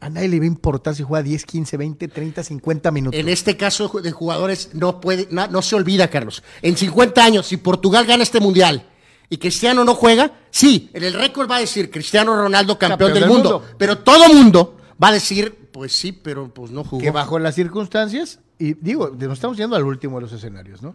[0.00, 3.18] a nadie le va a importar si juega 10, 15, 20, 30, 50 minutos.
[3.18, 6.42] En este caso de jugadores no puede, no, no se olvida, Carlos.
[6.62, 8.86] En 50 años, si Portugal gana este mundial
[9.28, 13.26] y Cristiano no juega, sí, en el récord va a decir Cristiano Ronaldo campeón, del,
[13.26, 17.02] mundo, pero todo mundo va a decir, pues sí, pero pues no jugó.
[17.02, 20.94] que bajo las circunstancias, y digo, nos estamos yendo al último de los escenarios, ¿no?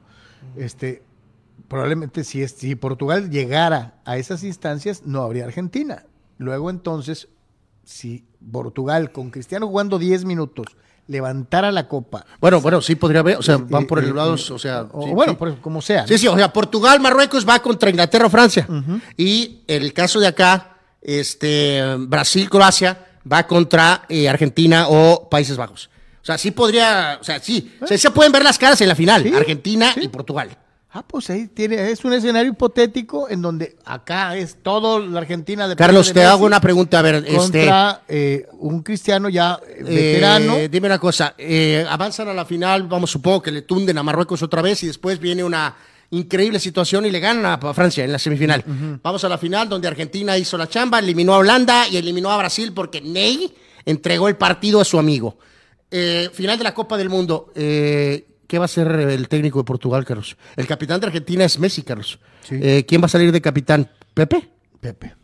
[0.56, 1.04] Este,
[1.68, 6.06] probablemente si, es, si Portugal llegara a esas instancias, no habría Argentina.
[6.38, 7.28] Luego entonces,
[7.84, 10.66] si Portugal con Cristiano jugando 10 minutos
[11.08, 12.26] levantara la copa.
[12.40, 15.12] Bueno, bueno, sí podría haber, o sea, van por el lado, o sea, o sí,
[15.14, 15.38] bueno, sí.
[15.38, 16.08] por- como sea.
[16.08, 18.66] Sí, sí, o sea, Portugal, Marruecos va contra Inglaterra o Francia.
[19.18, 25.90] Y el caso de acá, este, Brasil, Croacia va contra eh, Argentina o Países Bajos.
[26.22, 28.96] O sea, sí podría, o sea, sí, se, se pueden ver las caras en la
[28.96, 30.02] final, Sí, Argentina sí.
[30.04, 30.56] y Portugal.
[30.94, 35.66] Ah, pues ahí tiene, es un escenario hipotético en donde acá es todo la Argentina
[35.66, 39.84] de Carlos, te hago una pregunta, a ver, este, contra eh, un cristiano ya eh,
[39.84, 40.56] veterano.
[40.58, 44.04] Eh, dime una cosa, eh, avanzan a la final, vamos, supongo que le tunden a
[44.04, 45.74] Marruecos otra vez y después viene una
[46.12, 48.64] increíble situación y le ganan a, Francia en la semifinal.
[49.02, 52.38] Vamos a la final donde Argentina hizo la chamba, eliminó a Holanda y eliminó a
[52.38, 53.54] Brasil porque Ney
[53.86, 55.38] entregó el partido a su amigo.
[55.90, 57.52] Eh, final de la Copa del Mundo.
[57.56, 60.36] eh, ¿Qué va a ser el técnico de Portugal, Carlos?
[60.58, 62.20] El capitán de Argentina es Messi, Carlos.
[62.42, 62.60] Sí.
[62.62, 63.90] Eh, ¿Quién va a salir de capitán?
[64.14, 64.50] ¿Pepe?
[64.82, 65.16] Pepe.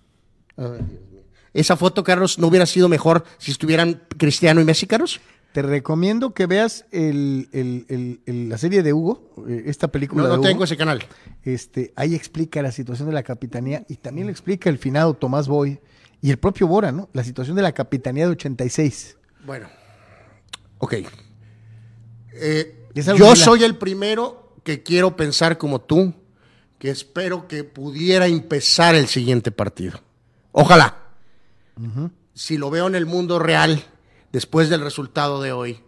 [1.54, 5.20] ¿Esa foto, Carlos, no hubiera sido mejor si estuvieran Cristiano y Messi, Carlos?
[5.54, 10.22] Te recomiendo que veas el- el- el- el- la serie de Hugo, eh, esta película
[10.24, 10.48] No, de no Hugo.
[10.50, 11.04] tengo ese canal.
[11.44, 15.48] Este, ahí explica la situación de la capitanía y también lo explica el finado Tomás
[15.48, 15.80] Boy
[16.22, 17.10] y el propio Bora, ¿no?
[17.14, 19.18] La situación de la capitanía de 86.
[19.46, 19.68] Bueno,
[20.78, 20.94] ok.
[22.34, 26.14] Eh, yo soy el primero que quiero pensar como tú,
[26.78, 30.00] que espero que pudiera empezar el siguiente partido.
[30.52, 30.98] Ojalá.
[32.34, 33.84] Si lo veo en el mundo real,
[34.32, 35.80] después del resultado de hoy,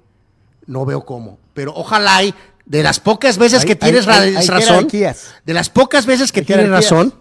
[0.66, 1.40] no veo cómo.
[1.54, 2.34] Pero ojalá y
[2.66, 5.36] de las pocas veces Hay- que tienes hay- hay- ra- hay razón, jerarquías.
[5.46, 7.14] de las pocas veces que tienes razón,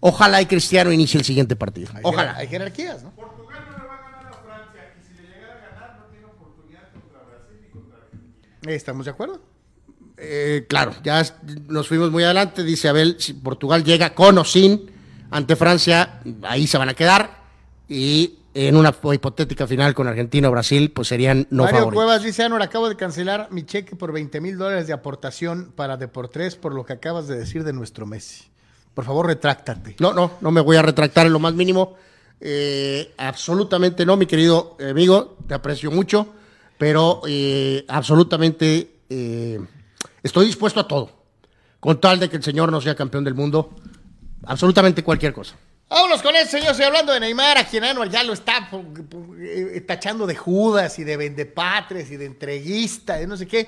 [0.00, 1.90] ojalá y Cristiano inicie el siguiente partido.
[1.94, 2.34] Hay Ojalá.
[2.36, 3.12] Hay jerarquías, ¿no?
[8.66, 9.40] ¿Estamos de acuerdo?
[10.16, 11.22] Eh, claro, ya
[11.68, 12.64] nos fuimos muy adelante.
[12.64, 14.90] Dice Abel, si Portugal llega con o sin
[15.30, 17.44] ante Francia, ahí se van a quedar.
[17.88, 22.04] Y en una hipotética final con Argentina o Brasil, pues serían no Mario favoritos.
[22.04, 25.96] Cuevas dice, Anor, acabo de cancelar mi cheque por 20 mil dólares de aportación para
[25.96, 28.46] Deportes por lo que acabas de decir de nuestro Messi.
[28.94, 29.94] Por favor, retráctate.
[30.00, 31.94] No, no, no me voy a retractar en lo más mínimo.
[32.40, 36.26] Eh, absolutamente no, mi querido amigo, te aprecio mucho,
[36.78, 39.60] pero eh, absolutamente eh,
[40.20, 41.12] estoy dispuesto a todo,
[41.78, 43.70] con tal de que el Señor no sea campeón del mundo,
[44.44, 45.54] absolutamente cualquier cosa.
[45.88, 46.72] Vámonos con eso, señor.
[46.72, 50.98] Estoy hablando de Neymar, a quien Anual ya lo está pu- eh, tachando de Judas
[50.98, 53.60] y de vendepatres y de entreguista, de no sé qué.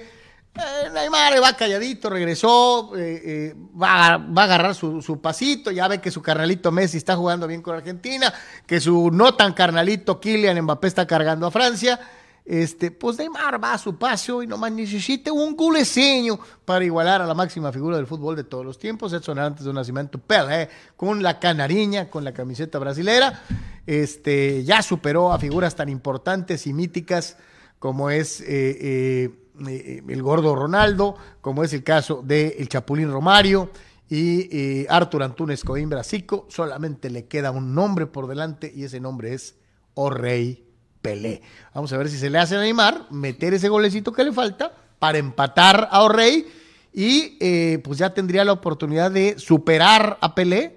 [0.55, 6.01] Eh, Neymar va calladito, regresó, eh, eh, va, a- agarrar su, su pasito, ya ve
[6.01, 8.33] que su carnalito Messi está jugando bien con Argentina,
[8.67, 11.99] que su no tan carnalito Kylian Mbappé está cargando a Francia.
[12.45, 17.27] Este, pues Neymar va a su paso y nomás necesita un guleseño para igualar a
[17.27, 21.23] la máxima figura del fútbol de todos los tiempos, Edson antes de nacimiento Pelé, con
[21.23, 23.43] la canariña, con la camiseta brasilera,
[23.87, 27.37] este, ya superó a figuras tan importantes y míticas
[27.79, 29.31] como es eh, eh,
[29.67, 33.71] eh, el gordo Ronaldo, como es el caso del el Chapulín Romario
[34.09, 39.35] y Artur Antunes Coimbra Zico, solamente le queda un nombre por delante y ese nombre
[39.35, 39.55] es
[39.95, 40.70] O Rey
[41.03, 41.43] Pelé.
[41.75, 44.73] Vamos a ver si se le hace a Neymar meter ese golecito que le falta
[44.99, 46.47] para empatar a Orrey
[46.93, 50.77] y eh, pues ya tendría la oportunidad de superar a Pelé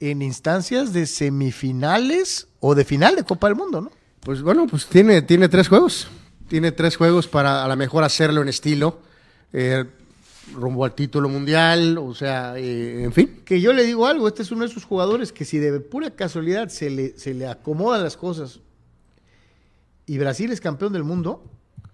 [0.00, 3.90] en instancias de semifinales o de final de Copa del Mundo, ¿no?
[4.20, 6.08] Pues bueno, pues tiene, tiene tres juegos.
[6.48, 9.00] Tiene tres juegos para a lo mejor hacerlo en estilo.
[9.52, 9.84] Eh,
[10.52, 13.40] rumbo al título mundial, o sea, eh, en fin.
[13.44, 16.10] Que yo le digo algo, este es uno de esos jugadores que si de pura
[16.10, 18.60] casualidad se le, se le acomodan las cosas
[20.06, 21.42] y Brasil es campeón del mundo,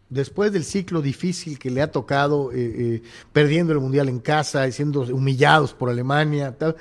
[0.09, 4.66] después del ciclo difícil que le ha tocado, eh, eh, perdiendo el Mundial en casa
[4.66, 6.77] y siendo humillados por Alemania, tal,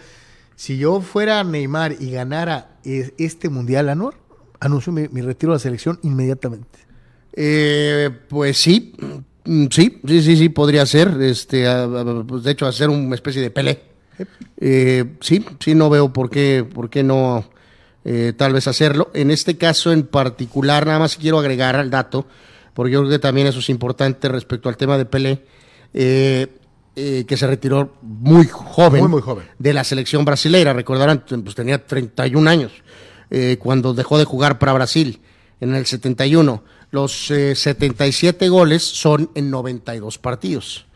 [0.56, 4.16] si yo fuera Neymar y ganara eh, este Mundial, Anor,
[4.60, 6.80] anuncio mi, retiro de la selección inmediatamente.
[8.28, 8.94] pues sí,
[9.46, 11.66] mm, sí, sí, sí, sí, podría ser, este,
[12.28, 13.84] pues de hecho, hacer una especie de pelé.
[15.22, 17.46] sí, sí, no veo por qué, por qué no
[18.06, 19.12] eh, tal vez hacerlo.
[19.14, 22.26] En este caso en particular, nada más quiero agregar al dato,
[22.74, 25.46] porque yo creo que también eso es importante respecto al tema de Pelé,
[25.94, 26.48] eh,
[26.96, 30.74] eh, que se retiró muy joven, muy, muy joven de la selección brasileña.
[30.74, 32.72] Recordarán, pues tenía 31 años
[33.60, 35.22] cuando dejó de jugar para Brasil
[35.60, 36.64] en el 71.
[36.90, 40.88] Los 77 goles son en 92 partidos.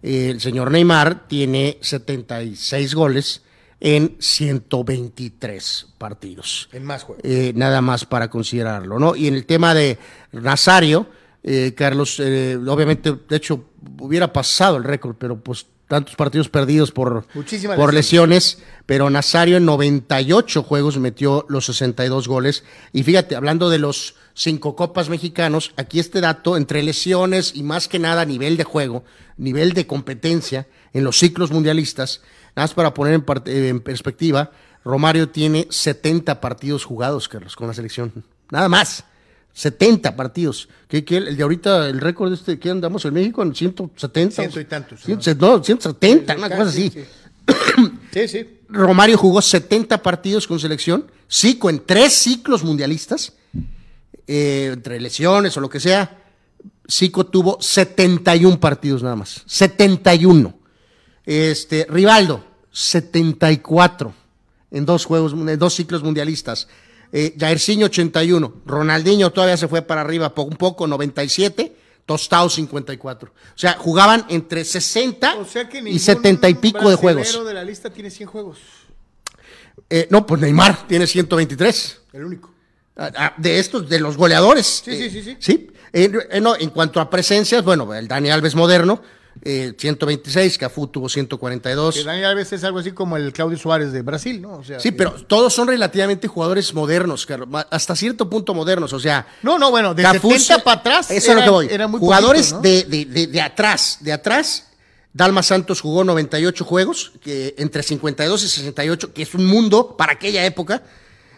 [0.00, 3.42] el señor Neymar tiene 76 goles
[3.80, 6.68] en 123 partidos.
[6.72, 7.24] En más juegos.
[7.24, 9.16] Eh, nada más para considerarlo, ¿no?
[9.16, 9.98] Y en el tema de
[10.32, 11.08] Nazario,
[11.42, 13.64] eh, Carlos, eh, obviamente, de hecho,
[13.98, 17.26] hubiera pasado el récord, pero pues tantos partidos perdidos por,
[17.74, 22.62] por lesiones, pero Nazario en 98 juegos metió los 62 goles.
[22.92, 27.88] Y fíjate, hablando de los cinco copas mexicanos, aquí este dato, entre lesiones y más
[27.88, 29.02] que nada nivel de juego,
[29.36, 32.20] nivel de competencia en los ciclos mundialistas,
[32.56, 34.50] Nada más para poner en, perspectiva,
[34.84, 38.12] Romario tiene 70 partidos jugados, Carlos, con la selección.
[38.50, 39.04] Nada más.
[39.52, 40.68] 70 partidos.
[40.88, 43.42] ¿Qué, el de ahorita, el récord este, ¿qué andamos en México?
[43.42, 44.34] En 170.
[44.42, 45.00] Ciento y tantos.
[45.38, 46.92] no, 170, una cosa así.
[48.12, 48.46] Sí, sí.
[48.68, 53.34] Romario jugó 70 partidos con selección, Zico en tres ciclos mundialistas,
[54.26, 56.18] eh, entre lesiones o lo que sea.
[56.88, 59.42] Zico tuvo 71 partidos nada más.
[59.46, 60.59] 71.
[61.26, 64.14] Este, Rivaldo, 74
[64.70, 66.68] en dos juegos, en dos ciclos mundialistas.
[67.12, 71.76] Eh, Jairzinho 81, Ronaldinho todavía se fue para arriba un poco, 97,
[72.06, 73.30] Tostado 54.
[73.30, 75.36] O sea, jugaban entre 60
[75.86, 77.44] y 70 y pico de juegos.
[77.44, 78.58] de la lista tiene 100 juegos.
[79.88, 82.00] Eh, no, pues Neymar tiene 123.
[82.12, 82.52] El único.
[82.96, 84.82] Ah, ah, de estos, de los goleadores.
[84.84, 85.22] Sí, sí, sí.
[85.22, 85.36] Sí.
[85.38, 85.70] ¿Sí?
[85.92, 89.02] Eh, no, en cuanto a presencias, bueno, el Dani Alves moderno,
[89.42, 91.94] 126, eh, Cafú tuvo 142.
[91.94, 94.62] Que Daniel Alves es algo así como el Claudio Suárez de Brasil, ¿no?
[94.78, 97.26] sí, pero todos son relativamente jugadores modernos,
[97.70, 99.26] hasta cierto punto modernos, o sea.
[99.42, 101.10] No, no, bueno, de 70 para atrás.
[101.10, 101.98] Eso era, lo que voy.
[101.98, 104.66] jugadores de, atrás, de atrás.
[105.12, 110.12] Dalma Santos jugó 98 juegos, que, entre 52 y 68, que es un mundo para
[110.12, 110.82] aquella época.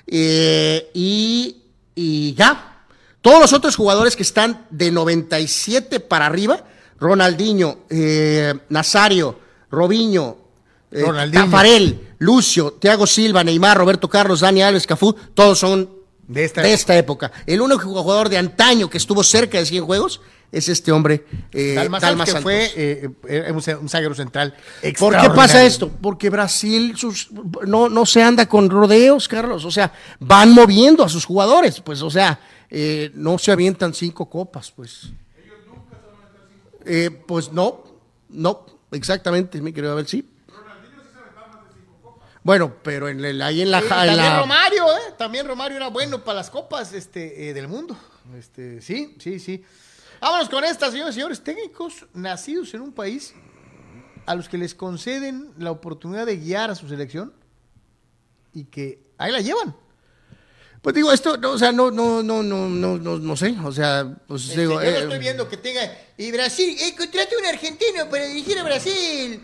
[0.07, 1.63] Eh, y,
[1.95, 2.85] y ya.
[3.23, 6.65] Todos los otros jugadores que están de 97 para arriba
[7.03, 9.39] Ronaldinho, eh, Nazario,
[9.71, 10.39] Robinho,
[10.91, 16.97] eh, Tafarel, Lucio, Thiago Silva, Neymar, Roberto Carlos, Dani Alves, Cafú, todos son de esta,
[16.97, 17.33] época.
[17.47, 20.21] El único jugador de antaño que estuvo cerca de 100 juegos
[20.51, 21.89] es este hombre, eh,
[22.25, 24.55] que fue eh, eh, un zaguero central.
[24.99, 25.91] ¿Por qué pasa esto?
[25.91, 26.95] Porque Brasil
[27.67, 29.65] no, no se anda con rodeos, Carlos.
[29.65, 32.39] O sea, van moviendo a sus jugadores, pues, o sea,
[33.15, 35.11] no se avientan cinco copas, pues.
[36.85, 37.85] Eh, pues no,
[38.29, 40.29] no, exactamente, mi querido Abel, sí.
[42.45, 45.15] Bueno, pero en el, ahí en la, también Romario, ¿eh?
[45.17, 47.97] También Romario era bueno para las copas este, eh, del mundo.
[48.37, 49.65] Este, sí, sí, sí.
[50.21, 51.45] Vámonos con estas, señores y señores.
[51.45, 53.33] Técnicos nacidos en un país
[54.27, 57.33] a los que les conceden la oportunidad de guiar a su selección
[58.53, 59.77] y que ahí la llevan.
[60.83, 63.71] Pues digo, esto, no, o sea, no, no, no, no, no, no, no sé, o
[63.71, 64.75] sea, pues este, digo.
[64.75, 65.81] Yo eh, estoy viendo que tenga.
[66.19, 69.41] Y Brasil, eh, contrate un argentino para dirigir a Brasil.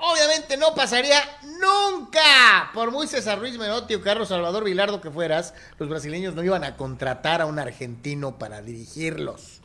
[0.00, 1.20] obviamente no pasaría
[1.60, 2.72] nunca.
[2.74, 6.64] Por muy César Ruiz Menotti o Carlos Salvador Vilardo que fueras, los brasileños no iban
[6.64, 9.60] a contratar a un argentino para dirigirlos.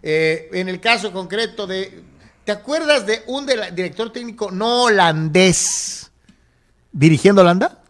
[0.00, 2.04] Eh, en el caso concreto de.
[2.44, 6.10] ¿Te acuerdas de un director técnico no holandés
[6.92, 7.81] dirigiendo Holanda?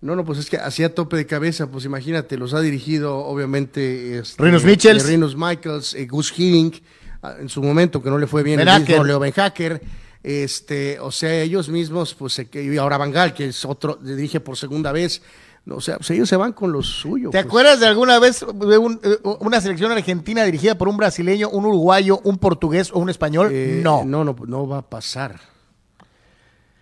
[0.00, 4.18] No, no, pues es que hacía tope de cabeza, pues imagínate, los ha dirigido obviamente
[4.18, 6.76] este, Rinos Michels, Rinos Michaels, eh, Gus Hiddink,
[7.22, 9.82] ah, en su momento que no le fue bien el mismo Leo Ben Hacker,
[10.22, 14.92] este, o sea, ellos mismos, pues y ahora Bangal, que es otro, dirige por segunda
[14.92, 15.20] vez,
[15.68, 17.30] o sea, pues ellos se van con lo suyo.
[17.30, 17.46] ¿Te pues.
[17.46, 22.20] acuerdas de alguna vez de eh, una selección argentina dirigida por un brasileño, un uruguayo,
[22.24, 23.50] un portugués o un español?
[23.52, 24.04] Eh, no.
[24.04, 25.40] No, no, no va a pasar.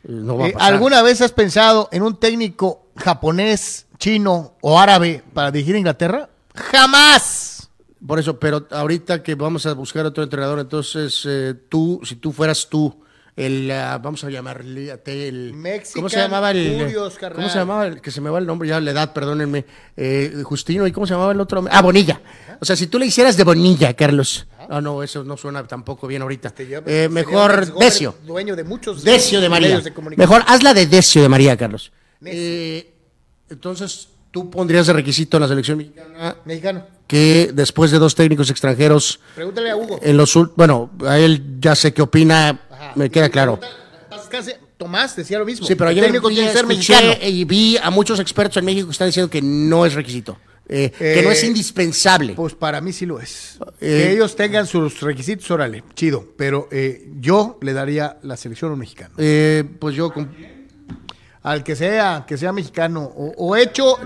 [0.09, 6.29] Eh, ¿Alguna vez has pensado en un técnico japonés, chino o árabe para dirigir Inglaterra?
[6.55, 7.71] ¡Jamás!
[8.07, 12.33] Por eso, pero ahorita que vamos a buscar otro entrenador, entonces eh, tú, si tú
[12.33, 13.03] fueras tú,
[13.37, 15.55] el, ah, vamos a llamarle el,
[15.95, 16.93] ¿cómo se llamaba el,
[17.35, 19.65] cómo se llamaba el, que se me va el nombre ya la edad, perdónenme,
[19.97, 22.21] eh, Justino y cómo se llamaba el otro, ah Bonilla,
[22.61, 26.07] o sea si tú le hicieras de Bonilla, Carlos, Ah, no, eso no suena tampoco
[26.07, 26.53] bien ahorita.
[26.59, 28.15] Eh, mejor Decio.
[28.25, 29.81] Dueño de muchos Decio de María.
[30.17, 31.93] mejor hazla de Decio de María, Carlos.
[32.25, 32.93] Eh,
[33.49, 36.37] entonces, tú pondrías de requisito en la selección mexicana.
[36.45, 36.85] Mexicano.
[37.07, 39.21] Que después de dos técnicos extranjeros.
[39.37, 40.01] Pregúntale a Hugo.
[40.03, 42.66] En los, bueno, a él ya sé qué opina,
[42.97, 43.61] me queda claro.
[44.77, 45.67] Tomás decía lo mismo.
[45.67, 46.03] Sí, pero yo
[46.67, 47.15] mexicano.
[47.23, 50.37] y vi a muchos expertos en México que están diciendo que no es requisito.
[50.69, 52.35] Eh, que no es eh, indispensable.
[52.35, 53.59] Pues para mí sí lo es.
[53.79, 56.27] que eh, ellos tengan sus requisitos, órale, chido.
[56.37, 56.69] Pero
[57.21, 59.15] yo le daría la selección a un mexicano.
[59.79, 60.13] pues yo.
[61.43, 63.05] Al que sea, que sea mexicano.
[63.15, 63.97] O, hecho.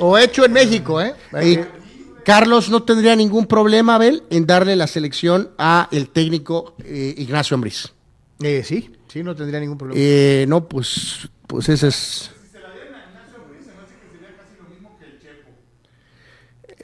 [0.00, 1.14] o hecho en México, ¿eh?
[2.24, 7.92] Carlos no tendría ningún problema, Abel, en darle la selección a el técnico Ignacio Ambriz.
[8.40, 10.00] sí, sí, no tendría ningún problema.
[10.48, 12.30] no, pues, pues ese es.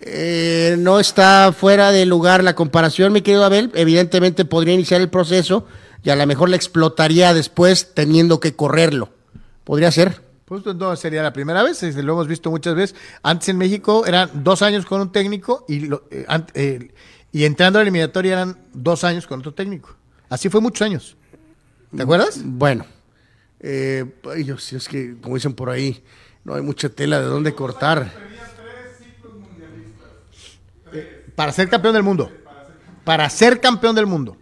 [0.03, 3.71] Eh, no está fuera de lugar la comparación, mi querido Abel.
[3.75, 5.67] Evidentemente podría iniciar el proceso
[6.03, 9.11] y a lo mejor le explotaría después teniendo que correrlo.
[9.65, 10.23] ¿Podría ser?
[10.51, 12.97] Pues no sería la primera vez, lo hemos visto muchas veces.
[13.23, 16.91] Antes en México eran dos años con un técnico y, eh, eh,
[17.31, 19.95] y entrando a la eliminatoria eran dos años con otro técnico.
[20.29, 21.17] Así fue muchos años.
[21.97, 22.41] ¿Te acuerdas?
[22.45, 22.85] Bueno,
[23.61, 24.05] eh,
[24.73, 26.03] es que, como dicen por ahí,
[26.43, 28.13] no hay mucha tela de dónde cortar.
[31.37, 32.29] Para ser campeón del mundo.
[33.05, 34.37] Para ser campeón del mundo.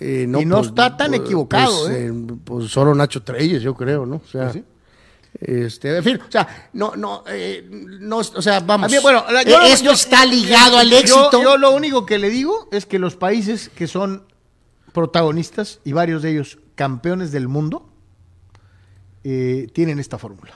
[0.00, 1.84] Eh, no, y no pues, está tan pues, equivocado.
[1.84, 2.12] Pues, ¿eh?
[2.46, 4.16] pues, solo Nacho Treyes, yo creo, ¿no?
[4.16, 4.54] O sea,
[5.40, 8.92] este, en fin, o sea, no, no, eh, no, o sea, vamos.
[9.02, 9.24] bueno,
[9.64, 11.42] esto está ligado al éxito.
[11.42, 14.24] Yo, lo único que le digo es que los países que son
[14.92, 17.88] protagonistas y varios de ellos campeones del mundo
[19.22, 20.54] tienen esta fórmula.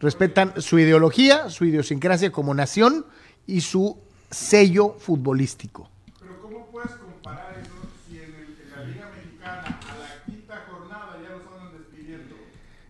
[0.00, 3.06] Respetan su ideología, su idiosincrasia como nación
[3.46, 3.98] y su
[4.30, 5.88] sello futbolístico.
[6.20, 7.72] Pero ¿cómo puedes comparar eso
[8.06, 8.32] si en,
[8.74, 12.34] la Liga Mexicana a la quinta jornada ya los andan despidiendo?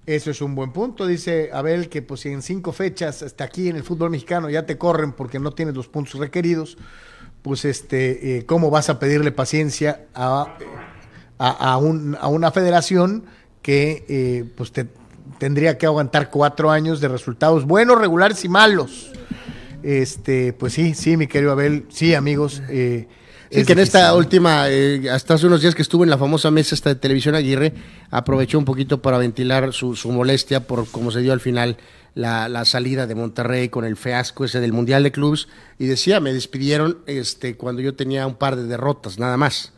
[0.07, 3.69] Eso es un buen punto, dice Abel, que pues si en cinco fechas hasta aquí
[3.71, 6.77] en el fútbol mexicano ya te corren porque no tienes los puntos requeridos,
[7.41, 10.59] pues este, eh, ¿cómo vas a pedirle paciencia a,
[11.39, 13.25] a, un, a una federación
[13.63, 14.89] que eh, pues te
[15.39, 19.11] tendría que aguantar cuatro años de resultados buenos, regulares y malos?
[19.83, 22.63] Este, pues sí, sí, mi querido Abel, sí, amigos.
[22.69, 23.09] Eh,
[23.63, 26.75] que en esta última, eh, hasta hace unos días que estuvo en la famosa mesa
[26.75, 27.73] esta de televisión Aguirre,
[28.11, 31.77] aprovechó un poquito para ventilar su, molestia por cómo se dio al final
[32.15, 35.49] la, salida de Monterrey con el fiasco ese del Mundial de Clubes
[35.79, 39.73] y decía, me despidieron este, cuando yo tenía un par de derrotas, nada más.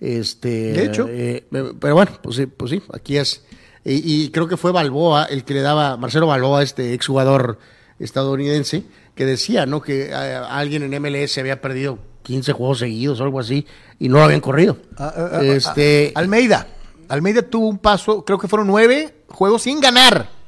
[0.00, 1.06] Este, de hecho.
[1.08, 1.44] Eh,
[1.80, 3.44] pero bueno, pues sí, pues sí, aquí es.
[3.84, 7.58] Y, y, creo que fue Balboa el que le daba, Marcelo Balboa, este exjugador
[7.98, 8.84] estadounidense,
[9.14, 9.82] que decía, ¿no?
[9.82, 13.66] Que eh, alguien en MLS había perdido 15 juegos seguidos o algo así
[13.98, 14.76] y no lo habían corrido.
[14.96, 16.12] Ah, ah, ah, este...
[16.14, 16.66] Almeida.
[17.08, 20.41] Almeida tuvo un paso, creo que fueron nueve juegos sin ganar.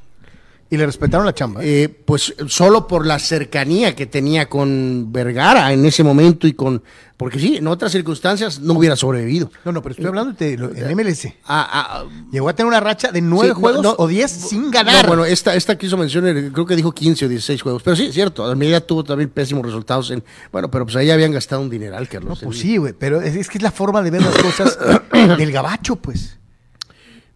[0.67, 1.63] Y le respetaron la chamba.
[1.63, 1.83] ¿eh?
[1.83, 6.81] Eh, pues solo por la cercanía que tenía con Vergara en ese momento y con.
[7.17, 9.51] Porque sí, en otras circunstancias no hubiera sobrevivido.
[9.63, 11.27] No, no, pero estoy hablando de, de MLS.
[11.45, 15.07] Ah, ah, Llegó a tener una racha de nueve juegos o diez sin ganar.
[15.07, 17.83] bueno, esta, esta que hizo mención, creo que dijo 15 o 16 juegos.
[17.83, 18.43] Pero sí, es cierto.
[18.43, 20.09] Almeida tuvo también pésimos resultados.
[20.09, 22.41] En, bueno, pero pues ahí habían gastado un dineral, Carlos.
[22.41, 22.93] No, pues sí, güey.
[22.93, 24.77] Pero es, es que es la forma de ver las cosas
[25.37, 26.37] del gabacho, pues.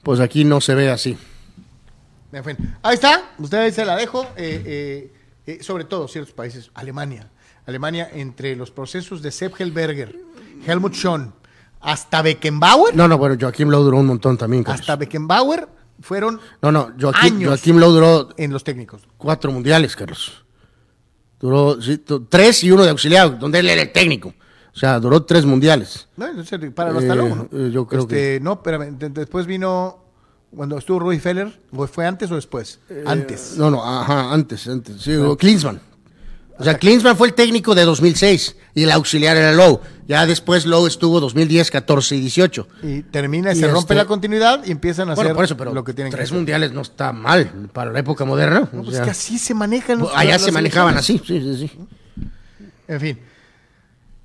[0.01, 1.15] Pues aquí no se ve así.
[2.83, 4.23] Ahí está, ustedes se la dejo.
[4.35, 5.13] Eh, eh,
[5.47, 7.29] eh, sobre todo ciertos países, Alemania.
[7.65, 10.15] Alemania entre los procesos de Sepp Helberger,
[10.65, 11.33] Helmut Schön,
[11.81, 14.63] hasta Beckenbauer, No, no, bueno, Joaquim Lowe duró un montón también.
[14.63, 14.81] Carlos.
[14.81, 15.67] hasta Beckenbauer
[16.01, 17.47] fueron No, no, Joaquim, años.
[17.49, 19.01] Joaquim Lowe duró en los técnicos.
[19.17, 20.43] cuatro mundiales, Carlos.
[21.39, 24.33] Duró sí, tres y uno de auxiliar, donde él era el técnico.
[24.73, 26.07] O sea, duró tres mundiales.
[26.17, 26.99] No, entonces, para ¿no?
[27.51, 30.08] eh, yo creo Este, No, espérame, de- después vino,
[30.55, 32.79] cuando estuvo Rui Feller, ¿o ¿fue antes o después?
[33.05, 33.55] antes.
[33.57, 35.01] No, no, ajá, antes, antes.
[35.01, 35.81] Sí, Klinsmann.
[36.57, 39.79] O sea, Klinsmann fue el técnico de 2006 y el auxiliar era Lowe.
[40.09, 42.67] Ya después Lowe estuvo 2010, 14 y 18.
[42.83, 45.55] Y termina, y se rompe este- la continuidad y empiezan a Bueno, hacer por eso,
[45.55, 46.35] pero lo que tienen que tres hacer.
[46.37, 48.67] mundiales no está mal para la época moderna.
[48.73, 51.57] No, o pues sea, que así se manejan los allá se manejaban así, sí, sí,
[51.69, 51.71] sí.
[52.89, 53.19] En fin.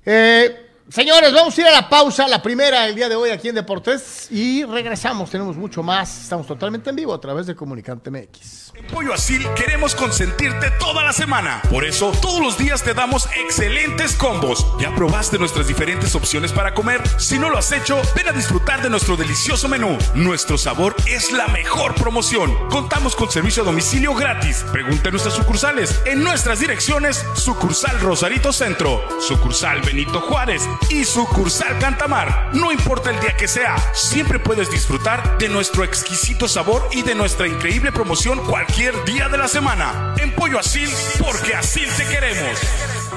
[0.05, 3.49] Eh, señores, vamos a ir a la pausa, la primera el día de hoy aquí
[3.49, 5.29] en Deportes y regresamos.
[5.29, 6.23] Tenemos mucho más.
[6.23, 8.73] Estamos totalmente en vivo a través de Comunicante MX.
[8.75, 11.61] En Pollo Asil queremos consentirte toda la semana.
[11.69, 14.65] Por eso, todos los días te damos excelentes combos.
[14.79, 17.01] ¿Ya probaste nuestras diferentes opciones para comer?
[17.17, 19.97] Si no lo has hecho, ven a disfrutar de nuestro delicioso menú.
[20.13, 22.53] Nuestro sabor es la mejor promoción.
[22.69, 24.65] Contamos con servicio a domicilio gratis.
[24.71, 26.01] Pregunta en nuestras sucursales.
[26.05, 32.51] En nuestras direcciones, sucursal Rosarito Centro, sucursal Benito Juárez y sucursal Cantamar.
[32.53, 37.15] No importa el día que sea, siempre puedes disfrutar de nuestro exquisito sabor y de
[37.15, 40.15] nuestra increíble promoción cualquier día de la semana.
[40.17, 40.89] En Pollo Asil,
[41.19, 42.59] porque así te queremos.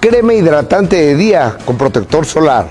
[0.00, 2.66] crema hidratante de día con protector solar.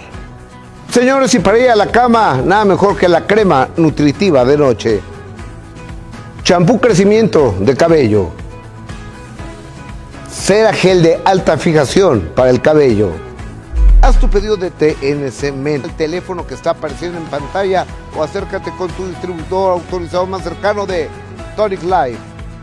[0.91, 4.99] Señores, y para ir a la cama, nada mejor que la crema nutritiva de noche.
[6.43, 8.31] Champú crecimiento de cabello.
[10.27, 13.11] Cera gel de alta fijación para el cabello.
[14.01, 17.85] Haz tu pedido de TNC Men, el teléfono que está apareciendo en pantalla
[18.17, 21.07] o acércate con tu distribuidor autorizado más cercano de
[21.55, 22.17] Tonic Life.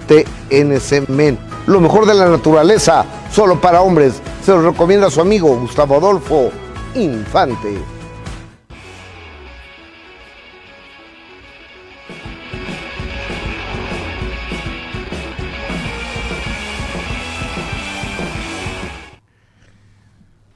[0.08, 4.22] TNC Men, lo mejor de la naturaleza, solo para hombres.
[4.42, 6.50] Se lo recomienda su amigo Gustavo Adolfo
[6.94, 7.78] Infante.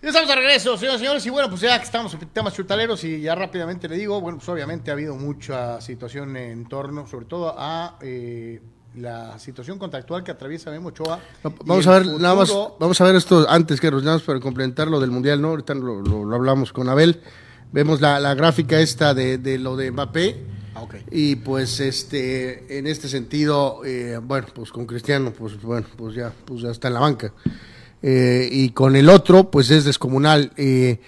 [0.03, 1.27] Ya estamos de regreso, señores y señores.
[1.27, 4.39] Y bueno, pues ya que estamos en temas chutaleros y ya rápidamente le digo, bueno,
[4.39, 8.61] pues obviamente ha habido mucha situación en torno, sobre todo a eh,
[8.97, 11.21] la situación contractual que atraviesa Memo Ochoa.
[11.45, 14.41] No, Vamos a ver, nada más, vamos a ver esto antes que nos más para
[14.41, 15.49] complementar lo del Mundial, ¿no?
[15.51, 17.21] Ahorita lo, lo- lo hablamos con Abel.
[17.73, 20.37] Vemos la, la gráfica esta de, de lo de Mbappé.
[20.75, 20.95] Ah, ok.
[21.13, 26.33] Y pues este, en este sentido, eh, bueno, pues con Cristiano, pues bueno, pues ya,
[26.45, 27.33] pues ya está en la banca.
[28.03, 30.53] Eh, y con el otro, pues es descomunal.
[30.57, 31.01] Eh,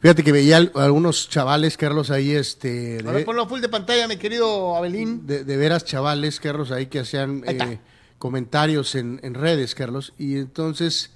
[0.00, 3.68] fíjate que veía al- algunos chavales, Carlos, ahí, este, A ver, de, ponlo full de
[3.68, 5.26] pantalla, mi querido Abelín.
[5.26, 7.78] de, de veras chavales, Carlos, ahí que hacían eh,
[8.18, 10.12] comentarios en, en redes, Carlos.
[10.18, 11.10] Y entonces,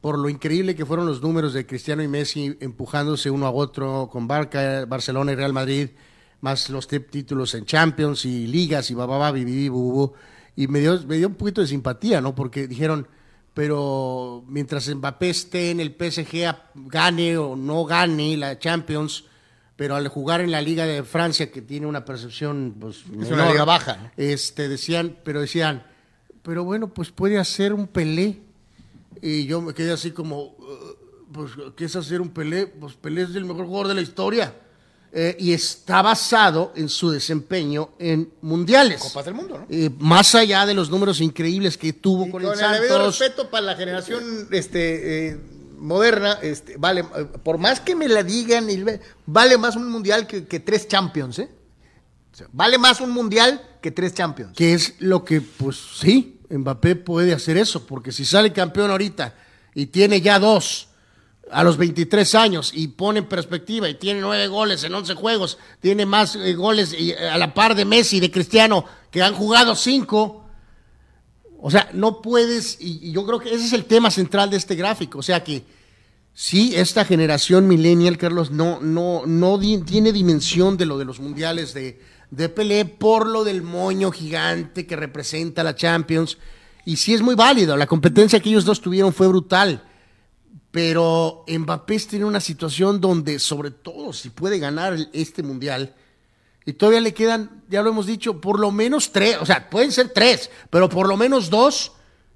[0.00, 4.08] por lo increíble que fueron los números de Cristiano y Messi empujándose uno a otro
[4.10, 5.90] con Barca, Barcelona y Real Madrid,
[6.40, 10.12] más los títulos en Champions y ligas y bababa, bubu.
[10.54, 12.34] Y me dio, me dio un poquito de simpatía, ¿no?
[12.34, 13.08] Porque dijeron,
[13.56, 19.24] pero mientras Mbappé esté en el PSG, gane o no gane la Champions,
[19.76, 23.50] pero al jugar en la Liga de Francia, que tiene una percepción, pues, Es una
[23.50, 24.10] liga baja, ¿no?
[24.18, 25.86] este, decían, pero decían,
[26.42, 28.42] pero bueno, pues puede hacer un Pelé.
[29.22, 32.66] Y yo me quedé así como, "Uh, pues, ¿qué es hacer un Pelé?
[32.66, 34.54] Pues Pelé es el mejor jugador de la historia.
[35.12, 39.00] Eh, y está basado en su desempeño en mundiales.
[39.00, 39.66] Copas del Mundo, ¿no?
[39.70, 42.96] Eh, más allá de los números increíbles que tuvo Y con, con el el debido
[42.96, 43.18] Santos.
[43.18, 45.40] respeto para la generación este, eh,
[45.78, 47.04] moderna, este, vale,
[47.42, 48.66] por más que me la digan,
[49.24, 51.48] vale más un mundial que, que tres Champions, ¿eh?
[52.32, 54.52] O sea, vale más un mundial que tres Champions.
[54.54, 59.34] Que es lo que, pues sí, Mbappé puede hacer eso, porque si sale campeón ahorita
[59.74, 60.88] y tiene ya dos
[61.50, 65.58] a los 23 años y pone en perspectiva y tiene nueve goles en 11 juegos,
[65.80, 69.34] tiene más eh, goles eh, a la par de Messi y de Cristiano que han
[69.34, 70.44] jugado cinco.
[71.58, 74.74] O sea, no puedes, y, yo creo que ese es el tema central de este
[74.74, 75.64] gráfico, o sea que
[76.34, 81.72] sí, esta generación millennial, Carlos, no, no, no tiene dimensión de lo de los mundiales
[81.74, 82.00] de,
[82.30, 86.38] de Pelé por lo del moño gigante que representa la Champions.
[86.84, 89.82] Y sí es muy válido, la competencia que ellos dos tuvieron fue brutal.
[90.76, 95.94] Pero Mbappé tiene una situación donde, sobre todo, si puede ganar este mundial,
[96.66, 99.90] y todavía le quedan, ya lo hemos dicho, por lo menos tres, o sea, pueden
[99.90, 101.92] ser tres, pero por lo menos dos.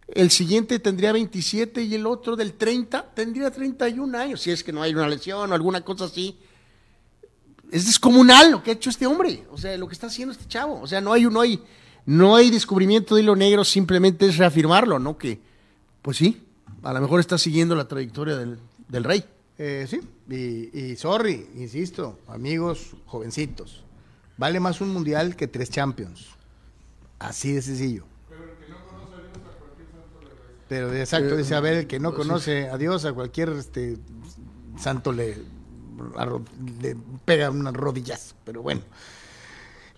[0.08, 4.72] El siguiente tendría 27 y el otro del 30 tendría 31 años, si es que
[4.72, 6.38] no hay una lesión o alguna cosa así.
[7.70, 10.48] Es descomunal lo que ha hecho este hombre, o sea, lo que está haciendo este
[10.48, 10.80] chavo.
[10.80, 11.62] O sea, no hay, no hay,
[12.06, 15.18] no hay descubrimiento de hilo negro, simplemente es reafirmarlo, ¿no?
[15.18, 15.38] Que,
[16.00, 16.46] pues sí,
[16.82, 18.58] a lo mejor está siguiendo la trayectoria del,
[18.88, 19.24] del rey.
[19.58, 23.84] Eh, sí, y, y sorry, insisto, amigos jovencitos,
[24.38, 26.28] vale más un mundial que tres Champions.
[27.18, 28.04] Así de sencillo.
[30.68, 33.98] Pero exacto, dice Abel, el que no conoce a Dios, a cualquier este
[34.78, 35.36] santo le,
[36.80, 38.34] le pega unas rodillas.
[38.44, 38.80] Pero bueno.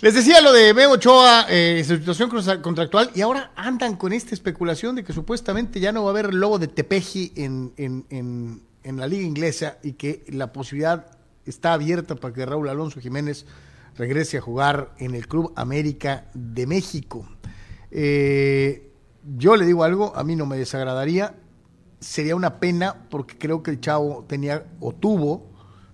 [0.02, 4.12] Les decía lo de Memo Ochoa, eh, su situación contra- contractual, y ahora andan con
[4.12, 8.04] esta especulación de que supuestamente ya no va a haber lobo de Tepeji en, en-
[8.10, 11.06] en- en la liga inglesa y que la posibilidad
[11.46, 13.46] está abierta para que Raúl Alonso Jiménez
[13.96, 17.28] regrese a jugar en el Club América de México.
[17.92, 18.90] Eh,
[19.38, 21.36] yo le digo algo, a mí no me desagradaría,
[22.00, 25.48] sería una pena porque creo que el chavo tenía o tuvo,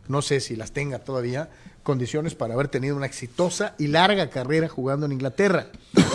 [0.08, 1.50] no sé si las tenga todavía,
[1.88, 5.68] condiciones para haber tenido una exitosa y larga carrera jugando en Inglaterra.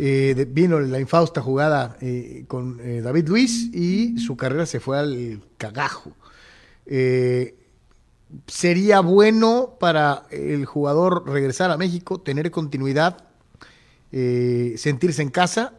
[0.00, 4.98] Eh, vino la infausta jugada eh, con eh, David Luis y su carrera se fue
[4.98, 6.12] al cagajo.
[8.46, 13.24] Sería bueno para el jugador regresar a México, tener continuidad,
[14.10, 15.74] sentirse en casa,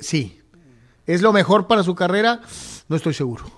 [0.00, 0.40] sí.
[1.06, 2.40] ¿Es lo mejor para su carrera?
[2.88, 3.57] No estoy seguro.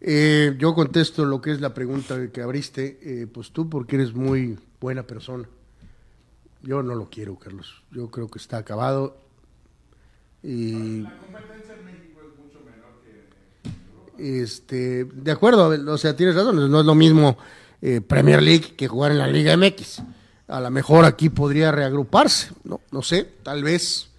[0.00, 4.14] Eh, yo contesto lo que es la pregunta que abriste, eh, pues tú porque eres
[4.14, 5.48] muy buena persona.
[6.62, 7.82] Yo no lo quiero, Carlos.
[7.90, 9.18] Yo creo que está acabado.
[10.42, 11.04] Y
[14.20, 17.38] este, de acuerdo, o sea, tienes razón, no es lo mismo
[17.80, 20.02] eh, Premier League que jugar en la Liga MX.
[20.48, 24.09] A lo mejor aquí podría reagruparse, no, no sé, tal vez,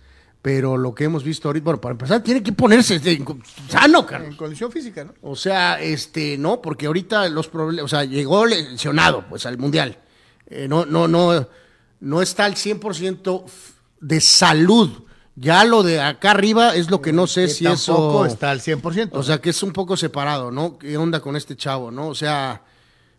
[0.41, 3.23] pero lo que hemos visto ahorita, bueno, para empezar, tiene que ponerse este,
[3.69, 4.29] sano, Carlos.
[4.31, 5.13] En condición física, ¿no?
[5.21, 9.99] O sea, este, no, porque ahorita los problemas, o sea, llegó lesionado, pues, al Mundial.
[10.47, 11.47] Eh, no, no, no,
[11.99, 14.89] no está al 100% f- de salud.
[15.35, 18.33] Ya lo de acá arriba es lo que no sé Que si tampoco eso...
[18.33, 19.09] está al 100%.
[19.13, 20.77] O sea, que es un poco separado, ¿no?
[20.77, 22.07] ¿Qué onda con este chavo, no?
[22.07, 22.63] O sea,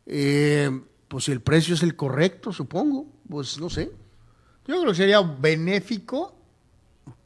[0.07, 0.71] eh,
[1.09, 3.91] pues si el precio es el correcto, supongo, pues no sé.
[4.67, 6.37] yo creo que sería benéfico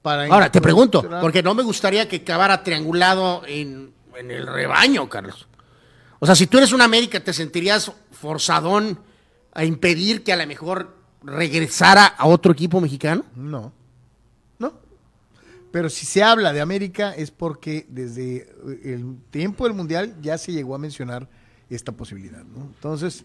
[0.07, 0.33] para...
[0.33, 5.49] Ahora, te pregunto, porque no me gustaría que acabara triangulado en, en el rebaño, Carlos.
[6.21, 9.01] O sea, si tú eres un América, ¿te sentirías forzadón
[9.53, 13.25] a impedir que a lo mejor regresara a otro equipo mexicano?
[13.35, 13.73] No,
[14.61, 14.75] no.
[15.73, 18.49] Pero si se habla de América es porque desde
[18.85, 21.29] el tiempo del Mundial ya se llegó a mencionar
[21.69, 22.63] esta posibilidad, ¿no?
[22.63, 23.25] Entonces,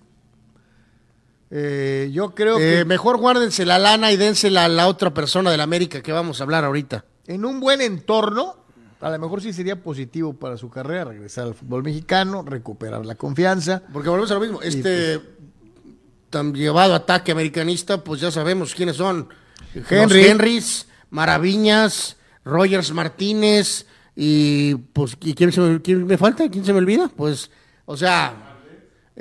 [1.51, 5.51] eh, yo creo Eh, que mejor guárdense la lana y dénsela a la otra persona
[5.51, 7.05] del América que vamos a hablar ahorita.
[7.27, 8.55] en un buen entorno,
[8.99, 13.15] a lo mejor sí sería positivo para su carrera regresar al fútbol mexicano, recuperar la
[13.15, 13.83] confianza.
[13.91, 14.61] Porque volvemos a lo mismo.
[14.61, 15.19] Este
[16.29, 19.27] tan llevado ataque americanista, pues ya sabemos quiénes son.
[19.89, 20.25] Henry.
[20.25, 22.15] Henrys, Maraviñas,
[22.45, 26.47] Rogers Martínez y pues ¿y quién, se me, quién me falta?
[26.49, 27.09] ¿Quién se me olvida?
[27.15, 27.49] Pues,
[27.85, 28.47] o sea...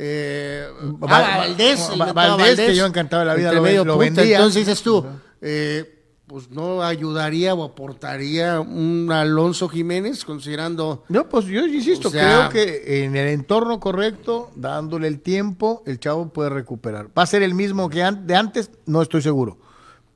[0.02, 0.66] Eh,
[1.02, 4.36] Va- ah, Valdés, Valdés, que yo encantado de la vida lo- medio lo vendía.
[4.38, 5.04] Entonces dices tú,
[5.42, 5.96] eh,
[6.26, 11.04] pues no ayudaría o aportaría un Alonso Jiménez considerando...
[11.08, 15.82] No, pues yo insisto, O sea- creo que en el entorno correcto, dándole el tiempo,
[15.86, 17.08] el chavo puede recuperar.
[17.18, 18.70] ¿Va a ser el mismo que an- de antes?
[18.86, 19.58] No estoy seguro,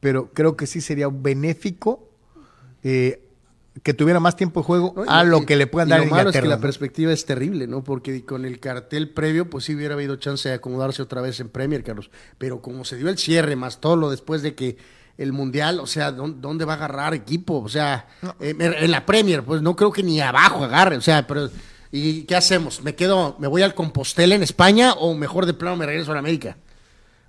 [0.00, 2.08] pero creo que sí sería benéfico
[2.84, 3.20] eh,
[3.84, 5.04] que tuviera más tiempo de juego ¿no?
[5.04, 7.12] Y- a lo y- que le puedan dar Lo en malo es que la perspectiva
[7.12, 7.84] es terrible, ¿no?
[7.84, 11.48] Porque con el cartel previo, pues sí hubiera habido chance de acomodarse otra vez en
[11.48, 12.10] Premier, Carlos.
[12.38, 14.76] Pero como se dio el cierre, más todo lo después de que
[15.18, 17.60] el Mundial, o sea, ¿dó- ¿dónde va a agarrar equipo?
[17.60, 18.08] O sea,
[18.40, 21.48] eh, en la Premier, pues no creo que ni abajo agarre, o sea, pero...
[21.96, 22.82] ¿Y qué hacemos?
[22.82, 26.14] ¿Me quedo, me voy al Compostela en España o mejor de plano me regreso a
[26.14, 26.56] la América?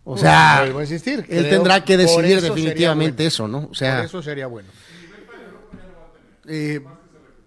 [0.04, 3.28] O sea, vuelvo a insistir, él creo- tendrá que decidir eso definitivamente bueno.
[3.28, 3.68] eso, ¿no?
[3.70, 4.70] O sea, Por eso sería bueno.
[6.48, 6.82] Eh,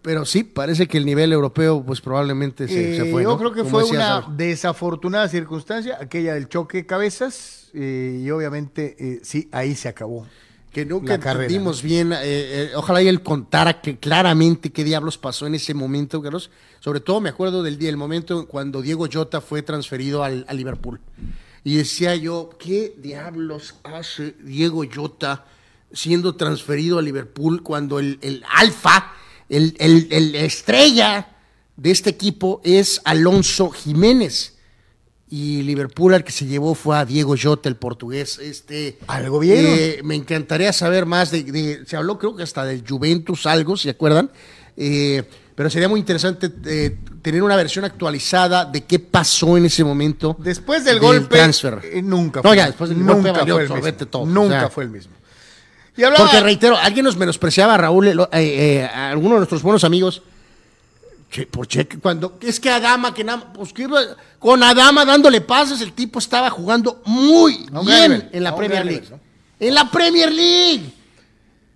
[0.03, 3.23] pero sí, parece que el nivel europeo, pues probablemente se, se Eh, fue.
[3.25, 3.39] yo ¿no?
[3.39, 9.49] creo que fue una desafortunada circunstancia, aquella del choque de cabezas, eh, y obviamente sí,
[9.53, 10.27] ahí se acabó.
[10.73, 12.13] que nunca entendimos bien.
[12.77, 16.51] ojalá y él contara que claramente qué diablos pasó en ese momento, Carlos.
[16.81, 20.55] Sobre todo me acuerdo del día, el momento cuando Diego Jota fue transferido al, a
[20.55, 21.01] Liverpool.
[21.65, 25.45] Y decía yo, ¿qué diablos hace Diego Jota
[25.93, 29.13] siendo transferido a Liverpool cuando el, el alfa,
[29.49, 31.29] el, el- el estrella
[31.77, 34.55] de este equipo es Alonso Jiménez?
[35.31, 38.39] Y Liverpool al que se llevó fue a Diego Jota, el portugués.
[38.39, 39.67] Este, ¿Algo vieron?
[39.79, 43.77] eh, me encantaría saber más de, de- Se habló creo que hasta del Juventus algo,
[43.77, 44.31] ¿se acuerdan?
[44.77, 45.23] Eh,
[45.55, 50.35] pero sería muy interesante eh, tener una versión actualizada de qué pasó en ese momento.
[50.39, 51.81] Después del, golpe, transfer.
[51.85, 54.07] eh, nunca No, ya, después del nunca fue el mismo.
[54.07, 54.71] todo, Nunca o sea.
[54.71, 55.13] fue el mismo.
[55.99, 59.83] Y hablaba, Porque reitero, alguien nos menospreciaba, Raúl, eh, eh, a alguno de nuestros buenos
[59.83, 60.23] amigos.
[61.29, 63.89] Che, por cheque, cuando es que Adama, que nada, pues que
[64.39, 69.03] con Adama dándole pases, el tipo estaba jugando muy bien nivel, en la Premier League.
[69.03, 69.21] nivel,
[69.59, 70.93] En la Premier League.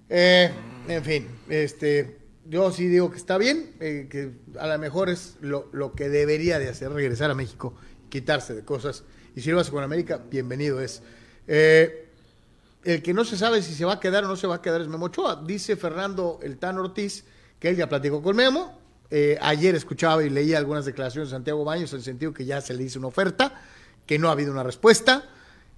[0.08, 0.52] Eh,
[0.86, 2.18] en fin, este,
[2.48, 6.08] yo sí digo que está bien, eh, que a lo mejor es lo, lo que
[6.08, 7.74] debería de hacer, regresar a México,
[8.08, 9.02] quitarse de cosas.
[9.34, 11.02] Y si lo hace con América, bienvenido es.
[11.48, 12.01] Eh,
[12.84, 14.62] el que no se sabe si se va a quedar o no se va a
[14.62, 15.42] quedar es Memo Ochoa.
[15.44, 17.24] Dice Fernando El Tan Ortiz
[17.58, 18.78] que él ya platicó con Memo.
[19.10, 22.60] Eh, ayer escuchaba y leía algunas declaraciones de Santiago Baños en el sentido que ya
[22.60, 23.60] se le hizo una oferta,
[24.06, 25.28] que no ha habido una respuesta.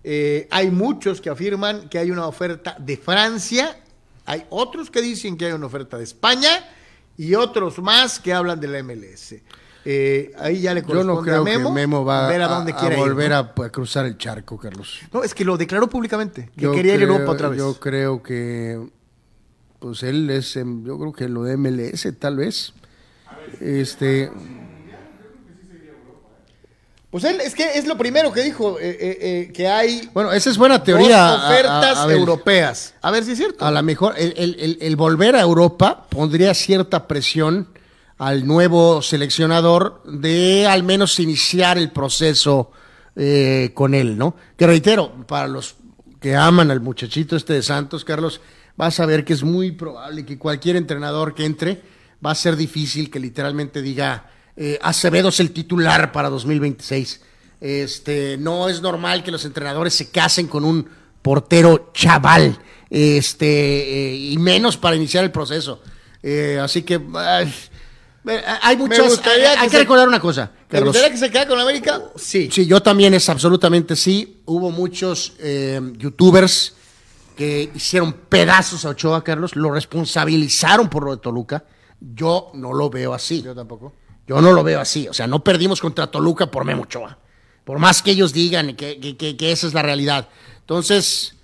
[0.03, 3.77] Eh, hay muchos que afirman que hay una oferta de Francia,
[4.25, 6.49] hay otros que dicen que hay una oferta de España
[7.17, 9.35] y otros más que hablan de la MLS.
[9.87, 12.47] Eh, ahí ya le Yo corresponde no creo a Memo, que Memo va ver a,
[12.47, 13.37] a, dónde a quiere ir, volver ¿no?
[13.37, 15.01] a, a cruzar el charco, Carlos.
[15.13, 17.59] No, es que lo declaró públicamente, que Yo quería ir a creo- Europa otra vez.
[17.59, 18.81] Yo creo que,
[19.81, 22.73] pues él es, em, yo creo que lo de MLS, tal vez.
[23.61, 24.31] Este,
[27.11, 30.51] Pues él, es que es lo primero que dijo, eh, eh, que hay bueno, esa
[30.51, 31.07] es buena teoría.
[31.29, 32.95] dos a- a- ofertas a europeas.
[33.01, 33.65] A ver si es cierto.
[33.65, 37.69] A lo mejor el, el- el- el volver a Europa pondría cierta presión
[38.19, 42.71] al nuevo seleccionador de al menos iniciar el proceso
[43.17, 44.37] eh, con él, ¿no?
[44.57, 45.77] Que reitero, para los
[46.21, 48.41] que aman al muchachito este de Santos, Carlos,
[48.77, 51.83] vas a ver que es muy probable que cualquier entrenador que entre
[52.25, 57.21] va a ser difícil que literalmente diga eh, Acevedo es el titular para 2026.
[57.61, 60.89] Este, no es normal que los entrenadores se casen con un
[61.23, 62.59] portero chaval,
[62.91, 65.83] este, eh, y menos para iniciar el proceso.
[66.61, 66.99] Así que
[68.63, 69.09] hay muchas.
[69.09, 70.51] gustaría hay que se- recordar una cosa.
[70.69, 72.03] ¿Te gustaría que se quede con América?
[72.17, 72.49] Sí.
[72.51, 74.41] Sí, yo también es absolutamente sí.
[74.47, 76.75] Hubo muchos eh, youtubers
[77.37, 81.65] que hicieron pedazos a Ochoa, Carlos, lo responsabilizaron por lo de Toluca.
[82.01, 83.43] Yo no lo veo así.
[83.43, 83.93] Yo tampoco.
[84.27, 85.07] Yo no lo veo así.
[85.09, 87.19] O sea, no perdimos contra Toluca por Memo Ochoa.
[87.65, 90.29] Por más que ellos digan que, que- que- que esa es la realidad.
[90.61, 91.35] Entonces,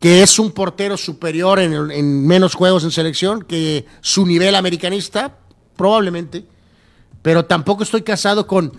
[0.00, 5.36] que es un portero superior en, en menos juegos en selección que su nivel americanista,
[5.80, 6.44] probablemente.
[7.22, 8.70] Pero tampoco estoy casado con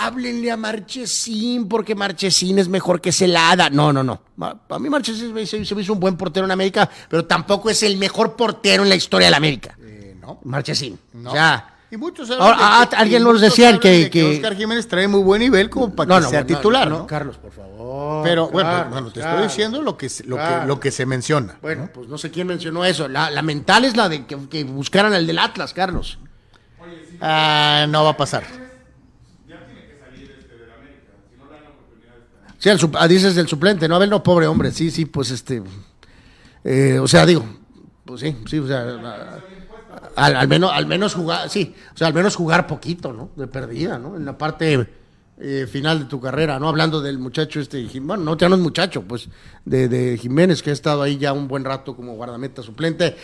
[0.00, 3.68] háblenle a Marchesín porque Marchesín es mejor que Celada.
[3.68, 4.18] No, no, no.
[4.38, 7.98] Para mí Marchesín se me hizo un buen portero en América, pero tampoco es el
[7.98, 9.76] mejor portero en la historia de la América.
[9.82, 10.40] Eh, no.
[10.44, 10.98] Marchesín.
[11.12, 11.30] No.
[11.30, 14.88] O sea, Y muchos Ahora, ah, alguien y nos decía que- de que- Oscar Jiménez
[14.88, 17.00] trae muy buen nivel como para que sea no, titular, ¿no?
[17.00, 18.24] no, Carlos, por favor.
[18.24, 21.04] Pero bueno, Carlos, bueno, te estoy diciendo lo que, se- lo, que, lo que se
[21.04, 21.58] menciona.
[21.60, 23.08] Bueno, pues no sé quién mencionó eso.
[23.08, 26.18] La, la mental es la de que, que buscaran al del Atlas, Carlos.
[27.20, 28.42] Ah, no va a pasar.
[32.58, 35.04] Sí, el sup- ah, dices del suplente, no, a ver, no, pobre hombre, sí, sí,
[35.04, 35.62] pues este.
[36.64, 37.44] eh, o sea, digo,
[38.06, 39.42] pues sí, sí, o sea.
[40.16, 43.30] Al, menos, al menos jugar, sí, o sea, al menos jugar poquito, ¿no?
[43.36, 44.16] De perdida, ¿no?
[44.16, 44.88] En la parte
[45.38, 46.68] eh, final de tu carrera, ¿no?
[46.68, 49.28] Hablando del muchacho este, bueno, no, ya no es muchacho, pues,
[49.64, 53.16] de, Jiménez, que ha estado ahí ya un buen rato como guardameta suplente.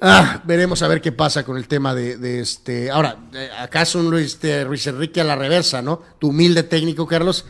[0.00, 2.90] Ah, veremos a ver qué pasa con el tema de, este.
[2.90, 6.02] Ahora, eh, acaso un Luis, este, Enrique a la reversa, ¿no?
[6.18, 7.44] Tu humilde técnico, Carlos.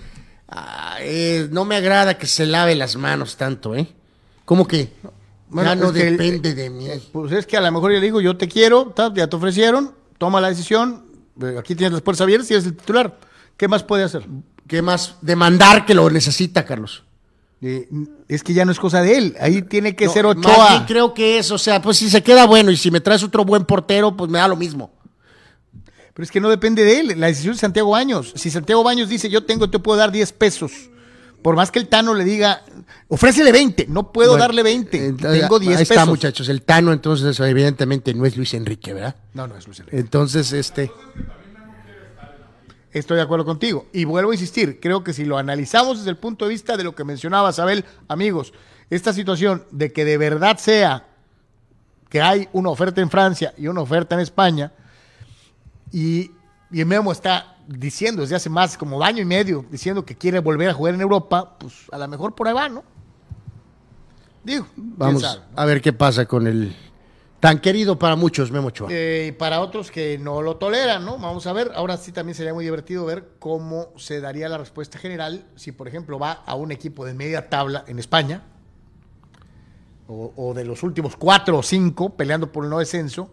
[0.49, 3.87] Ah, eh, no me agrada que se lave las manos tanto, ¿eh?
[4.45, 4.93] ¿Cómo que?
[5.55, 6.87] Ya no que depende de mí.
[7.13, 9.95] Pues es que a lo mejor yo le digo, yo te quiero, ya te ofrecieron,
[10.19, 11.05] toma la decisión,
[11.43, 13.19] eh, aquí tienes las puertas abiertas y eres el titular.
[13.57, 14.27] ¿Qué más puede hacer?
[14.67, 15.17] ¿Qué más?
[15.23, 17.05] Demandar que lo necesita, Carlos.
[17.61, 17.89] Eh,
[18.29, 20.85] es que ya no es cosa de él, ahí tiene que No, ser más Ochoa.
[20.87, 23.45] creo que es, o sea, pues si se queda bueno y si me traes otro
[23.45, 24.93] buen portero, pues me da lo mismo.
[26.15, 28.33] Pero es que no depende de él, la decisión de Santiago Baños.
[28.37, 30.73] Si Santiago Baños dice, yo tengo, te puedo dar 10 pesos,
[31.43, 32.63] por más que el Tano le diga,
[33.09, 35.91] ofrécele 20, no puedo Bueno, darle 20, eh, tengo 10 Ahí pesos.
[35.97, 36.49] está, muchachos.
[36.49, 39.17] El Tano, entonces, evidentemente no es Luis Enrique, ¿verdad?
[39.35, 39.99] No, no es Luis Enrique.
[39.99, 40.91] Entonces, este.
[42.93, 43.87] Estoy de acuerdo contigo.
[43.93, 46.85] Y vuelvo a insistir, creo que si lo analizamos desde el punto de vista de
[46.85, 48.53] lo que mencionaba Abel, amigos,
[48.91, 51.07] esta situación de que de verdad sea
[52.09, 54.73] que hay una oferta en Francia y una oferta en España,
[55.93, 56.31] y,
[56.71, 60.71] y Memo está diciendo desde hace más como año y medio, diciendo que quiere volver
[60.71, 62.83] a jugar en Europa, pues a lo mejor por ahí va, ¿no?
[64.43, 65.61] Digo, Vamos sabe, ¿no?
[65.61, 66.75] a ver qué pasa con el
[67.41, 68.89] tan querido para muchos, Memo Ochoa.
[68.91, 71.19] Eh, y para otros que no lo toleran, ¿no?
[71.19, 71.71] Vamos a ver.
[71.75, 75.87] Ahora sí también sería muy divertido ver cómo se daría la respuesta general si, por
[75.87, 78.43] ejemplo, va a un equipo de media tabla en España,
[80.09, 83.31] o, o de los últimos cuatro o cinco peleando por el no descenso,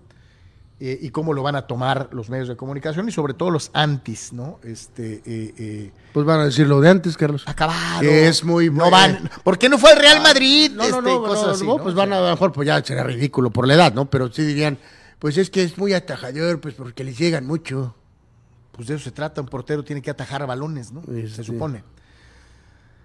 [0.80, 3.72] eh, y cómo lo van a tomar los medios de comunicación y sobre todo los
[3.74, 4.60] antis, ¿no?
[4.64, 7.44] Este, eh, eh, Pues van a decir lo de antes, Carlos.
[7.48, 8.02] acabado.
[8.02, 8.92] Que es muy No bueno.
[8.92, 9.30] van.
[9.44, 10.72] ¿Por qué no fue el Real Madrid?
[10.76, 11.84] No, Este, no, cosas no, así, no, ¿no?
[11.84, 14.10] pues van a, a lo mejor, pues ya será ridículo por la edad, ¿no?
[14.10, 14.78] Pero sí dirían,
[15.20, 17.96] pues es que es muy atajador, pues porque les llegan mucho.
[18.74, 21.02] Pues de eso se trata, un portero tiene que atajar balones, ¿no?
[21.08, 21.44] Sí, se sí.
[21.46, 21.84] supone.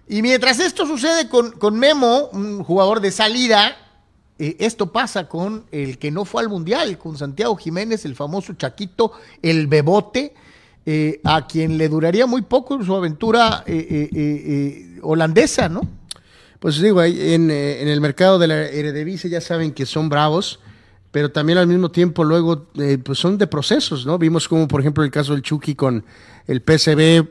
[0.09, 3.77] Y mientras esto sucede con, con Memo, un jugador de salida,
[4.41, 8.53] eh, esto pasa con el que no fue al Mundial, con Santiago Jiménez, el famoso
[8.53, 9.11] Chaquito,
[9.41, 10.33] el Bebote,
[10.83, 15.81] eh, a quien le duraría muy poco su aventura eh, eh, holandesa, ¿no?
[16.59, 20.59] Pues digo, en, en el mercado de la Eredivisie ya saben que son bravos,
[21.11, 22.67] pero también al mismo tiempo luego
[23.03, 24.17] pues son de procesos, ¿no?
[24.17, 26.03] Vimos como por ejemplo el caso del Chucky con
[26.47, 27.27] el PSV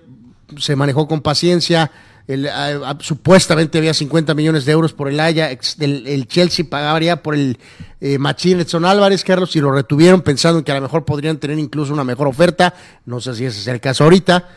[0.57, 1.91] se manejó con paciencia,
[2.28, 7.34] ah, ah, supuestamente había 50 millones de euros por el del, el Chelsea pagaría por
[7.34, 7.59] el
[8.01, 11.59] eh, Machín Edson Álvarez, Carlos, y lo retuvieron pensando que a lo mejor podrían tener
[11.59, 12.74] incluso una mejor oferta,
[13.06, 14.48] no sé si ese es el caso ahorita,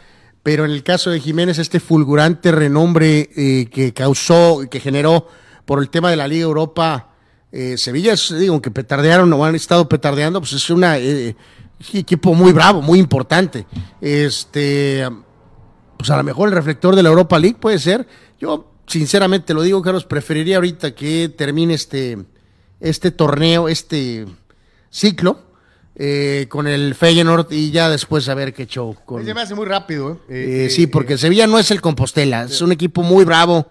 [0.44, 5.28] pero en el caso de Jiménez, este fulgurante renombre eh, que causó, que generó
[5.66, 7.14] por el tema de la Liga Europa,
[7.52, 11.36] eh, Sevilla, digo, que petardearon o han estado petardeando, pues es una eh,
[11.94, 13.66] equipo muy bravo, muy importante.
[14.02, 15.08] Este,
[15.98, 18.08] pues a lo mejor el reflector de la Europa League puede ser.
[18.40, 22.18] Yo, sinceramente lo digo, Carlos, preferiría ahorita que termine este,
[22.80, 24.26] este torneo, este
[24.90, 25.40] ciclo,
[25.96, 28.96] eh, con el Feyenoord y ya después a ver qué show.
[29.06, 30.18] Con, Se me hace muy rápido, ¿eh?
[30.30, 33.68] eh, Eh, sí, eh, porque Sevilla no es el Compostela, es un equipo muy bravo.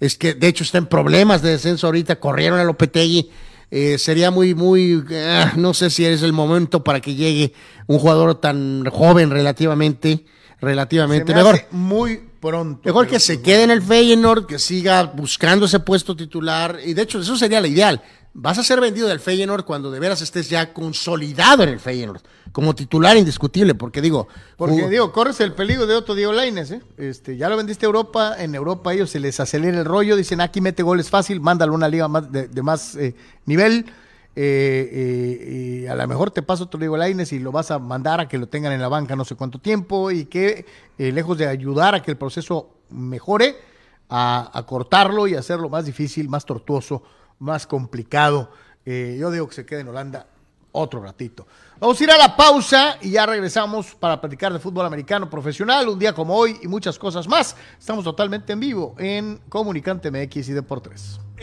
[0.00, 3.30] Es que de hecho está en problemas de descenso ahorita, corrieron a Lopetegui.
[3.70, 7.52] Eh, sería muy, muy, ah, no sé si es el momento para que llegue
[7.86, 10.24] un jugador tan joven relativamente,
[10.64, 11.54] se relativamente me mejor.
[11.56, 12.80] hace muy pronto.
[12.84, 16.78] Mejor que se quede en el Feyenoord, que siga buscando ese puesto titular.
[16.84, 18.02] Y de hecho, eso sería lo ideal.
[18.36, 22.20] Vas a ser vendido del Feyenoord cuando de veras estés ya consolidado en el Feyenoord,
[22.50, 24.26] como titular indiscutible, porque digo,
[24.56, 26.82] Porque jugó- digo, corres el peligro de otro Diego Lainez, ¿eh?
[26.98, 30.40] Este, ya lo vendiste a Europa, en Europa ellos se les acelera el rollo, dicen
[30.40, 33.14] aquí mete goles fácil, mándalo a una liga más de, de más eh,
[33.46, 33.86] nivel.
[34.36, 37.78] Eh, eh, y a lo mejor te pasa otro Diego Lainez y lo vas a
[37.78, 40.66] mandar a que lo tengan en la banca no sé cuánto tiempo y que
[40.98, 43.56] eh, lejos de ayudar a que el proceso mejore,
[44.08, 47.02] a, a cortarlo y hacerlo más difícil, más tortuoso,
[47.38, 48.50] más complicado.
[48.84, 50.26] Yo digo que se quede en Holanda
[50.72, 51.46] otro ratito.
[51.80, 55.88] Vamos a ir a la pausa y ya regresamos para platicar de fútbol americano profesional,
[55.88, 57.56] un día como hoy y muchas cosas más.
[57.78, 61.20] Estamos totalmente en vivo en Comunicante MX y Deportes.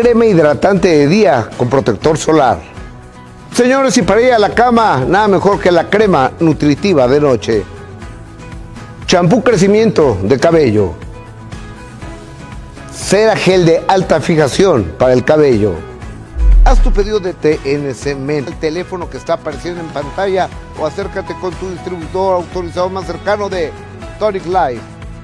[0.00, 2.58] crema hidratante de día con protector solar.
[3.54, 7.64] Señores, y para ir a la cama, nada mejor que la crema nutritiva de noche.
[9.06, 10.92] Champú crecimiento de cabello.
[12.92, 15.72] Cera gel de alta fijación para el cabello.
[16.66, 21.34] Haz tu pedido de TNC Men, el teléfono que está apareciendo en pantalla o acércate
[21.40, 23.72] con tu distribuidor autorizado más cercano de
[24.18, 24.82] Tonic Life.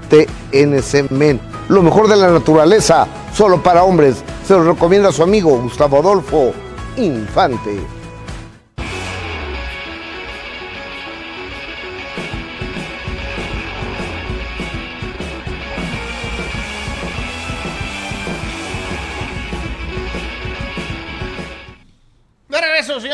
[0.08, 1.38] TNC Men,
[1.68, 4.24] lo mejor de la naturaleza, solo para hombres.
[4.52, 6.52] Se lo recomienda su amigo Gustavo Adolfo
[6.98, 8.01] Infante.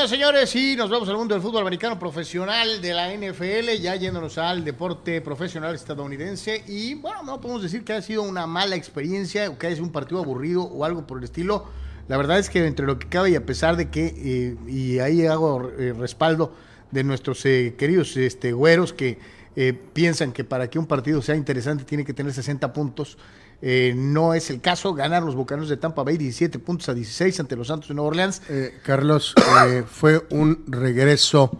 [0.06, 3.96] Señores, señores, y nos vamos al mundo del fútbol americano profesional de la NFL, ya
[3.96, 6.62] yéndonos al deporte profesional estadounidense.
[6.68, 9.86] Y bueno, no podemos decir que haya sido una mala experiencia o que haya sido
[9.86, 11.66] un partido aburrido o algo por el estilo.
[12.06, 15.00] La verdad es que entre lo que cabe y a pesar de que, eh, y
[15.00, 16.52] ahí hago eh, respaldo
[16.92, 19.18] de nuestros eh, queridos este, güeros que
[19.60, 23.18] eh, piensan que para que un partido sea interesante tiene que tener 60 puntos.
[23.60, 24.94] Eh, no es el caso.
[24.94, 28.08] Ganar los Bucaneros de Tampa Bay 17 puntos a 16 ante los Santos de Nueva
[28.10, 28.40] Orleans.
[28.48, 29.34] Eh, Carlos,
[29.66, 31.50] eh, fue un regreso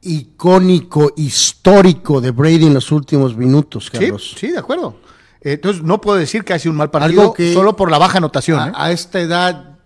[0.00, 4.34] icónico, histórico de Brady en los últimos minutos, Sí, Carlos.
[4.38, 4.96] sí, de acuerdo.
[5.40, 7.98] Entonces no puedo decir que ha sido un mal partido Algo que- solo por la
[7.98, 8.58] baja anotación.
[8.58, 9.78] A, a esta edad,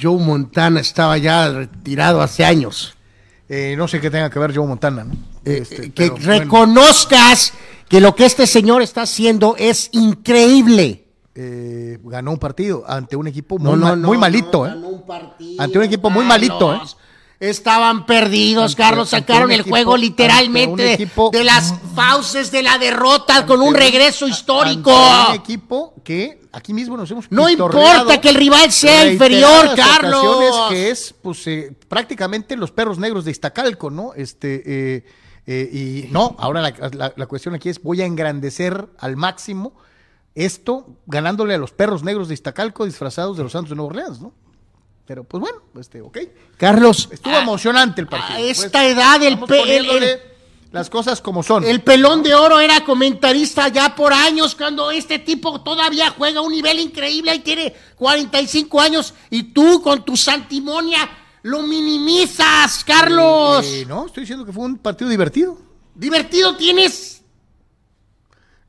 [0.00, 2.94] Joe Montana estaba ya retirado hace años.
[3.76, 5.04] No sé qué tenga que ver Joe Montana.
[5.04, 5.14] ¿no?
[5.44, 7.52] Este, que pero bueno, reconozcas
[7.88, 11.02] que lo que este señor está haciendo es increíble.
[11.38, 14.66] eh, ganó un partido ante un equipo muy, no, ma- no, muy malito.
[14.66, 14.70] ¿eh?
[14.70, 16.80] ganó un partido, Ante un equipo muy malito, ¿eh?
[17.38, 19.10] Estaban perdidos, Ante- Carlos.
[19.10, 24.26] Sacaron el equipo- juego literalmente equipo- de las fauces de la derrota con un regreso
[24.26, 24.90] histórico.
[25.28, 30.70] un equipo que aquí mismo nos hemos No importa que el rival sea inferior, Carlos.
[30.70, 34.14] que es pues eh, prácticamente los perros negros de Iztacalco, ¿no?
[34.14, 35.04] Este
[35.46, 39.74] eh, y no, ahora la, la- la cuestión aquí es voy a engrandecer al máximo
[40.34, 44.20] esto ganándole a los perros negros de Iztacalco disfrazados de los Santos de Nueva Orleans,
[44.20, 44.32] ¿no?
[45.06, 46.18] Pero pues bueno, este, ok.
[46.56, 48.38] Carlos, Estuvo a- emocionante el partido.
[48.38, 49.38] a esta Pues, edad el,
[50.02, 50.20] el-
[50.72, 51.64] las cosas como son.
[51.64, 56.42] el pelón de oro era comentarista ya por años cuando este tipo todavía juega a
[56.42, 61.08] un nivel increíble y tiene 45 años y tú con tu santimonia
[61.46, 63.64] lo minimizas, Carlos.
[63.64, 65.56] Eh, no, estoy diciendo que fue un partido divertido.
[65.94, 67.22] Divertido tienes.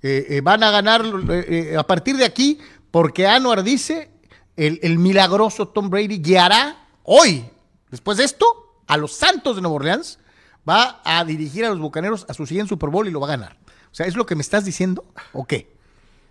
[0.03, 2.59] Eh, eh, van a ganar eh, a partir de aquí,
[2.91, 4.11] porque Anuar dice,
[4.55, 7.49] el, el milagroso Tom Brady guiará hoy,
[7.89, 8.45] después de esto,
[8.85, 10.19] a los Santos de Nueva Orleans,
[10.67, 13.31] va a dirigir a los Bucaneros a su siguiente Super Bowl y lo va a
[13.31, 13.57] ganar.
[13.91, 15.75] O sea, ¿es lo que me estás diciendo o qué?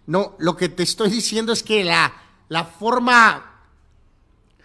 [0.06, 2.12] No, lo que te estoy diciendo es que la,
[2.48, 3.52] la forma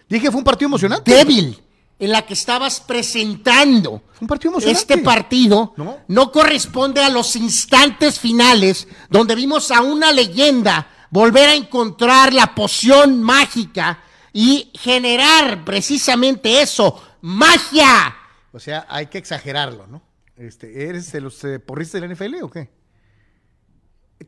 [0.08, 1.10] Dije que fue un partido emocionante.
[1.10, 1.60] débil
[2.02, 6.00] en la que estabas presentando un partido este partido No.
[6.08, 6.32] no.
[6.32, 13.22] corresponde a los instantes finales donde vimos a una leyenda volver a encontrar la poción
[13.22, 14.00] mágica
[14.34, 18.16] y generar precisamente eso, magia.
[18.52, 20.02] O sea, hay que exagerarlo, ¿no?
[20.38, 22.70] Este, ¿Eres de los eh, porristas de la NFL o qué?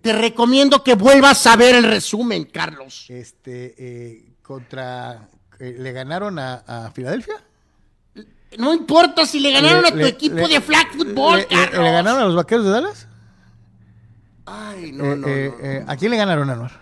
[0.02, 3.06] Te recomiendo que vuelvas a ver el resumen, Carlos.
[3.10, 5.30] Este, eh, contra,
[5.60, 7.36] eh, ¿Le ganaron a, a Filadelfia?
[8.58, 11.42] No importa si le ganaron Le- a tu le- equipo le- de flag football, ¿Le,
[11.44, 11.84] le- Carlos.
[11.84, 13.08] le ganaron a los vaqueros de Dallas?
[14.46, 15.66] Ay, Eh, no, no, eh, no.
[15.66, 16.82] eh, ¿A quién le ganaron, Anuar?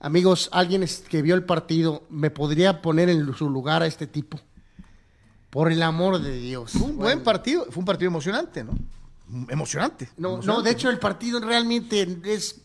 [0.00, 4.40] Amigos, alguien que vio el partido, ¿me podría poner en su lugar a este tipo?
[5.50, 6.72] Por el amor de Dios.
[6.72, 8.72] Fue un buen partido, fue un partido emocionante, ¿no?
[9.48, 10.08] Emocionante.
[10.16, 12.61] No, no, de hecho el partido realmente es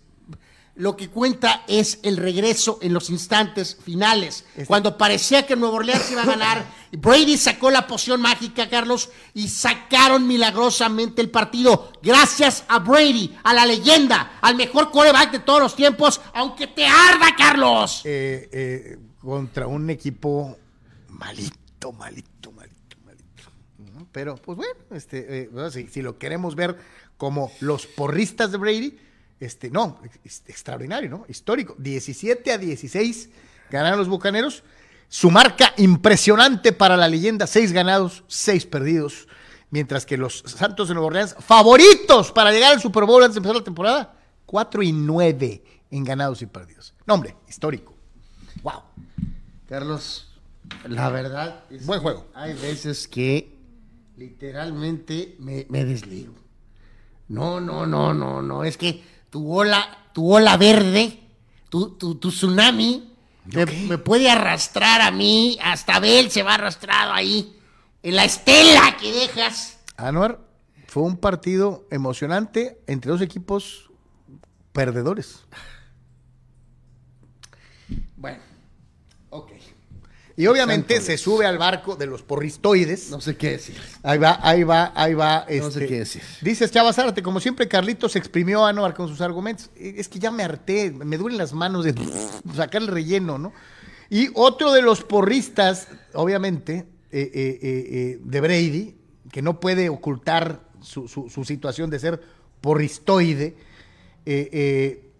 [0.77, 4.45] lo que cuenta es el regreso en los instantes finales.
[4.49, 9.09] Este- Cuando parecía que Nuevo Orleans iba a ganar, Brady sacó la poción mágica, Carlos,
[9.33, 11.91] y sacaron milagrosamente el partido.
[12.03, 16.85] Gracias a Brady, a la leyenda, al mejor quarterback de todos los tiempos, aunque te
[16.85, 18.01] arda, Carlos.
[18.05, 20.57] Eh, eh, contra un equipo
[21.09, 23.43] malito, malito, malito, malito.
[23.93, 24.07] ¿no?
[24.11, 26.77] Pero, pues bueno, este, eh, bueno, si, si lo queremos ver
[27.17, 28.97] como los porristas de Brady,
[29.39, 31.25] este, no, es- extraordinario, ¿no?
[31.27, 31.75] Histórico.
[31.77, 33.29] 17 a 16
[33.69, 34.63] ganaron los Bucaneros.
[35.09, 39.27] Su marca impresionante para la leyenda, 6 ganados, 6 perdidos.
[39.69, 43.39] Mientras que los Santos de Nueva Orleans, favoritos para llegar al Super Bowl antes de
[43.39, 44.15] empezar la temporada,
[44.45, 46.93] 4 y 9 en ganados y perdidos.
[47.05, 47.93] No, hombre, histórico.
[48.63, 48.81] Wow.
[49.67, 50.39] Carlos,
[50.87, 52.27] la verdad es Buen que juego.
[52.33, 53.57] Hay veces que
[54.17, 56.33] literalmente me, me desligo.
[57.27, 58.63] No, no, no, no, no.
[58.63, 61.19] Es que tu ola, tu ola verde,
[61.69, 63.13] tu, tu, tu tsunami,
[63.45, 65.57] me, me puede arrastrar a mí.
[65.63, 67.55] Hasta Bel se va arrastrado ahí.
[68.03, 69.79] En la estela que dejas.
[69.97, 70.39] Anuar,
[70.87, 73.89] fue un partido emocionante entre dos equipos
[74.71, 75.43] perdedores.
[78.15, 78.39] Bueno.
[80.39, 81.21] Y obviamente Santo se Dios.
[81.21, 83.09] sube al barco de los porristoides.
[83.09, 83.75] No sé qué decir.
[84.03, 85.39] Ahí va, ahí va, ahí va.
[85.49, 86.21] No sé este, qué decir.
[86.41, 89.71] Dices Chava Zárate, como siempre, Carlitos exprimió a Anuar con sus argumentos.
[89.75, 91.95] Eh, Es que ya me harté, me duelen las manos de
[92.55, 93.51] sacar el relleno, ¿no?
[94.11, 98.95] Y otro de los porristas, obviamente, eh, eh, de Brady,
[99.31, 102.21] que no puede ocultar su, su- su situación de ser
[102.61, 103.55] porristoide,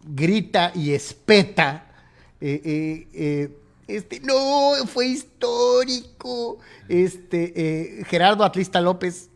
[0.03, 1.83] grita y espeta.
[2.39, 3.49] eh, eh, eh,
[3.87, 6.59] este, no, fue histórico.
[6.89, 7.53] Este,
[7.99, 9.29] eh, Gerardo Atlista López.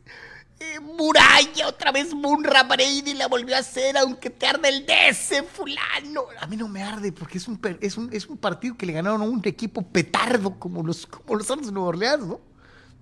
[0.59, 5.43] eh, Muralla, otra vez Munra Brady la volvió a hacer, aunque te arde el DC,
[5.43, 6.25] fulano.
[6.39, 8.93] A mí no me arde, porque es un, es un, es un partido que le
[8.93, 12.39] ganaron a un equipo petardo como los, como los Santos de Nueva Orleans, ¿no?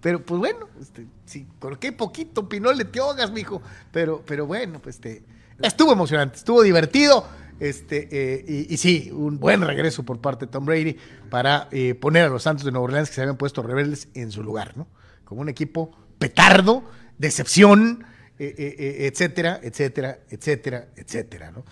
[0.01, 1.45] Pero pues bueno, este, sí,
[1.80, 3.61] qué poquito pinole te ahogas, mijo.
[3.91, 5.23] Pero, pero bueno, pues este,
[5.61, 7.26] estuvo emocionante, estuvo divertido.
[7.60, 10.95] Este, eh, y, y sí, un buen regreso por parte de Tom Brady
[11.30, 14.31] para eh, poner a los Santos de Nueva Orleans que se habían puesto rebeldes en
[14.31, 14.88] su lugar, ¿no?
[15.26, 16.84] Como un equipo petardo,
[17.18, 18.06] decepción,
[18.40, 21.65] eh, etcétera, etcétera, etcétera, etcétera, ¿no?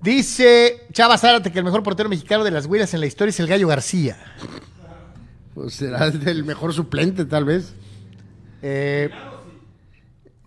[0.00, 3.40] Dice Chava Zárate que el mejor portero mexicano de las Huilas en la historia es
[3.40, 4.16] el Gallo García.
[5.54, 7.74] Pues será el mejor suplente, tal vez.
[8.62, 9.10] Eh,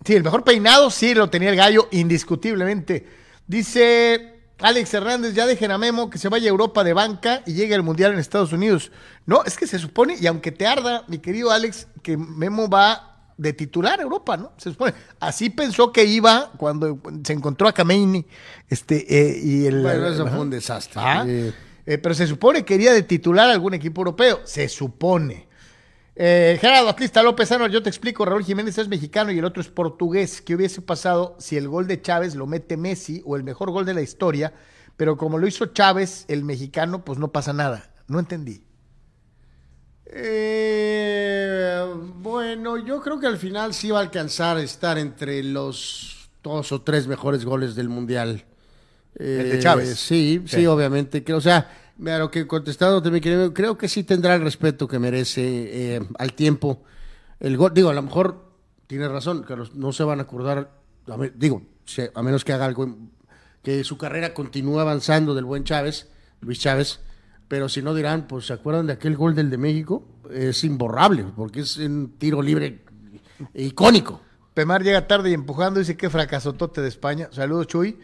[0.06, 3.20] sí, el mejor peinado sí lo tenía el gallo, indiscutiblemente.
[3.52, 7.52] Dice Alex Hernández, ya dejen a Memo que se vaya a Europa de banca y
[7.52, 8.94] llegue al Mundial en Estados Unidos.
[9.26, 13.34] No, es que se supone, y aunque te arda, mi querido Alex, que Memo va
[13.36, 14.53] de titular a Europa, ¿no?
[14.56, 14.94] Se supone.
[15.19, 18.26] Así pensó que iba cuando se encontró a Kameni.
[18.69, 21.02] Este, eh, y el, Bueno, eso fue un desastre.
[21.03, 21.53] Ah, Eh,
[21.86, 24.40] eh, pero se supone que iría de titular a algún equipo europeo.
[24.45, 25.49] Se supone.
[26.15, 29.61] Eh, Gerardo Atlista López Ano, yo te explico, Raúl Jiménez es mexicano y el otro
[29.61, 30.41] es portugués.
[30.41, 33.85] ¿Qué hubiese pasado si el gol de Chávez lo mete Messi o el mejor gol
[33.85, 34.53] de la historia?
[34.97, 37.91] Pero como lo hizo Chávez, el mexicano, pues no pasa nada.
[38.07, 38.65] No entendí.
[40.05, 41.81] Eh,
[42.17, 46.71] bueno, yo creo que al final sí va a alcanzar a estar entre los dos
[46.73, 48.43] o tres mejores goles del Mundial.
[49.15, 49.97] El de Eh, Chávez.
[49.97, 50.65] Sí, sí, Sí.
[50.67, 51.23] obviamente.
[51.23, 51.69] Que, o sea,
[52.02, 56.84] lo que contestado también creo, que sí tendrá el respeto que merece eh, al tiempo.
[57.40, 58.52] El gol, digo, a lo mejor
[58.88, 60.72] tiene razón, Carlos, no se van a acordar,
[61.07, 61.61] a digo,
[62.14, 62.98] a menos que haga algo,
[63.61, 66.10] que su carrera continúe avanzando del buen Chávez,
[66.41, 66.99] Luis Chávez,
[67.48, 71.26] pero si no dirán, pues se acuerdan de aquel gol del de México, es imborrable,
[71.36, 72.82] porque es un tiro libre
[73.53, 74.22] icónico.
[74.53, 77.30] Pemar llega tarde y empujando, dice que fracasotote de España.
[77.32, 77.98] Saludos, Chuy.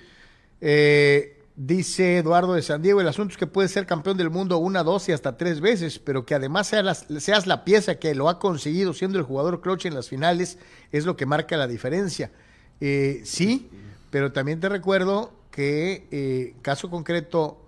[0.62, 4.58] Eh, dice Eduardo de San Diego, el asunto es que puedes ser campeón del mundo
[4.60, 8.16] una, dos y hasta tres veces, pero que además seas la, seas la pieza que
[8.16, 10.60] lo ha conseguido siendo el jugador clutch en las finales,
[10.94, 12.32] es lo que marca la diferencia.
[12.80, 13.70] Eh, sí,
[14.12, 17.68] pero también te recuerdo que eh, caso concreto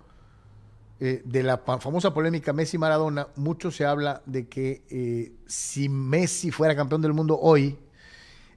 [1.02, 6.76] eh, de la famosa polémica Messi-Maradona, mucho se habla de que eh, si Messi fuera
[6.76, 7.78] campeón del mundo hoy,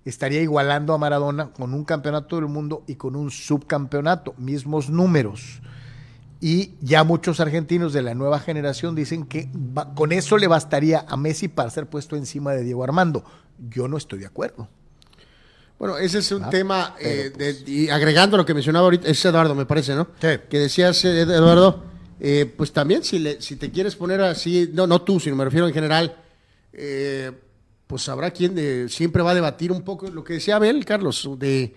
[0.05, 5.61] estaría igualando a Maradona con un campeonato del mundo y con un subcampeonato, mismos números.
[6.41, 11.05] Y ya muchos argentinos de la nueva generación dicen que va- con eso le bastaría
[11.07, 13.23] a Messi para ser puesto encima de Diego Armando.
[13.69, 14.67] Yo no estoy de acuerdo.
[15.79, 19.07] Bueno, ese es un Ah, tema, eh, pues de- y agregando lo que mencionaba ahorita,
[19.07, 20.07] es Eduardo, me parece, ¿no?
[20.21, 20.27] Sí.
[20.49, 21.83] Que decías, eh, Eduardo,
[22.19, 25.45] eh, pues también si, le, si te quieres poner así, no, no tú, sino me
[25.45, 26.15] refiero en general,
[26.73, 27.31] eh,
[27.93, 31.29] pues habrá quien de- siempre va a debatir un poco lo que decía Abel, Carlos,
[31.37, 31.75] de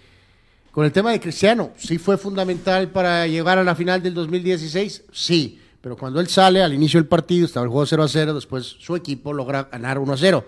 [0.70, 1.72] con el tema de Cristiano.
[1.76, 6.62] Sí fue fundamental para llegar a la final del 2016, sí, pero cuando él sale
[6.62, 9.98] al inicio del partido, estaba el juego 0 a 0, después su equipo logra ganar
[9.98, 10.46] 1 a 0.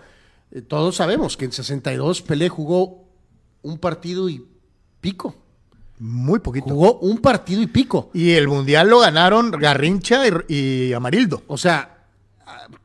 [0.53, 3.05] Eh, todos sabemos que en 62 Pelé jugó
[3.61, 4.43] un partido y
[5.03, 5.36] pico.
[5.99, 6.69] Muy poquito.
[6.70, 8.09] Jugó un partido y pico.
[8.15, 10.55] Y el mundial lo ganaron Garrincha y,
[10.89, 11.43] y Amarildo.
[11.47, 12.07] O sea,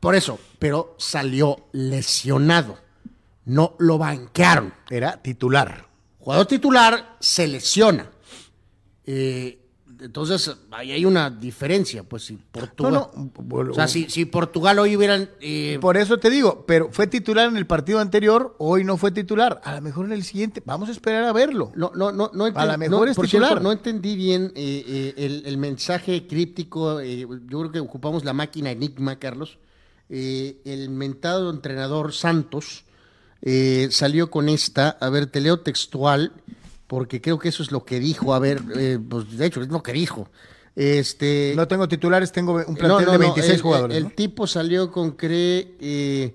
[0.00, 2.78] por eso, pero salió lesionado.
[3.44, 4.72] No lo banquearon.
[4.88, 5.86] Era titular.
[6.18, 8.10] Jugador titular se lesiona.
[9.04, 9.58] Eh,
[10.00, 12.94] entonces, ahí hay una diferencia, pues si Portugal.
[12.94, 15.28] No, no, o sea, si, si Portugal hoy hubieran.
[15.42, 19.10] eh, Por eso te digo, pero fue titular en el partido anterior, hoy no fue
[19.10, 19.60] titular.
[19.64, 21.72] A lo mejor en el siguiente, vamos a esperar a verlo.
[21.74, 23.50] No, no, no, no A lo mejor es por titular.
[23.50, 27.02] cierto, no entendí bien eh, eh, el, el mensaje críptico.
[27.02, 27.28] yo
[27.60, 29.58] creo que ocupamos la máquina Enigma, Carlos.
[30.10, 32.84] Eh, el mentado entrenador Santos
[33.42, 34.90] eh, salió con esta.
[35.00, 36.32] A ver, te leo textual,
[36.86, 38.34] porque creo que eso es lo que dijo.
[38.34, 40.28] A ver, eh, pues de hecho, es lo que dijo.
[40.76, 43.96] Este, No tengo titulares, tengo un plantel no, no, de no, 26 el, jugadores.
[43.96, 46.34] El, tipo salió con cree eh,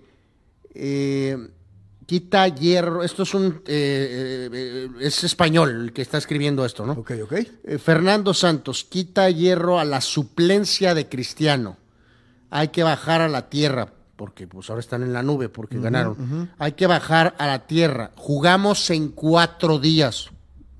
[2.09, 3.03] quita hierro.
[3.03, 6.93] Esto es un eh, eh, es español el que está escribiendo esto, ¿no?
[6.93, 7.33] Ok, ok.
[7.33, 11.77] Eh, Fernando Santos quita hierro a la suplencia de Cristiano.
[12.49, 16.49] Hay que bajar a la tierra porque pues ahora están en la nube porque ganaron.
[16.57, 18.11] Hay que bajar a la tierra.
[18.15, 20.29] Jugamos en cuatro días.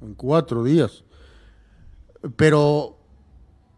[0.02, 1.04] En cuatro días.
[2.36, 2.98] Pero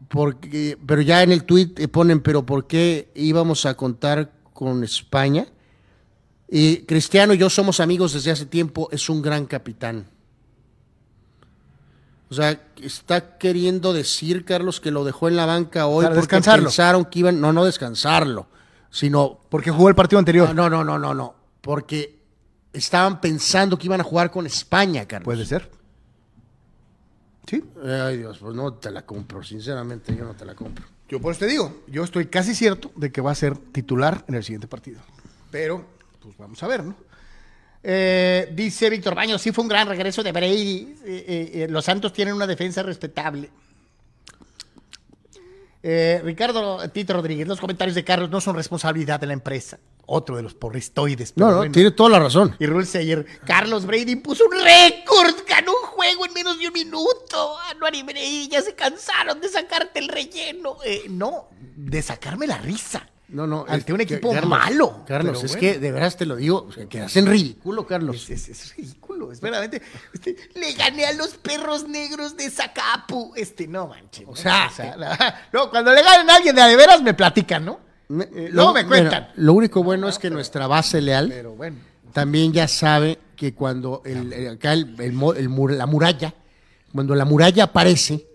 [0.08, 4.84] porque, pero ya en el tuit eh, ponen, pero ¿por qué íbamos a contar con
[4.84, 5.48] España?
[6.50, 10.08] Y Cristiano y yo somos amigos desde hace tiempo, es un gran capitán.
[12.32, 16.40] O sea, está queriendo decir, Carlos, que lo dejó en la banca hoy Para porque
[16.40, 18.48] pensaron que iban, no, no descansarlo,
[18.90, 20.56] sino, Porque jugó el partido anterior.
[20.56, 22.22] no, no, no, no, no, porque
[22.72, 25.26] estaban pensando que iban a jugar con España, Carlos.
[25.26, 25.70] Puede ser.
[27.48, 27.62] Sí.
[27.84, 30.86] Ay, Dios, pues no te la compro, sinceramente, yo no te la compro.
[31.10, 34.24] Yo por eso te digo, yo estoy casi cierto de que va a ser titular
[34.30, 35.02] en el siguiente partido.
[35.52, 35.86] Pero,
[36.22, 36.96] pues vamos a ver, ¿no?
[37.84, 40.96] Eh, dice Víctor Baños, sí fue un gran regreso de Brady.
[41.06, 43.50] Eh, eh, los Santos tienen una defensa respetable.
[45.84, 49.80] Ricardo Tito Rodríguez, los comentarios de Carlos no son responsabilidad de la empresa.
[50.06, 51.34] Otro de los porristoides.
[51.38, 51.72] No, no, bueno.
[51.72, 52.56] tiene toda la razón.
[52.60, 56.74] Y Rule Sayer, Carlos Brady puso un récord, ganó un juego en menos de un
[56.74, 57.58] minuto.
[57.72, 60.78] Anuar y Brady ya se cansaron de sacarte el relleno.
[61.10, 63.08] No, de sacarme la risa.
[63.32, 63.66] No, no.
[63.68, 65.04] Ante un que, equipo Carlos, malo.
[65.08, 65.60] Carlos, Pero es bueno.
[65.74, 68.30] que de veras te lo digo, o sea, que hacen ridículo, Carlos.
[68.30, 69.86] Es, es- es ridículo, es verdaderamente.
[70.14, 73.32] Este, le gané a los perros negros de Zacapu.
[73.36, 74.26] Este, no manches.
[74.28, 77.80] O sea, la- no, cuando le ganen a alguien de de veras me platican, ¿no?
[78.10, 79.24] Me- Eh, lo- no me cuentan.
[79.24, 81.78] mira, lo único bueno es que nuestra base leal Pero bueno.
[82.12, 86.34] también ya sabe que cuando el, el- acá el- el la muralla,
[86.94, 88.28] cuando la muralla aparece,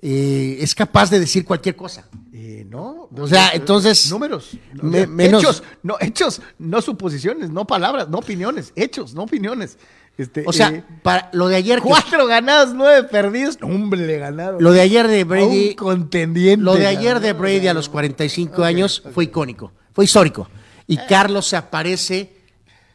[0.00, 2.08] eh, es capaz de decir cualquier cosa.
[2.40, 3.08] Eh, no.
[3.16, 4.50] O sea, entonces, Números.
[4.80, 8.72] O me- sea, menos- Hechos, no, hechos, no suposiciones, no palabras, no opiniones.
[8.76, 9.76] Hechos, no opiniones.
[10.16, 13.58] Este, O sea, eh, para lo de ayer, que- cuatro ganados, nueve perdidos.
[13.60, 14.62] Hombre, le ganaron.
[14.62, 16.64] lo de ayer de a un Brady, contendiente.
[16.64, 20.48] lo de ayer de Brady a los 45 años fue icónico, fue histórico.
[20.86, 22.36] Y Carlos se aparece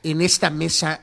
[0.04, 1.02] en esta mesa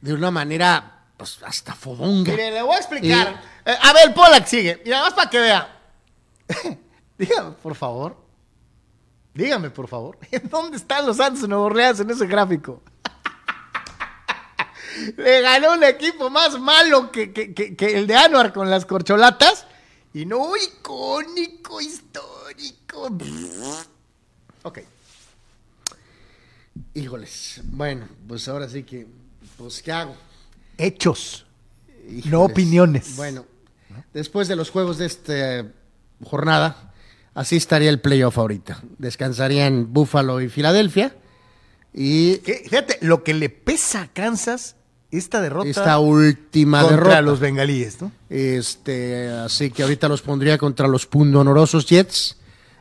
[0.00, 2.32] de una manera, pues, hasta fodonga.
[2.32, 3.42] Mire, le voy a explicar.
[3.66, 4.82] Eh, a ver, Polak sigue.
[4.86, 5.78] Nada más para que vea.
[7.22, 8.16] Dígame, por favor.
[9.32, 10.18] Dígame, por favor.
[10.50, 12.82] ¿Dónde están los Santos de Nuevo Orleans en ese gráfico?
[15.16, 18.84] Le ganó un equipo más malo que, que- que- que el de Anuar con las
[18.86, 19.66] corcholatas.
[20.14, 23.08] Y no icónico, histórico.
[24.64, 24.78] Ok.
[26.94, 29.06] Híjoles, bueno, pues ahora sí que,
[29.58, 30.14] pues, ¿qué hago?
[30.78, 31.44] Hechos.
[32.06, 32.26] Híjoles.
[32.26, 33.16] No opiniones.
[33.16, 33.44] Bueno,
[34.12, 35.66] después de los juegos de esta
[36.24, 36.91] jornada,
[37.34, 38.82] así estaría el playoff ahorita.
[38.98, 41.14] Descansarían Buffalo y Filadelfia.
[41.94, 44.76] Y Fíjate, lo que le pesa a Kansas
[45.10, 47.20] esta derrota esta última contra derrota.
[47.22, 48.10] los bengalíes, ¿no?
[48.30, 52.38] Este, así que ahorita los pondría contra los pundonorosos Jets.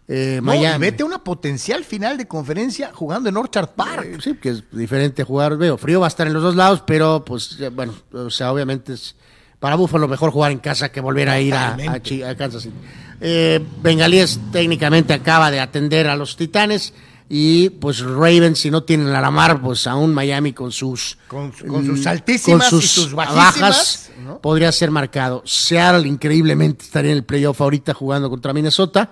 [0.07, 0.80] Eh, No, y Miami.
[0.82, 4.06] vete a una potencial final de conferencia jugando en Orchard Park.
[4.06, 5.57] Eh, Sí, que es diferente jugar.
[5.57, 8.94] Veo, frío va a estar en los dos lados, pero pues, bueno, o sea, obviamente
[8.94, 9.15] es
[9.60, 11.94] para Buffalo mejor jugar en casa que volver a ir a, a
[12.30, 12.76] a Kansas City.
[13.23, 16.93] Eh, Bengalíes técnicamente acaba de atender a los Titanes
[17.30, 21.52] y pues Ravens si no tienen a la mar pues aún Miami con sus Con,
[21.52, 24.10] con sus mm, altísimas con y sus bajísimas.
[24.26, 24.41] ¿no?
[24.41, 25.43] podría ser marcado.
[25.45, 29.11] Seattle increíblemente estaría en el playoff ahorita jugando contra Minnesota.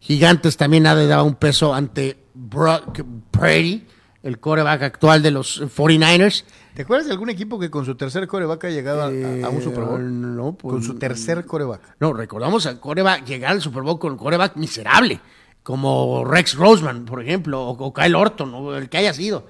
[0.00, 3.86] Gigantes también ha de dar un peso ante Brock Purdy,
[4.22, 6.44] el coreback actual de los 49ers.
[6.76, 9.48] ¿Te acuerdas de algún equipo que con su tercer coreback ha llegado a, a- a
[9.50, 10.00] un Super Bowl?
[10.00, 11.80] Eh, no, pues, con su tercer coreback.
[11.98, 15.18] No, recordamos al coreback llegar al Super Bowl con un coreback miserable,
[15.62, 19.46] como Rex Roseman, por ejemplo, o, o Kyle Orton, o el que haya sido.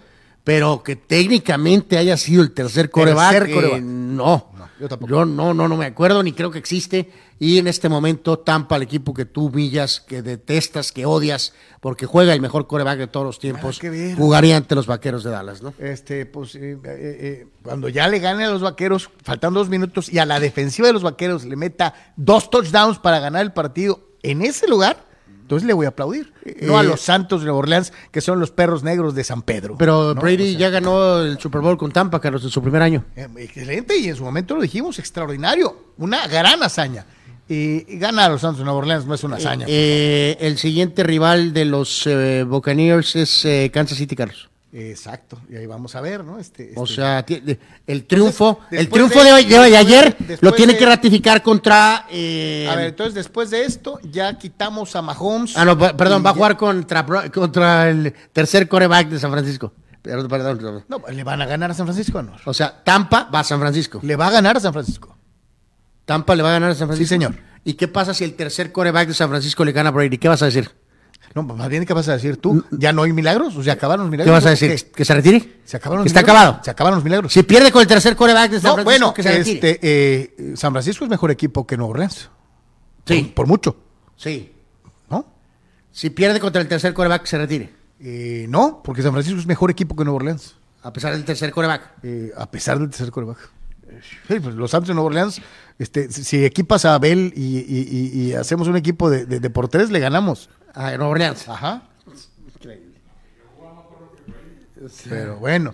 [0.47, 3.83] Pero que técnicamente haya sido el tercer coreback, Tercer eh, quarterback.
[3.83, 4.47] no.
[4.79, 5.11] yo tampoco.
[5.11, 7.11] Yo no, no, no me acuerdo, ni creo que existe.
[7.41, 12.07] Y en este momento, Tampa, el equipo que tú humillas, que detestas, que odias, porque
[12.07, 14.17] juega el mejor coreback de todos los tiempos, ver.
[14.17, 15.75] jugaría ante los vaqueros de Dallas, ¿no?
[15.81, 20.21] Este, pues, eh, eh, cuando ya le gane a los vaqueros, faltan dos minutos, y
[20.21, 24.43] a la defensiva de los vaqueros le meta dos touchdowns para ganar el partido en
[24.43, 25.05] ese lugar,
[25.47, 26.33] entonces le voy a aplaudir.
[26.63, 29.43] no a Eh, los Santos de Nueva Orleans, que son los perros negros de San
[29.43, 29.77] Pedro.
[29.79, 30.21] Pero ¿no?
[30.21, 33.05] Brady O sea, ya ganó el Super Bowl con Tampa, Carlos, en su primer año.
[33.15, 35.93] eh, Excelente, y en su momento lo dijimos, extraordinario.
[35.99, 37.07] Una gran hazaña.
[37.49, 39.67] Y, y gana a los Santos de Nueva Orleans no es una hazaña.
[39.69, 44.51] Eh, el siguiente rival de los eh, Buccaneers es eh, Kansas City, Carlos.
[44.73, 46.39] Exacto, y ahí vamos a ver, ¿no?
[46.39, 50.17] Este, O este- sea, ti- de- el triunfo, el triunfo de- de, hoy- de ayer
[50.41, 52.07] lo tiene que ratificar contra.
[52.11, 55.57] eh, A ver, entonces después de esto, ya quitamos a Mahomes.
[55.57, 59.73] ah, no, perdón, va a jugar contra, contra el tercer coreback de San Francisco.
[60.03, 60.85] Perdón, perdón, perdón.
[60.89, 62.33] No, le van a ganar a San Francisco, ¿no?
[62.45, 64.01] O sea, Tampa va a San Francisco.
[64.03, 65.17] Le va a ganar a San Francisco.
[66.05, 67.09] Tampa le va a ganar a San Francisco.
[67.09, 67.35] Sí, señor.
[67.65, 70.19] ¿Y qué pasa si el tercer coreback de San Francisco le gana a Brady?
[70.19, 70.71] ¿Qué vas a decir?
[71.37, 72.65] No, más bien, ¿qué vas a decir tú?
[72.73, 73.55] ¿Ya no hay milagros?
[73.57, 74.27] ¿O se acabaron los milagros?
[74.31, 74.91] ¿Qué vas a ¿O decir?
[74.91, 75.61] ¿Que se retire?
[75.65, 76.43] ¿Se acabaron los ¿Que está milagros?
[76.45, 76.65] acabado?
[76.65, 77.33] Se acabaron los milagros.
[77.33, 79.71] Si pierde con el tercer coreback de San no, Francisco, bueno, que se retire.
[79.71, 79.81] este,
[80.53, 82.31] eh, San Francisco es mejor equipo que Nueva Orleans.
[83.05, 83.23] Sí.
[83.23, 83.77] Por, por mucho,
[84.17, 84.51] Sí.
[85.11, 85.27] ¿no?
[85.93, 87.73] Si pierde contra el tercer coreback, que se retire.
[88.01, 90.55] Eh, no, porque San Francisco es mejor equipo que Nueva Orleans.
[90.83, 91.83] A pesar del tercer coreback.
[92.03, 93.51] eh, a pesar del tercer coreback.
[94.29, 95.41] Sí, pues los Santos de Nueva Orleans,
[95.79, 99.39] este, si, si equipas a Abel y, y- y- y hacemos un equipo de, de-
[99.41, 100.51] de por tres, le ganamos.
[100.77, 101.49] A Nueva Orleans.
[101.49, 101.83] Ajá.
[105.09, 105.73] Pero bueno.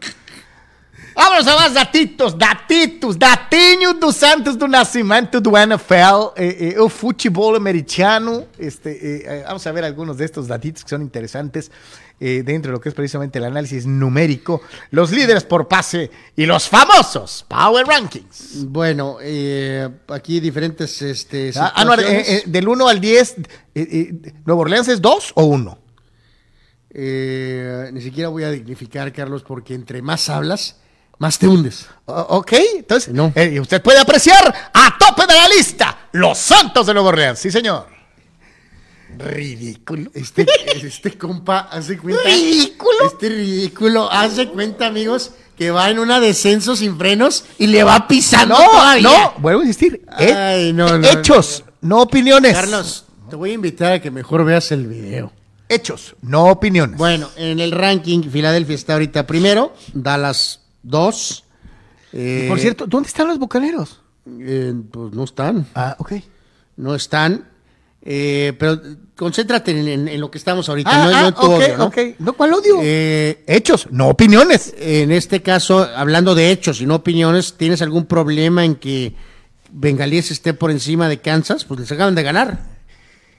[1.14, 6.88] Vámonos a más datitos, datitos, datinhos dos Santos do Nascimento do NFL, eh, eh, o
[6.88, 8.46] futebol americano.
[8.56, 11.70] Este, eh, eh, vamos a ver algunos de estos datitos que son interesantes
[12.24, 14.62] eh, dentro de lo que es precisamente el análisis numérico.
[14.90, 18.64] Los líderes por pase y los famosos Power Rankings.
[18.66, 23.42] Bueno, eh, aquí diferentes este, Ah, ah, no, eh, eh, del 1 al 10, eh,
[23.74, 25.78] eh, ¿Nuevo Orleans es 2 o 1?
[26.94, 30.76] Eh, ni siquiera voy a dignificar, Carlos, porque entre más hablas,
[31.18, 31.86] más te hundes.
[32.06, 33.32] ok, entonces No.
[33.60, 37.86] usted puede apreciar a tope de la lista los Santos de Nueva Orleans, sí señor.
[39.18, 40.10] Ridículo.
[40.14, 40.46] Este,
[40.84, 42.22] este compa hace cuenta.
[42.24, 42.98] Ridículo.
[43.06, 48.06] Este ridículo hace cuenta, amigos, que va en una descenso sin frenos y le va
[48.08, 49.02] pisando No, todavía.
[49.02, 50.02] no, vuelvo a insistir.
[50.18, 52.54] eh, Ay, no, no, hechos, no opiniones.
[52.54, 55.32] Carlos, te voy a invitar a que mejor veas el video.
[55.68, 56.98] Hechos, no opiniones.
[56.98, 61.44] Bueno, en el ranking, Filadelfia está ahorita primero, Dallas dos.
[62.12, 64.00] Eh, por cierto, ¿dónde están los bucaneros?
[64.40, 66.12] eh, pues no están, Ah, ok.
[66.76, 67.48] no están.
[68.04, 68.80] Eh, pero
[69.16, 71.52] concéntrate en, en- en lo que estamos ahorita, Ah, no, no ah, en tu ok,
[71.52, 72.24] odio, ¿no?
[72.26, 72.78] No, ¿cuál odio?
[72.82, 74.74] Eh, Hechos, no opiniones.
[74.76, 79.14] en este caso, hablando de hechos y no opiniones, ¿tienes algún problema en que
[79.70, 81.64] Bengalíes esté por encima de Kansas?
[81.64, 82.58] Pues les acaban de ganar.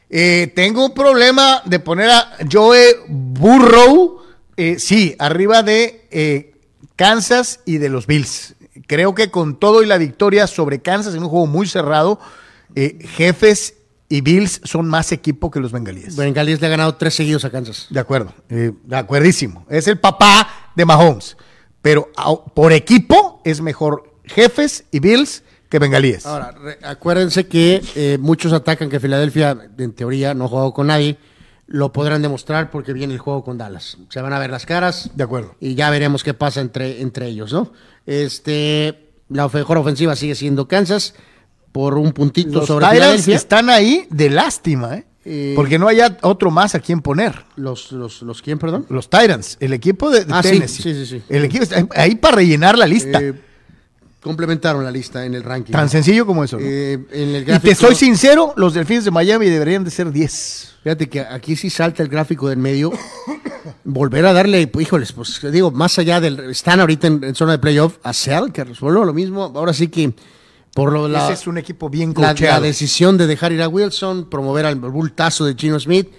[0.09, 4.21] Eh, tengo un problema de poner a Joe Burrow,
[4.77, 6.53] sí, arriba de
[6.95, 8.55] Kansas y de los Bills.
[8.87, 12.19] Creo que con todo y la victoria sobre Kansas en un juego muy cerrado,
[12.75, 13.73] Jefes
[14.15, 16.15] y Bills son más equipo que los bengalíes.
[16.15, 17.87] Bengalíes le ha ganado tres seguidos a Kansas.
[17.89, 19.65] De acuerdo, eh, de acuerdísimo.
[19.69, 21.35] Es el papá de Mahomes.
[21.81, 22.11] Pero
[22.53, 26.27] por equipo es mejor Jefes y Bills que bengalíes.
[26.27, 30.87] Ahora, re- acuérdense que eh, muchos atacan que Filadelfia, en teoría, no ha jugado con
[30.87, 31.17] nadie.
[31.65, 33.97] Lo podrán demostrar porque viene el juego con Dallas.
[34.09, 35.09] Se van a ver las caras.
[35.15, 35.55] De acuerdo.
[35.59, 37.71] Y ya veremos qué pasa entre, entre ellos, ¿no?
[38.05, 41.15] Este, la mejor ofensiva sigue siendo Kansas
[41.73, 45.05] por un puntito Los sobre Tyrants están ahí de lástima, ¿eh?
[45.25, 47.45] Eh, Porque no haya otro más a quien poner.
[47.55, 48.85] Los, los, los, ¿quién, perdón?
[48.89, 50.83] Los Tyrants, el equipo de, de Ah, Tennessee.
[50.83, 51.23] sí, sí, sí.
[51.29, 53.21] El equipo está ahí para rellenar la lista.
[53.21, 53.33] Eh,
[54.21, 55.71] complementaron la lista en el ranking.
[55.71, 56.57] Tan sencillo como eso.
[56.57, 56.65] ¿no?
[56.65, 60.75] Eh, en el y te soy sincero, los Delfines de Miami deberían de ser 10.
[60.83, 62.91] Fíjate que aquí sí salta el gráfico del medio.
[63.85, 66.39] Volver a darle, pues, híjoles, pues digo, más allá del.
[66.49, 69.43] Están ahorita en, en zona de playoff, a Seattle, que resuelve lo mismo.
[69.55, 70.13] Ahora sí que
[70.73, 72.61] Por lo la, Ese es un equipo bien la, coacheado.
[72.61, 76.09] la decisión de dejar ir a Wilson, promover al bultazo de Gino Smith.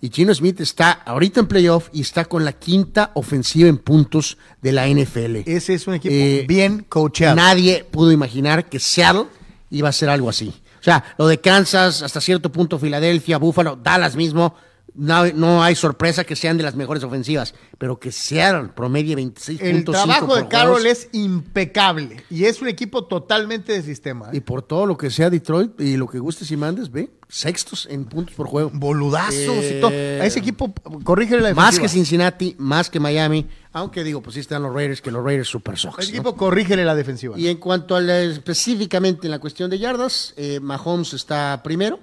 [0.00, 4.36] Y Gino Smith está ahorita en playoff y está con la quinta ofensiva en puntos
[4.60, 5.36] de la NFL.
[5.46, 7.36] Ese es un equipo Eh, bien coacheado.
[7.36, 9.26] Nadie pudo imaginar que Seattle
[9.70, 10.52] iba a ser algo así.
[10.78, 14.54] O sea, lo de Kansas, hasta cierto punto Filadelfia, Buffalo, Dallas mismo,
[14.94, 19.60] no, no hay sorpresa que sean de las mejores ofensivas, pero que Seattle promedie 26
[19.60, 19.94] El puntos.
[19.96, 24.26] trabajo de Carroll es impecable y es un equipo totalmente de sistema.
[24.28, 24.36] ¿eh?
[24.36, 27.86] Y por todo lo que sea Detroit y lo que gustes y mandes, ve, sextos
[27.90, 28.70] en puntos por juego.
[28.72, 29.90] Boludazos Eh, y todo.
[29.90, 30.72] A ese equipo,
[31.02, 31.82] corrígele la Más defensiva.
[31.82, 35.48] que Cincinnati, más que Miami, aunque digo, pues sí están los Raiders, que los Raiders
[35.48, 35.98] super Sox.
[35.98, 36.18] ese ¿no?
[36.18, 37.38] equipo, corrígele la defensiva.
[37.38, 41.98] Y en cuanto a la- específicamente en la cuestión de yardas, eh, Mahomes está primero,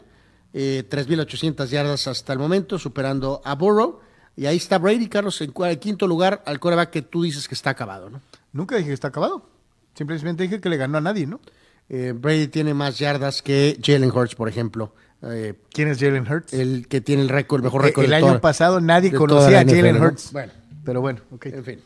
[0.53, 3.99] eh, 3.800 yardas hasta el momento, superando a Burrow.
[4.35, 7.55] Y ahí está Brady, Carlos, en cua- quinto lugar al coreback que tú dices que
[7.55, 8.21] está acabado, ¿no?
[8.53, 9.45] Nunca dije que está acabado.
[9.93, 11.39] Simplemente dije que le ganó a nadie, ¿no?
[11.89, 14.93] Eh, Brady tiene más yardas que Jalen Hurts, por ejemplo.
[15.23, 16.53] eh, ¿Quién es Jalen Hurts?
[16.53, 19.11] el que tiene el récord, el mejor Eh, récord el de año toda- pasado nadie
[19.11, 20.01] conocía a Jalen.
[20.01, 20.31] Hurts.
[20.31, 20.51] Bueno,
[20.85, 21.45] Pero bueno, ok.
[21.47, 21.79] en fin.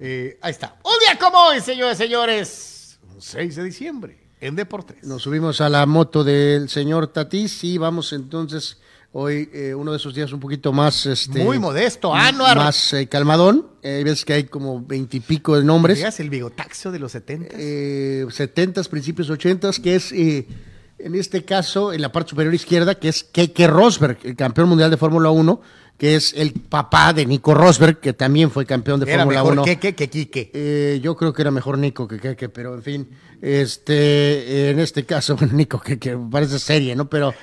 [0.00, 0.76] Eh, ahí está.
[0.84, 2.98] Un día como hoy, señores y señores.
[3.18, 5.02] 6 de diciembre, en Deportes.
[5.04, 8.78] Nos subimos a la moto del señor Tatís y vamos entonces
[9.12, 12.56] hoy eh, uno de esos días un poquito más este Muy modesto, Anuar.
[12.56, 13.66] más eh, calmadón.
[13.82, 15.98] Eh, veces que hay como veintipico de nombres.
[15.98, 17.54] Digas el bigotaxo de los 70.
[17.58, 23.08] Eh, 70 principios 80 que es en este caso en la parte superior izquierda que
[23.08, 25.60] es Keke Rosberg, el campeón mundial de Fórmula 1,
[25.98, 29.64] que es el papá de Nico Rosberg, que también fue campeón de Fórmula mejor 1.
[29.64, 30.50] que que que Quique.
[30.54, 33.08] Eh, yo creo que era mejor Nico que Keke, pero en fin,
[33.42, 37.10] este, en este caso, bueno, Nico que parece serie, ¿no?
[37.10, 37.34] Pero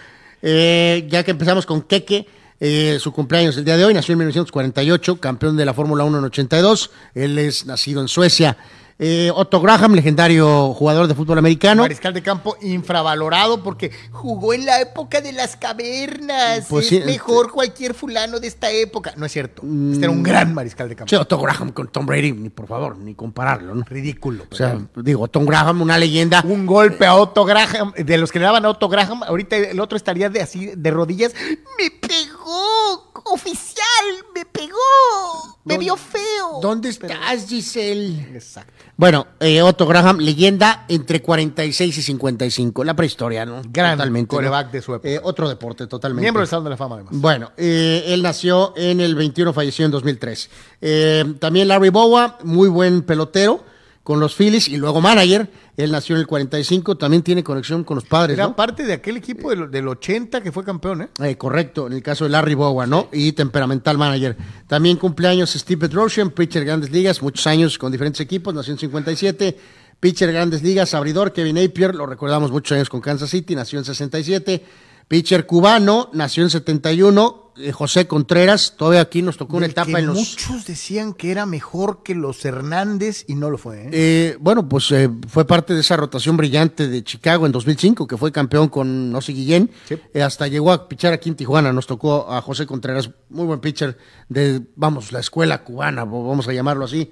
[0.42, 2.26] eh, ya que empezamos con Keke,
[2.62, 6.20] eh, su cumpleaños el día de hoy, nació en 1948, campeón de la Fórmula 1
[6.20, 8.58] en 82, él es nacido en Suecia.
[8.98, 11.82] Eh, Otto Graham, legendario jugador de fútbol americano.
[11.82, 16.68] Mariscal de campo infravalorado porque jugó en la época de las cavernas.
[16.70, 19.14] Pues es sí, mejor cualquier fulano de esta época.
[19.18, 19.64] No es cierto.
[19.92, 21.10] Este era un gran mariscal de campo.
[21.10, 23.84] Sí, Otto Graham con Tom Brady, ni por favor, ni compararlo, ¿no?
[23.84, 24.46] Ridículo.
[24.50, 26.42] O sea, digo, Tom Graham, una leyenda.
[26.46, 29.80] un golpe a Otto Graham, de los que le daban a Otto Graham, ahorita el
[29.82, 31.34] otro estaría de así de rodillas.
[31.78, 36.60] Me pegó, oficial, me pegó, me vio feo.
[36.62, 38.36] ¿Dónde estás, Giselle?
[38.36, 38.72] Exacto.
[38.98, 43.62] Bueno, eh, Otto Graham, leyenda entre 46 y 55, la prehistoria, ¿no?
[43.66, 44.28] Gran ¿no?
[44.28, 45.10] quarterback de su época.
[45.10, 46.22] Eh, otro deporte, totalmente.
[46.22, 47.14] Miembro del Salón de la Fama, además.
[47.16, 50.50] Bueno, eh, él nació en el 21, falleció en 2003.
[50.82, 53.75] Eh, también Larry Bowa, muy buen pelotero
[54.06, 55.50] con los Phillies y luego manager.
[55.76, 58.56] Él nació en el 45, también tiene conexión con los padres, Era ¿no?
[58.56, 61.10] parte de aquel equipo del, del 80 que fue campeón, ¿eh?
[61.24, 63.10] Eh, correcto, en el caso de Larry Bowa, ¿no?
[63.12, 64.38] Y temperamental manager.
[64.68, 68.80] También cumpleaños Steve Petrosian, pitcher de Grandes Ligas, muchos años con diferentes equipos, nació en
[68.80, 69.58] 57.
[70.00, 73.80] Pitcher de Grandes Ligas, abridor Kevin Napier, lo recordamos muchos años con Kansas City, nació
[73.80, 74.64] en 67.
[75.08, 77.45] Pitcher cubano, nació en 71.
[77.58, 80.18] Eh, José Contreras, todavía aquí nos tocó una etapa que en los.
[80.18, 83.90] Muchos decían que era mejor que los Hernández y no lo fue, ¿eh?
[83.92, 88.18] Eh, bueno, pues eh, fue parte de esa rotación brillante de Chicago en 2005, que
[88.18, 89.72] fue campeón con Nossi Guillén.
[89.88, 89.98] Sí.
[90.14, 91.72] Eh, hasta llegó a pichar aquí en Tijuana.
[91.72, 93.98] Nos tocó a José Contreras, muy buen pitcher
[94.30, 97.12] de, vamos, la escuela cubana, vamos a llamarlo así.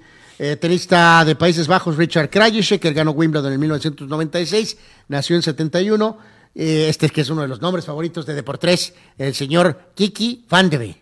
[0.60, 4.76] Tenista de Países Bajos, Richard Krajicek, que ganó Wimbledon en 1996,
[5.06, 6.18] nació en 71.
[6.54, 10.70] Eh, este que es uno de los nombres favoritos de Deportes, el señor Kiki Van
[10.70, 10.96] de.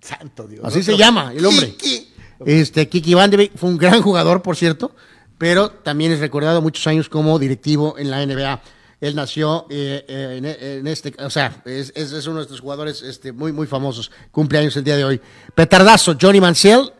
[0.00, 0.64] Santo Dios.
[0.64, 1.74] Así se llama el hombre.
[1.76, 2.08] Kiki.
[2.44, 4.94] Este, Kiki Van de fue un gran jugador, por cierto,
[5.38, 8.60] pero también es recordado muchos años como directivo en la NBA.
[9.00, 12.60] Él nació eh, eh, en, en este, o sea, es, es- es uno de estos
[12.60, 14.10] jugadores este, muy, muy famosos.
[14.32, 15.20] Cumpleaños el día de hoy.
[15.54, 16.92] Petardazo, Johnny Mansell,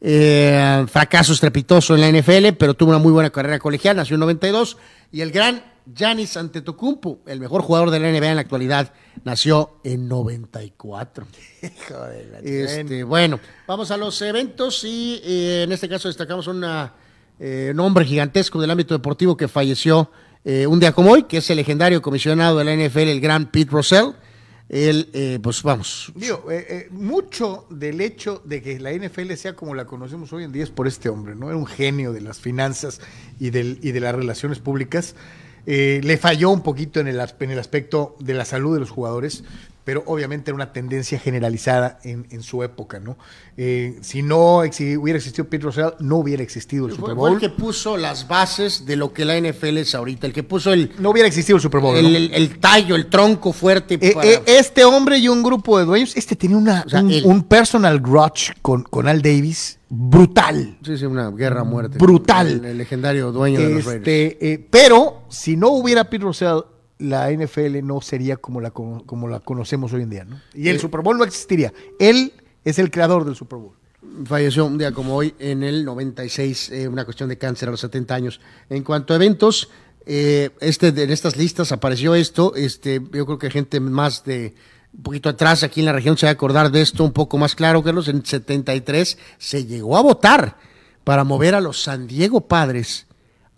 [0.00, 4.20] eh, fracaso estrepitoso en la NFL, pero tuvo una muy buena carrera colegial, nació en
[4.20, 4.76] 92.
[5.12, 8.92] Y el gran Giannis Antetokounmpo, el mejor jugador de la NBA en la actualidad,
[9.24, 11.26] nació en 94.
[12.42, 16.92] Este, bueno, vamos a los eventos y eh, en este caso destacamos una,
[17.40, 20.10] eh, un hombre gigantesco del ámbito deportivo que falleció
[20.44, 23.50] eh, un día como hoy, que es el legendario comisionado de la NFL, el gran
[23.50, 24.10] Pete Russell.
[24.68, 29.54] Él, eh, pues vamos, Digo, eh, eh, mucho del hecho de que la NFL sea
[29.54, 31.48] como la conocemos hoy en día es por este hombre, ¿no?
[31.48, 33.00] Era un genio de las finanzas
[33.38, 35.14] y, del, y de las relaciones públicas.
[35.66, 38.90] Eh, le falló un poquito en el, en el aspecto de la salud de los
[38.90, 39.42] jugadores,
[39.86, 43.16] pero obviamente era una tendencia generalizada en, en su época, ¿no?
[43.56, 47.38] Eh, si no hubiera existido Pete Russell, no hubiera existido el Super fue el Bowl.
[47.40, 50.90] que puso las bases de lo que la NFL es ahorita, el que puso el,
[50.98, 51.94] No hubiera existido el Super Bowl.
[52.02, 52.08] ¿no?
[52.08, 53.96] el, tallo, el tronco fuerte.
[54.00, 57.00] Eh, para- eh, este hombre y un grupo de dueños, este tenía una, O sea,
[57.02, 60.78] un, personal grudge con, con Al Davis brutal.
[60.82, 61.98] Sí, sí, una guerra a muerte.
[61.98, 62.48] Brutal.
[62.48, 64.06] El, el legendario dueño de los Raiders.
[64.06, 66.62] Este, eh, pero si no hubiera Pete Rozelle,
[66.98, 70.40] la NFL no sería como la, como la conocemos hoy en día, ¿no?
[70.54, 71.72] Y el Super Bowl no existiría.
[71.98, 72.32] Él
[72.64, 73.74] es el creador del Super Bowl.
[74.24, 77.80] Falleció un día como hoy, en el 96, eh, una cuestión de cáncer a los
[77.80, 78.40] 70 años.
[78.70, 79.68] En cuanto a eventos,
[80.06, 82.54] eh, este, en estas listas apareció esto.
[82.54, 84.54] Este, yo creo que gente más de
[84.96, 87.36] un poquito atrás aquí en la región se va a acordar de esto un poco
[87.36, 88.08] más claro, Carlos.
[88.08, 90.56] En 73 se llegó a votar
[91.04, 93.06] para mover a los San Diego Padres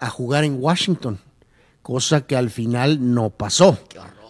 [0.01, 1.20] a jugar en Washington,
[1.82, 3.78] cosa que al final no pasó,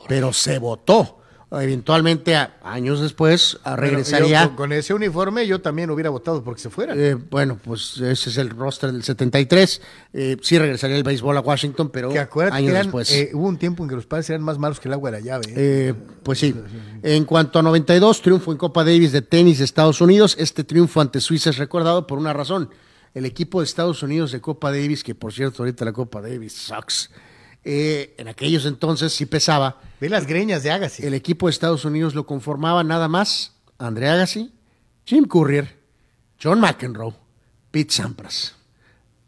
[0.07, 1.18] pero se votó.
[1.51, 4.45] Eventualmente, años después, regresaría.
[4.45, 6.95] Yo, con, ese uniforme yo también hubiera votado porque se fuera.
[6.95, 9.81] Eh, bueno, pues ese es el roster del 73.
[10.13, 13.11] Eh, sí regresaría el béisbol a Washington, pero que años que eran, después.
[13.13, 15.21] eh, hubo un tiempo en que los padres eran más malos que el agua de
[15.21, 15.47] la llave.
[15.49, 15.55] ¿eh?
[15.57, 16.55] Eh, pues sí.
[17.03, 20.37] En cuanto a 92, triunfo en Copa Davis de tenis de Estados Unidos.
[20.39, 22.69] Este triunfo ante Suiza es recordado por una razón.
[23.15, 26.53] El equipo de Estados Unidos de Copa Davis, que por cierto ahorita la Copa Davis
[26.53, 27.11] sucks,
[27.65, 29.81] eh, en aquellos entonces sí pesaba.
[30.01, 31.05] Ve las greñas de Agassi.
[31.05, 34.53] El equipo de Estados Unidos lo conformaba nada más André Agassi,
[35.05, 35.77] Jim Courier,
[36.43, 37.15] John McEnroe,
[37.71, 38.55] Pete Sampras.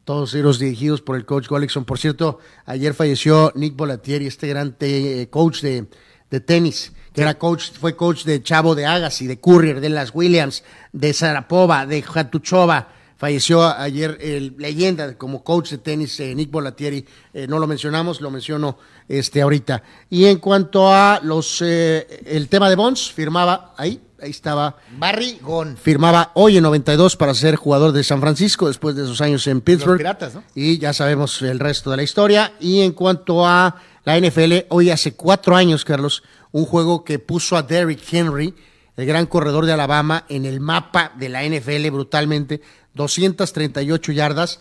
[0.05, 1.85] Todos ellos dirigidos por el coach Golickson.
[1.85, 5.87] Por cierto, ayer falleció Nick Bolatieri, este gran te- coach de,
[6.31, 10.13] de tenis, que era coach, fue coach de Chavo de Agassi, de Courier, de las
[10.15, 12.89] Williams, de Sarapova, de Hatuchova.
[13.21, 17.05] Falleció ayer el leyenda como coach de tenis, eh, Nick Bolatieri.
[17.35, 19.83] Eh, no lo mencionamos, lo menciono este, ahorita.
[20.09, 25.39] Y en cuanto a los eh, el tema de Bonds, firmaba ahí, ahí estaba Barry
[25.43, 25.77] Gon.
[25.77, 29.61] firmaba hoy en 92 para ser jugador de San Francisco después de esos años en
[29.61, 29.99] Pittsburgh.
[29.99, 30.43] Piratas, ¿no?
[30.55, 32.55] Y ya sabemos el resto de la historia.
[32.59, 36.23] Y en cuanto a la NFL, hoy hace cuatro años, Carlos,
[36.53, 38.55] un juego que puso a Derrick Henry,
[38.97, 42.61] el gran corredor de Alabama, en el mapa de la NFL brutalmente,
[42.95, 44.61] 238 yardas.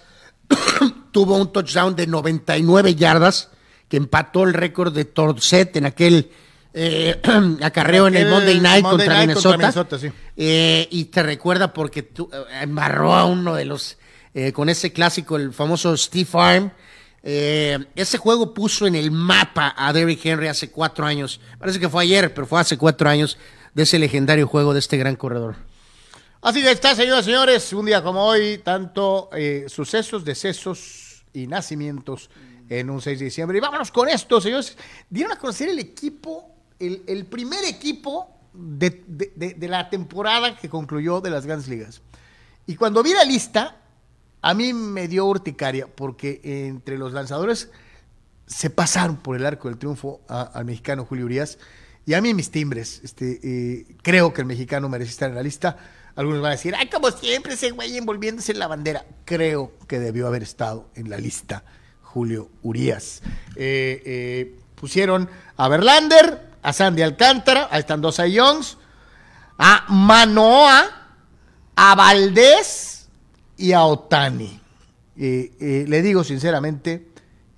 [1.11, 3.49] Tuvo un touchdown de 99 yardas
[3.87, 6.31] que empató el récord de Torset en aquel
[6.73, 7.19] eh,
[7.61, 9.49] acarreo en el Monday Night Monday contra Night Minnesota.
[9.49, 10.11] contra Minnesota, sí.
[10.37, 13.97] Eh, y te recuerda porque tú, eh, embarró a uno de los,
[14.33, 16.71] eh, con ese clásico, el famoso Steve Arm.
[17.21, 21.41] Ese juego puso en el mapa a Derrick Henry hace cuatro años.
[21.59, 23.37] Parece que fue ayer, pero fue hace cuatro años
[23.73, 25.55] de ese legendario juego de este gran corredor.
[26.41, 31.47] Así que está, señoras y señores, un día como hoy, tanto eh, sucesos, decesos y
[31.47, 32.29] nacimientos
[32.69, 33.57] en un 6 de diciembre.
[33.57, 34.77] Y vámonos con esto, señores.
[35.09, 39.03] Dieron a conocer el equipo, el, primer equipo de,
[39.59, 42.01] la temporada que concluyó de las grandes ligas.
[42.65, 43.75] Y cuando vi la lista,
[44.41, 47.69] a mí me dio urticaria, porque entre los lanzadores
[48.47, 51.57] se pasaron por el arco del triunfo al mexicano Julio Urias.
[52.05, 55.43] Y a mí mis timbres, este, eh, creo que el mexicano merece estar en la
[55.43, 55.77] lista.
[56.19, 59.05] Algunos van a decir, ay, como siempre, ese güey envolviéndose en la bandera.
[59.23, 61.63] Creo que debió haber estado en la lista
[62.01, 63.21] Julio Urias.
[63.55, 68.77] Eh, eh, pusieron a Verlander, a Sandy Alcántara, ahí están dos Youngs,
[69.57, 71.13] a Manoa,
[71.77, 73.07] a Valdés
[73.55, 74.59] y a Otani.
[75.15, 77.07] Eh, le digo sinceramente,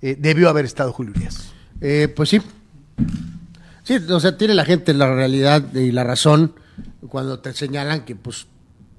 [0.00, 1.52] debió haber estado Julio Urias.
[2.14, 2.40] Pues sí.
[3.82, 6.54] Sí, o sea, tiene la gente la realidad y la razón
[7.08, 8.46] cuando te señalan que pues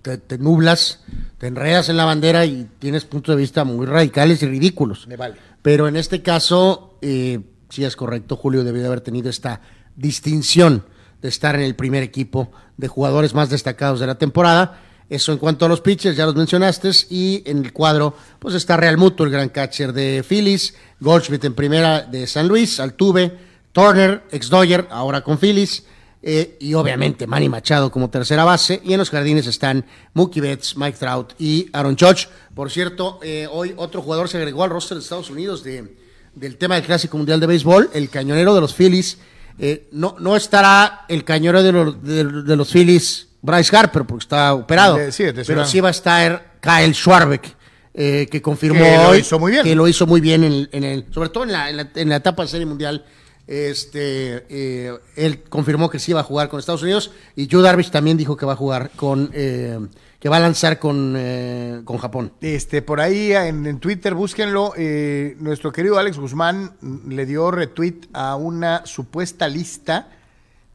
[0.03, 0.99] te, te nublas,
[1.39, 5.07] te enredas en la bandera y tienes puntos de vista muy radicales y ridículos.
[5.07, 5.35] Me vale.
[5.63, 7.39] Pero en este caso, eh,
[7.69, 9.61] sí es correcto, Julio debió de haber tenido esta
[9.95, 10.85] distinción
[11.21, 14.81] de estar en el primer equipo de jugadores más destacados de la temporada.
[15.09, 16.91] Eso en cuanto a los pitchers, ya los mencionaste.
[17.09, 21.53] Y en el cuadro, pues está Real Muto, el gran catcher de Phillies, Goldschmidt en
[21.53, 23.37] primera de San Luis, Altuve,
[23.71, 25.85] Turner, ex Dodger, ahora con Phillies.
[26.25, 28.81] Eh, y obviamente Manny Machado como tercera base.
[28.85, 32.29] Y en los jardines están Mookie Betts, Mike Trout y Aaron Judge.
[32.55, 35.95] Por cierto, eh, hoy otro jugador se agregó al roster de Estados Unidos de,
[36.33, 39.17] del tema del Clásico Mundial de Béisbol, el cañonero de los Phillies.
[39.59, 44.23] Eh, no, no estará el cañonero de los, de, de los Phillies, Bryce Harper, porque
[44.23, 44.97] está operado.
[45.11, 47.55] Sí, pero sí va a estar Kyle Schwarbeck,
[47.93, 49.63] que confirmó Que lo hoy hizo muy bien.
[49.65, 52.09] que lo hizo muy bien en, en el, sobre todo en la, en la, en
[52.09, 53.03] la etapa de Serie Mundial.
[53.45, 57.91] Este, eh, él confirmó que sí va a jugar con Estados Unidos y Joe Darvish
[57.91, 59.79] también dijo que va a jugar con, eh,
[60.23, 62.31] que va a lanzar con, eh, con Japón.
[62.39, 64.71] Este, por ahí en, Twitter, búsquenlo.
[64.77, 66.77] eh, nuestro querido Alex Guzmán
[67.09, 70.07] le dio retweet a una supuesta lista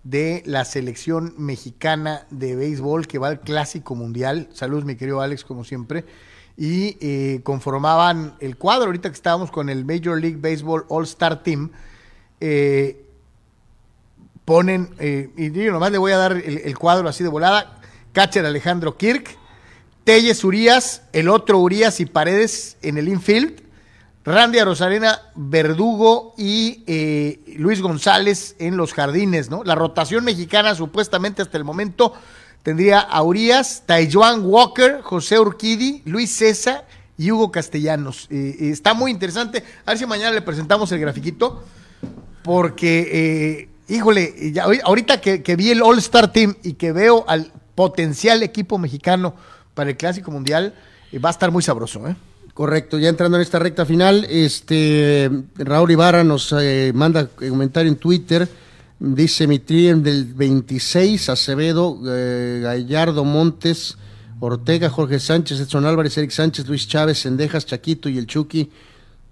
[0.04, 4.48] de la selección mexicana de béisbol que va al Clásico Mundial.
[4.52, 6.04] Saludos, mi querido Alex, como siempre.
[6.56, 11.42] Y eh, conformaban el cuadro, ahorita que estábamos con el Major League Baseball All Star
[11.42, 11.70] Team.
[12.40, 13.04] Eh,
[14.44, 17.80] ponen, eh, y nomás le voy a dar el, cuadro así de volada.
[18.12, 19.36] Catcher Alejandro Kirk,
[20.04, 23.62] Telles Urias, el otro Urias y Paredes en el infield.
[24.24, 29.64] Randy Arozarena, Verdugo y eh, Luis González en los jardines, ¿no?
[29.64, 32.12] La rotación mexicana supuestamente hasta el momento
[32.62, 36.86] tendría a Urias, Taijuan Walker, José Urquidi, Luis César
[37.16, 38.26] y Hugo Castellanos.
[38.30, 39.64] Eh, está muy interesante.
[39.86, 41.64] A ver si mañana le presentamos el grafiquito,
[42.48, 48.78] porque, eh, híjole, ahorita que, vi el All-Star Team y que veo al potencial equipo
[48.78, 49.34] mexicano
[49.74, 50.72] para el Clásico Mundial,
[51.12, 52.16] eh, va a estar muy sabroso, ¿eh?
[52.54, 57.92] Correcto, ya entrando en esta recta final, este Raúl Ibarra nos eh, manda un comentario
[57.92, 58.48] en Twitter,
[58.98, 63.98] dice mi trien del 26, Acevedo, eh, Gallardo, Montes,
[64.40, 68.70] Ortega, Jorge Sánchez, Edson Álvarez, Eric Sánchez, Luis Chávez, Sendejas, Chaquito y el Chucky.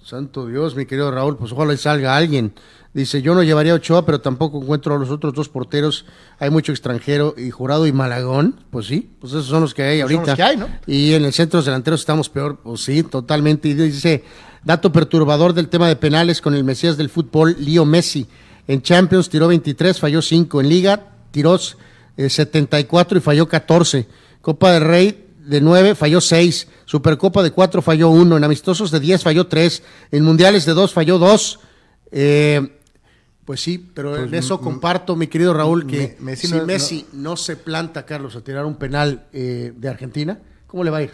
[0.06, 2.52] Santo Dios, mi querido Raúl, pues ojalá salga alguien.
[2.96, 6.06] Dice, yo no llevaría a Ochoa, pero tampoco encuentro a los otros dos porteros.
[6.38, 8.64] Hay mucho extranjero y Jurado y Malagón.
[8.70, 10.30] Pues sí, pues esos son los que hay Pues son ahorita.
[10.32, 10.66] los que hay, ¿no?
[10.86, 13.68] Y en el centro delanteros estamos peor, pues sí, totalmente.
[13.68, 14.24] Y dice,
[14.64, 18.28] dato perturbador del tema de penales con el Mesías del fútbol, Lío Messi.
[18.66, 20.62] En Champions tiró 23, falló 5.
[20.62, 21.02] En Liga
[21.32, 21.60] tiró
[22.16, 24.08] eh, 74 y falló 14.
[24.40, 26.66] Copa del Rey de 9 falló 6.
[26.86, 28.38] Supercopa de 4 falló 1.
[28.38, 29.82] En amistosos de 10 falló 3.
[30.12, 31.60] En mundiales de 2 falló 2.
[32.12, 32.72] Eh,
[33.46, 37.06] pues sí, pero en eso comparto, mi querido Raúl, que Me- Messi si no- Messi
[37.14, 41.02] no se planta, Carlos, a tirar un penal eh, de Argentina, ¿cómo le va a
[41.02, 41.10] ir?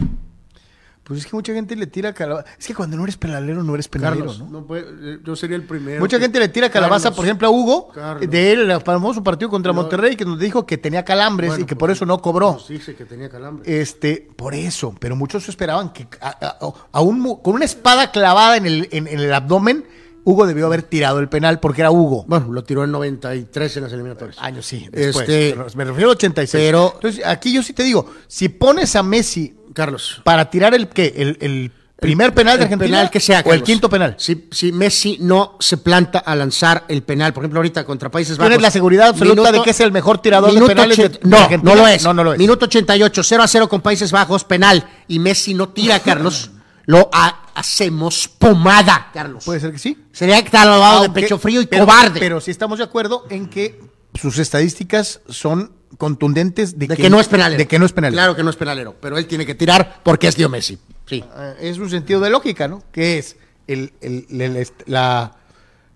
[1.03, 2.47] Pues es que mucha gente le tira calabaza.
[2.57, 4.61] Es que cuando no eres penalero, no eres penalero, Carlos, ¿no?
[4.61, 4.85] no puede-
[5.15, 5.99] eh, yo sería el primero.
[5.99, 8.29] Mucha que- gente le tira calabaza, Carlos, por ejemplo, a Hugo, Carlos.
[8.31, 9.73] de él, el famoso partido contra.
[9.73, 12.53] Monterrey, que nos dijo que tenía calambres Bueno, y que pues por eso no cobró.
[12.53, 13.81] pues dice que tenía calambre.
[13.81, 16.29] Este, por eso, pero muchos esperaban que a-
[16.61, 19.83] a- a un mu- con una espada clavada en el, en, en el abdomen,
[20.25, 22.25] Hugo debió haber tirado el penal porque era Hugo.
[22.27, 24.37] bueno, lo tiró en 93 en las eliminatorias.
[24.39, 25.27] Años sí, después.
[25.29, 26.63] Este, me refiero al 86.
[26.63, 30.21] pero- Entonces, aquí yo sí te digo, si pones a Messi Carlos.
[30.23, 33.53] para tirar el qué, el, el primer penal de el Argentina penal que sea, o
[33.53, 34.15] el quinto penal.
[34.17, 38.37] Si, si Messi no se planta a lanzar el penal, por ejemplo, ahorita contra Países
[38.37, 38.49] Bajos.
[38.49, 41.29] Tienes la seguridad absoluta de que es el mejor tirador de penales de- ochenta- de
[41.29, 41.75] no, Argentina.
[41.75, 42.03] no lo es.
[42.03, 42.39] No, no lo es.
[42.39, 44.85] Minuto 88, 0 a 0 con Países Bajos, penal.
[45.07, 46.51] Y Messi no tira, Carlos.
[46.85, 49.43] lo ha- hacemos pomada, Carlos.
[49.45, 49.97] Puede ser que sí.
[50.11, 52.19] Sería catalogado de Aunque- pecho frío y pero- cobarde.
[52.19, 53.79] Pero sí estamos de acuerdo en que
[54.15, 57.57] sus estadísticas son contundentes de, de que, no es penalero.
[57.57, 58.15] De que no es penalero.
[58.17, 60.77] Claro que no es penalero, pero él tiene que tirar porque es Dio Messi.
[61.05, 61.23] Sí.
[61.37, 62.83] Eh, es un sentido de lógica, ¿no?
[62.91, 63.35] Que es
[63.67, 65.35] el, el- el- est- la,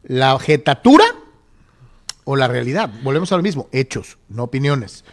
[0.03, 1.03] la objetatura
[2.25, 2.89] o la realidad.
[3.03, 5.03] Volvemos a lo mismo, hechos, no opiniones.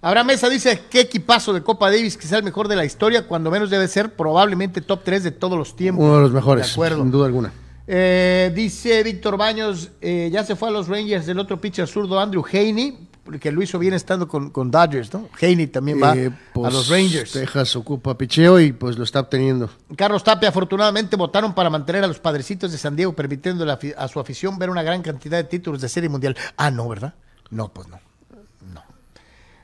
[0.00, 3.26] Abraham Mesa dice, qué equipazo de Copa Davis, que sea el mejor de la historia,
[3.26, 6.04] cuando menos debe ser probablemente top 3 de todos los tiempos.
[6.04, 7.02] Uno de los mejores, De acuerdo.
[7.02, 7.52] sin duda alguna.
[7.86, 12.20] Eh, dice Víctor Baños, eh, ya se fue a los Rangers del otro pitcher zurdo
[12.20, 13.08] Andrew Haney,
[13.40, 15.28] que lo hizo bien estando con, con Dodgers, ¿no?
[15.40, 17.32] Haney también va Eh, a pues, los Rangers.
[17.32, 19.68] Texas ocupa picheo y pues lo está obteniendo.
[19.96, 24.20] Carlos Tapia, afortunadamente votaron para mantener a los padrecitos de San Diego, permitiendo a su
[24.20, 26.36] afición ver una gran cantidad de títulos de serie mundial.
[26.56, 27.14] Ah, no, ¿verdad?
[27.50, 27.88] No, pues.
[27.88, 27.98] No.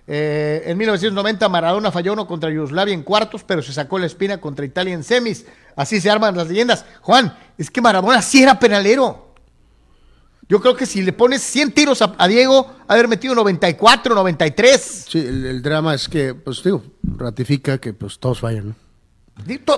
[0.07, 4.39] Eh, en 1990 Maradona falló uno contra Yugoslavia en cuartos, pero se sacó la espina
[4.39, 5.47] contra Italia en semis.
[5.77, 6.85] Así se arman las leyendas.
[7.01, 9.35] Juan, es que Maradona sí era penalero.
[10.47, 15.07] Yo creo que si le pones 100 tiros a, a Diego, haber metido 94, 93.
[15.09, 18.84] Sí, el, el drama es que, pues digo, ratifica que pues todos fallan, ¿no?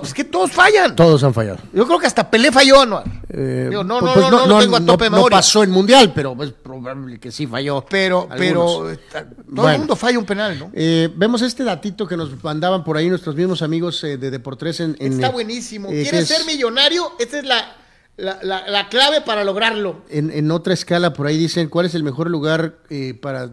[0.03, 0.95] Es que todos fallan.
[0.95, 1.57] Todos han fallado.
[1.73, 3.03] Yo creo que hasta Pelé falló, ¿no?
[3.27, 5.37] Eh, Digo, no, pues, no, pues, no, no, lo tengo a tope no memoria.
[5.37, 7.83] pasó en mundial, pero es probable que sí falló.
[7.89, 8.99] Pero, pero algunos.
[9.11, 9.71] todo Bueno.
[9.71, 10.71] el mundo falla un penal, ¿no?
[10.73, 14.79] Eh, vemos este datito que nos mandaban por ahí nuestros mismos amigos eh, de Deportes
[14.79, 15.89] en, en, Está buenísimo.
[15.89, 17.11] ¿Quieres es- ser millonario?
[17.19, 17.75] Esta es la,
[18.15, 20.03] la, la- la clave para lograrlo.
[20.09, 22.77] En, en otra escala, por ahí dicen, ¿cuál es el mejor lugar
[23.21, 23.49] para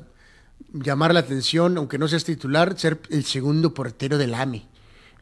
[0.72, 4.68] llamar la atención, aunque no seas titular, ser el segundo portero del AMI?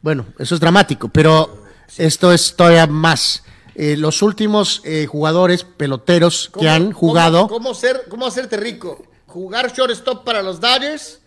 [0.03, 1.63] Bueno, eso es dramático, pero
[1.97, 3.43] esto es todavía más.
[3.73, 7.47] Eh, los últimos eh, jugadores peloteros que ¿Cómo- han cómo- jugado...
[7.47, 9.03] ¿Cómo, ser, ¿Cómo hacerte rico?
[9.25, 11.19] Jugar shortstop para los Dodgers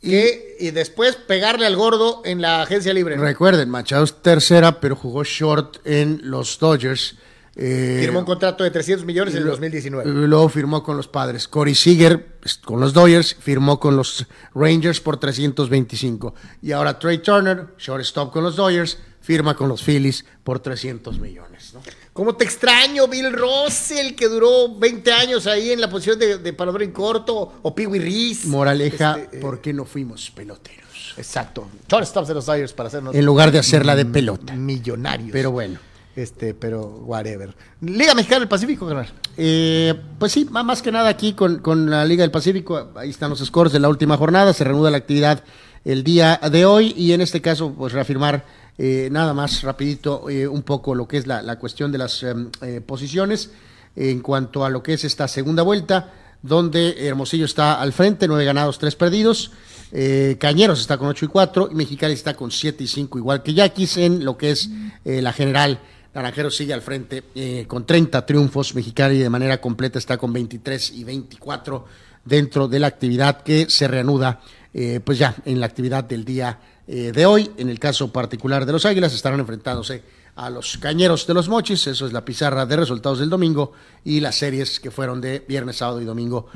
[0.00, 3.16] que- y, después pegarle al gordo en la agencia libre.
[3.16, 7.16] Recuerden, Machado es tercera, pero jugó short en los Dodgers.
[7.56, 10.10] Eh, Firmó un contrato de 300 millones en el lo- 2019.
[10.26, 11.46] Luego firmó con los padres.
[11.46, 16.34] Corey Seager con los Dodgers, firmó con los Rangers por 325.
[16.62, 21.72] Y ahora Trey Turner, shortstop con los Dodgers, firma con los Phillies por 300 millones.
[21.74, 21.80] ¿no?
[22.12, 26.52] ¿Cómo te extraño, Bill Russell, que duró 20 años ahí en la posición de, de
[26.52, 28.48] parador en corto, o Pee Reese?
[28.48, 31.14] Moraleja, Este, eh, ¿por qué no fuimos peloteros?
[31.16, 31.68] Exacto.
[31.88, 34.54] Shortstops de los Dodgers para hacernos En lugar de hacerla de pelota.
[34.54, 35.30] millonarios.
[35.32, 35.78] Pero bueno.
[36.16, 37.54] Este, pero whatever.
[37.80, 39.12] Liga Mexicana del Pacífico, carnal.
[39.36, 43.10] Eh, pues sí, má- más que nada aquí con, con la Liga del Pacífico, ahí
[43.10, 45.42] están los scores de la última jornada, se reanuda la actividad
[45.84, 48.44] el día de hoy y en este caso pues reafirmar
[48.78, 52.22] eh, nada más rapidito eh, un poco lo que es la, la cuestión de las
[52.22, 53.50] em, eh, posiciones
[53.96, 56.12] en cuanto a lo que es esta segunda vuelta
[56.42, 59.50] donde Hermosillo está al frente, nueve ganados, tres perdidos.
[59.92, 63.42] Eh, Cañeros está con 8 y 4 y Mexicali está con 7 y 5, igual
[63.42, 64.68] que Yaquis en lo que es
[65.04, 65.78] eh, la general.
[66.14, 68.74] Naranjeros sigue al frente eh, con 30 triunfos.
[68.74, 71.84] Mexicali de manera completa está con 23 y 24
[72.24, 74.40] dentro de la actividad que se reanuda,
[74.72, 77.50] eh, pues ya en la actividad del día eh, de hoy.
[77.56, 80.02] En el caso particular de los Águilas, estarán enfrentándose
[80.36, 81.86] a los Cañeros de los Mochis.
[81.88, 83.72] Eso es la pizarra de resultados del domingo
[84.04, 86.46] y las series que fueron de viernes, sábado y domingo.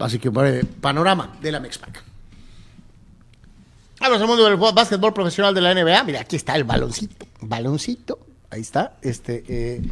[0.00, 2.02] Así que breve panorama de la Mexpac.
[4.00, 6.04] Vamos al mundo del básquetbol profesional de la NBA.
[6.04, 7.26] Mira, aquí está el baloncito.
[7.40, 8.18] Baloncito.
[8.50, 8.96] Ahí está.
[9.02, 9.82] Este, eh,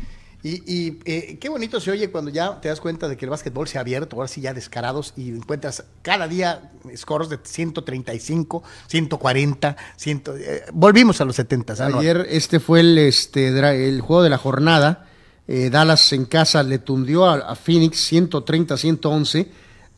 [0.43, 3.31] y y, eh, qué bonito se oye cuando ya te das cuenta de que el
[3.31, 8.63] básquetbol se ha abierto, ahora sí ya descarados, y encuentras cada día scores de 135,
[8.87, 10.23] 140, 100.
[10.39, 11.75] eh, volvimos a los 70.
[11.79, 11.99] ¿ah, no?
[11.99, 15.09] Ayer este fue el, este, el juego de la jornada.
[15.49, 19.49] Eh, Dallas en casa le tundió a, a Phoenix 130-111.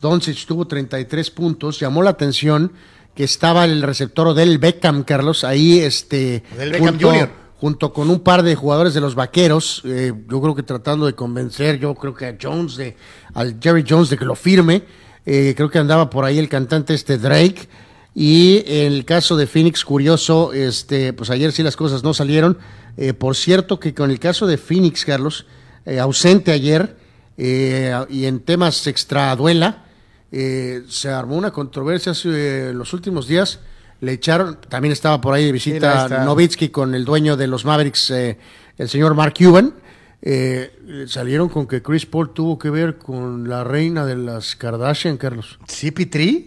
[0.01, 1.79] Doncic tuvo 33 puntos.
[1.79, 2.71] Llamó la atención
[3.15, 7.29] que estaba el receptor del Beckham, Carlos, ahí este, Del Beckham Jr..
[7.59, 11.13] junto con un par de jugadores de los vaqueros, eh, yo creo que tratando de
[11.13, 12.95] convencer, yo creo que a Jones, de,
[13.33, 14.83] al Jerry Jones de que lo firme,
[15.25, 17.67] eh, creo que andaba por ahí el cantante este Drake,
[18.15, 22.57] y en el caso de Phoenix, curioso, este, pues ayer sí las cosas no salieron,
[23.01, 25.45] Eh, por cierto que con el caso de Phoenix, Carlos,
[25.85, 26.97] eh, ausente ayer,
[27.37, 29.85] eh, y en temas extraduela,
[30.31, 33.59] se armó una controversia hace los últimos días.
[34.01, 36.23] Le echaron, también estaba por ahí de Sí, visita está.
[36.23, 38.37] Novitsky con el dueño de los Mavericks, eh,
[38.77, 39.73] el señor Mark Cuban.
[40.21, 45.17] Eh, salieron con que Chris Paul tuvo que ver con la reina de las Kardashian,
[45.17, 45.59] Carlos.
[45.67, 46.45] ¿CP3?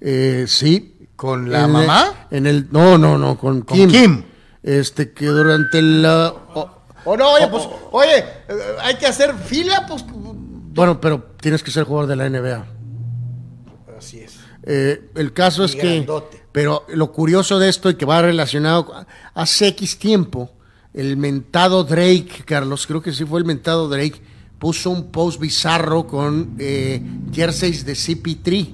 [0.00, 0.92] Eh, sí.
[1.16, 2.26] ¿Con la En el- mamá?
[2.30, 3.90] En el, no, no, no, con, Con Kim.
[3.90, 4.22] Kim.
[4.62, 6.34] Este, que durante la...
[6.54, 10.04] oh, no, oye, pues, oye, eh, hay que hacer fila, pues.
[10.74, 12.66] bueno, pero tienes que ser jugador de la NBA.
[13.96, 14.36] Así es.
[14.64, 16.42] Eh, el caso es Y que, grandote.
[16.56, 18.90] Pero lo curioso de esto y que va relacionado,
[19.34, 20.50] hace X tiempo,
[20.94, 24.22] el mentado Drake, Carlos, creo que sí fue el mentado Drake,
[24.58, 28.68] puso un post bizarro con eh, jerseys de CP3.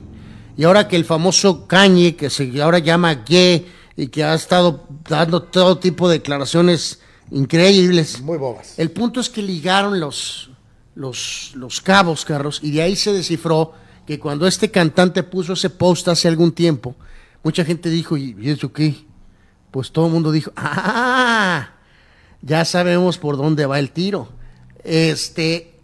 [0.58, 4.86] Y ahora que el famoso Kanye, que se ahora llama Gay, y que ha estado
[5.08, 7.00] dando todo tipo de declaraciones
[7.32, 8.20] increíbles.
[8.20, 8.78] Muy bobas.
[8.78, 10.50] El punto es que ligaron los,
[10.94, 13.72] los, los cabos, Carlos, y de ahí se descifró
[14.06, 16.94] que cuando este cantante puso ese post hace algún tiempo,
[17.42, 18.94] mucha gente dijo, ¿y eso qué?
[19.70, 21.70] Pues todo el mundo dijo, ¡ah!
[22.42, 24.28] Ya sabemos por dónde va el tiro.
[24.84, 25.74] Este,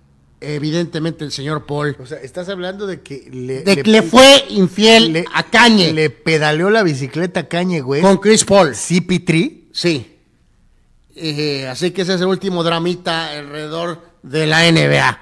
[0.41, 4.45] evidentemente el señor Paul, O sea, estás hablando de que le, de que le fue
[4.51, 8.03] infiel le- a Kanye Le pedaleó la bicicleta a Kanye, güey.
[8.03, 8.71] con Chris Paul.
[8.75, 9.69] CP3.
[9.73, 10.17] Sí.
[11.15, 15.21] Eh, así que ese es el último dramita alrededor de la NBA.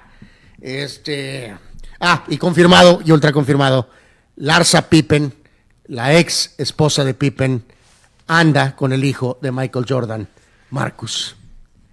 [0.61, 1.55] Este.
[2.01, 3.89] Ah, y confirmado y ultra confirmado.
[4.37, 5.33] Larsa Pippen,
[5.89, 7.65] la ex esposa de Pippen,
[8.27, 10.29] anda con el hijo de Michael Jordan,
[10.71, 11.37] Marcus.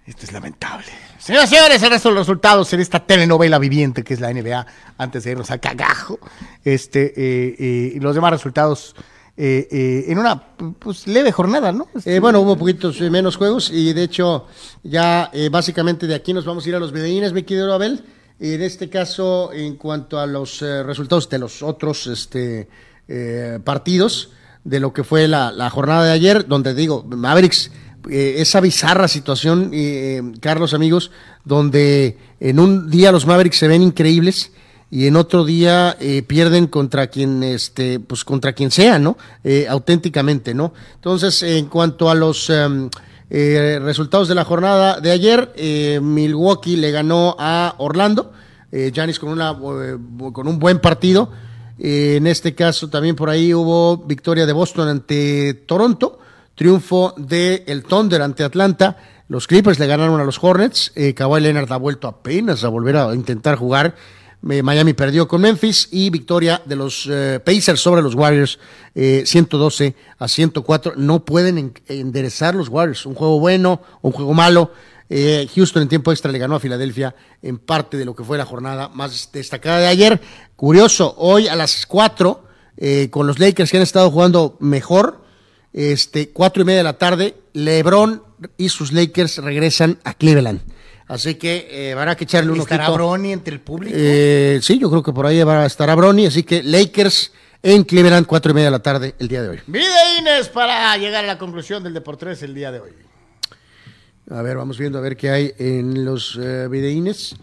[0.06, 0.86] Esto es lamentable.
[1.18, 4.32] Señoras y señores, el resto de los resultados en esta telenovela viviente que es la
[4.32, 4.66] NBA,
[4.98, 6.18] antes de irnos al cagajo.
[6.62, 8.94] Este, eh, eh, y los demás resultados
[9.36, 10.40] eh, eh, en una
[10.78, 11.88] pues, leve jornada, ¿no?
[12.04, 14.46] Eh, bueno, hubo poquitos menos juegos y de hecho
[14.84, 18.04] ya básicamente de aquí nos vamos a ir a los videínes, mi querido Abel.
[18.38, 22.68] En este caso, en cuanto a los resultados de los otros este,
[23.08, 24.30] eh, partidos,
[24.64, 27.70] de lo que fue la, la jornada de ayer, donde digo, Mavericks,
[28.10, 31.10] eh, esa bizarra situación, eh, Carlos, amigos,
[31.44, 34.52] donde en un día los Mavericks se ven increíbles
[34.90, 39.66] y en otro día eh, pierden contra quien este pues contra quien sea no Eh,
[39.68, 42.90] auténticamente no entonces en cuanto a los em,
[43.28, 48.32] eh, resultados de la jornada de ayer eh, Milwaukee le ganó a Orlando
[48.70, 49.98] eh, Giannis con una eh,
[50.32, 51.32] con un buen partido
[51.78, 56.18] Eh, en este caso también por ahí hubo victoria de Boston ante Toronto
[56.54, 58.96] triunfo de el Thunder ante Atlanta
[59.28, 62.96] los Clippers le ganaron a los Hornets eh, Kawhi Leonard ha vuelto apenas a volver
[62.96, 63.96] a intentar jugar
[64.48, 68.58] eh, Miami perdió con Memphis y victoria de los eh, Pacers sobre los Warriors,
[68.94, 70.92] eh, 112 a 104.
[70.96, 73.06] No pueden en- enderezar los Warriors.
[73.06, 74.70] Un juego bueno, un juego malo.
[75.10, 78.38] Eh, Houston en tiempo extra le ganó a Filadelfia en parte de lo que fue
[78.38, 80.20] la jornada más destacada de ayer.
[80.56, 82.44] Curioso, hoy a las 4,
[82.76, 85.22] eh, con los Lakers que han estado jugando mejor,
[85.72, 88.22] este, cuatro y media de la tarde, LeBron
[88.56, 90.60] y sus Lakers regresan a Cleveland.
[91.06, 92.94] Así que eh, habrá que echarle un ¿Estará ojito.
[92.94, 93.94] Bronny entre el público?
[93.96, 97.32] Eh, sí, yo creo que por ahí va a estar a Brony, así que Lakers
[97.62, 99.60] en Cleveland, cuatro y media de la tarde el día de hoy.
[99.66, 102.90] Videines para llegar a la conclusión del Deportes el día de hoy.
[104.30, 107.36] A ver, vamos viendo a ver qué hay en los eh, videínes.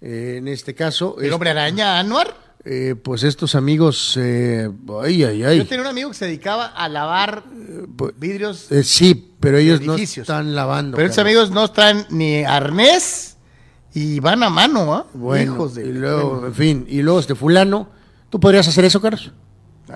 [0.00, 2.34] Eh, en este caso, El es- hombre araña Anuar.
[2.64, 4.70] eh, pues estos amigos, eh,
[5.02, 5.58] ay, ay, ay.
[5.58, 7.44] Yo tenía un amigo que se dedicaba a lavar
[8.16, 8.70] vidrios.
[8.72, 10.96] Eh, sí, pero ellos no están lavando.
[10.96, 11.32] pero estos Carlos.
[11.44, 13.36] amigos no traen ni arnés
[13.94, 15.06] y van a mano, ¿ah?
[15.12, 15.86] Bueno, Hijos de.
[15.86, 17.88] y luego, en fin, y luego este fulano,
[18.30, 19.32] ¿tú podrías hacer eso, Carlos?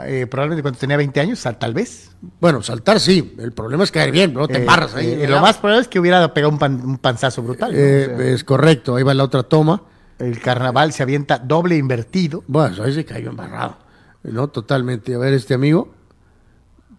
[0.05, 2.11] Eh, probablemente cuando tenía 20 años, tal vez.
[2.41, 5.13] Bueno, saltar sí, el problema es caer bien, no te Eh, embarras ahí.
[5.13, 7.73] eh, lo más probable es que hubiera pegado un, pan- un panzazo brutal.
[7.73, 7.79] ¿no?
[7.79, 7.81] O
[8.19, 9.83] sea, es correcto, ahí va la otra toma.
[10.19, 12.43] el carnaval se avienta doble invertido.
[12.47, 13.77] Bueno, ahí se cayó embarrado.
[14.23, 15.15] No, totalmente.
[15.15, 15.95] A ver, este amigo.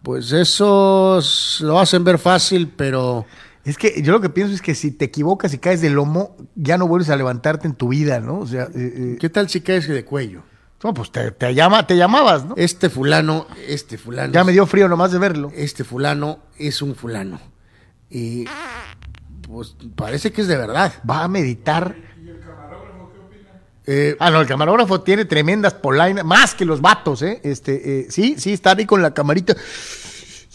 [0.04, 1.20] Pues eso
[1.62, 3.26] lo hacen ver fácil, pero
[3.66, 6.38] Es que yo lo que pienso es que si te equivocas y caes de lomo,
[6.56, 8.40] ya no vuelves a levantarte en tu vida, ¿no?
[8.40, 10.44] O sea, eh, ¿qué tal si caes de cuello?
[10.84, 12.54] No, pues te, te llama, te llamabas, ¿no?
[12.58, 14.32] Este fulano, este fulano.
[14.32, 15.52] Ya me dio frío nomás de verlo.
[15.56, 17.40] Este fulano es un fulano.
[18.10, 18.46] Y
[19.42, 20.94] pues parece que es de verdad.
[21.10, 21.96] Va a meditar.
[23.90, 27.40] Eh, Ah, no, el camarógrafo tiene tremendas polainas, más que los vatos, ¿eh?
[27.44, 29.56] Este, eh, sí, sí, está ahí con la camarita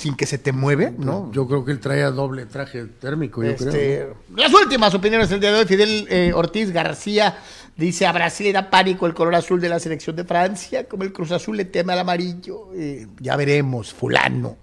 [0.02, 1.30] sin que se te mueve, ¿no?
[1.32, 3.68] yo creo que él traía doble traje térmico, yo creo.
[3.68, 5.64] Este, Las últimas opiniones del día de hoy.
[5.66, 7.38] Fidel eh, Ortiz García
[7.76, 11.04] dice: A Brasil le da pánico el color azul de la selección de Francia, como
[11.04, 12.70] el Cruz Azul le teme al amarillo.
[12.74, 14.56] Eh, ya veremos, Fulano.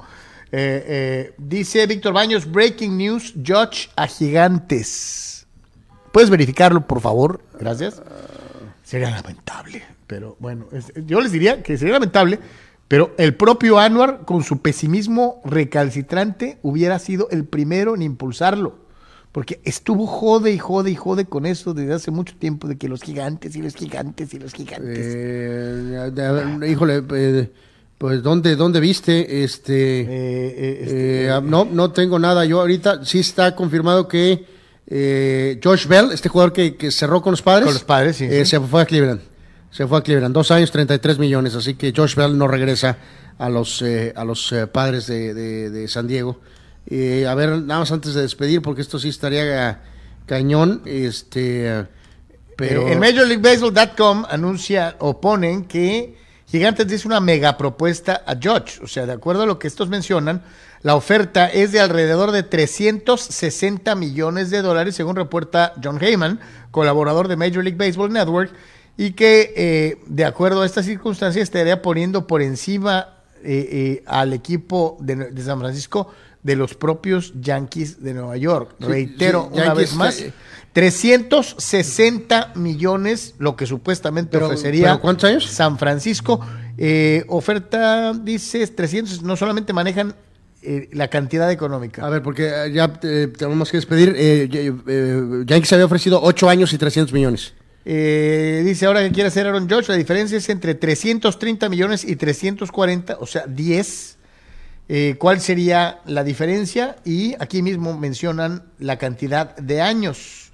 [0.51, 5.45] Eh, eh, dice Víctor Baños: Breaking news: Judge a gigantes.
[6.11, 7.41] ¿Puedes verificarlo, por favor?
[7.59, 8.01] Gracias.
[8.83, 12.39] Sería lamentable, pero bueno, es- yo les diría que sería lamentable,
[12.89, 18.89] pero el propio Anwar, con su pesimismo recalcitrante, hubiera sido el primero en impulsarlo.
[19.31, 22.89] Porque estuvo jode y jode y jode con eso desde hace mucho tiempo, de que
[22.89, 24.97] los gigantes y los gigantes y los gigantes.
[24.99, 27.51] Eh, híjole, eh,
[27.99, 29.43] pues ¿dónde, dónde viste?
[29.43, 32.43] Este, Eh, eh, este, ah, no, no tengo nada.
[32.45, 34.45] Yo ahorita sí está confirmado que
[34.87, 38.27] eh, Josh Bell, este jugador que, que cerró con los padres, Con los Padres, sí,
[38.27, 38.45] sí.
[38.45, 39.21] se fue a Cleveland.
[39.71, 40.33] Se fue a Cleveland.
[40.33, 41.55] Dos años, 33 millones.
[41.55, 42.97] Así que Josh Bell no regresa
[43.37, 45.33] a los, eh, a los eh, padres de,
[45.69, 46.39] de- San Diego.
[46.87, 49.81] Eh, a ver, nada más antes de despedir, porque esto sí estaría
[50.25, 50.81] cañón.
[50.85, 51.85] Este,
[52.57, 56.17] pero Eh, en Major League Baseball.com anuncia o ponen que
[56.47, 58.79] Gigantes dice una mega propuesta a Judge.
[58.83, 60.41] O sea, de acuerdo a lo que estos mencionan,
[60.81, 66.39] la oferta es de alrededor de 360 millones de dólares, según reporta John Heyman,
[66.71, 68.51] colaborador de Major League Baseball Network,
[69.01, 74.33] y que eh, de acuerdo a estas circunstancias estaría poniendo por encima eh, eh, al
[74.33, 76.09] equipo de, de San Francisco
[76.43, 78.75] de los propios Yankees de Nueva York.
[78.79, 80.19] Sí, Reitero sí, una Yankees, vez más.
[80.19, 80.33] eh,
[80.73, 85.45] 360 millones, lo que supuestamente Pero- ofrecería ¿pero cuántos años?
[85.45, 86.39] San Francisco.
[86.77, 90.15] Eh, oferta, dices, 300, no solamente manejan
[90.61, 92.05] eh, la cantidad económica.
[92.05, 94.13] A ver, porque eh, ya eh, tenemos que despedir.
[94.17, 97.53] Eh, eh, eh, Yankees había ofrecido 8 años y 300 millones.
[97.85, 102.15] Eh, dice ahora que quiere hacer Aaron Judge, la diferencia es entre 330 millones y
[102.15, 104.17] 340, o sea, 10.
[104.91, 106.97] Eh, ¿Cuál sería la diferencia?
[107.05, 110.51] Y aquí mismo mencionan la cantidad de años.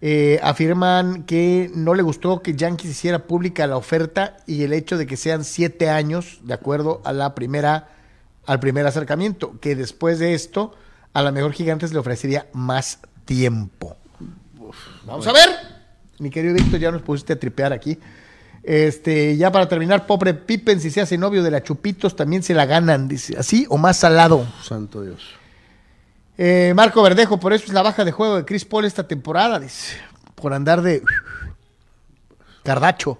[0.00, 4.98] Eh, afirman que no le gustó que Yankees hiciera pública la oferta y el hecho
[4.98, 7.88] de que sean siete años, de acuerdo a la primera,
[8.46, 10.74] al primer acercamiento, que después de esto,
[11.14, 13.96] a la mejor Gigantes le ofrecería más tiempo.
[15.06, 15.73] Vamos a ver.
[16.18, 17.98] Mi querido Víctor, ya nos pusiste a tripear aquí.
[18.62, 22.54] Este, ya para terminar, pobre Pippen, si se hace novio de la Chupitos, también se
[22.54, 24.46] la ganan, dice, así o más salado.
[24.62, 25.22] Santo Dios.
[26.38, 29.60] Eh, Marco Verdejo, por eso es la baja de juego de Chris Paul esta temporada,
[29.60, 29.96] dice,
[30.34, 31.02] por andar de
[32.62, 33.18] cardacho.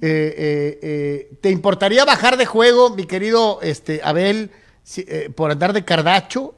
[0.00, 4.50] Eh, eh, ¿Te importaría bajar de juego, mi querido este, Abel,
[4.82, 6.54] si- por andar de cardacho?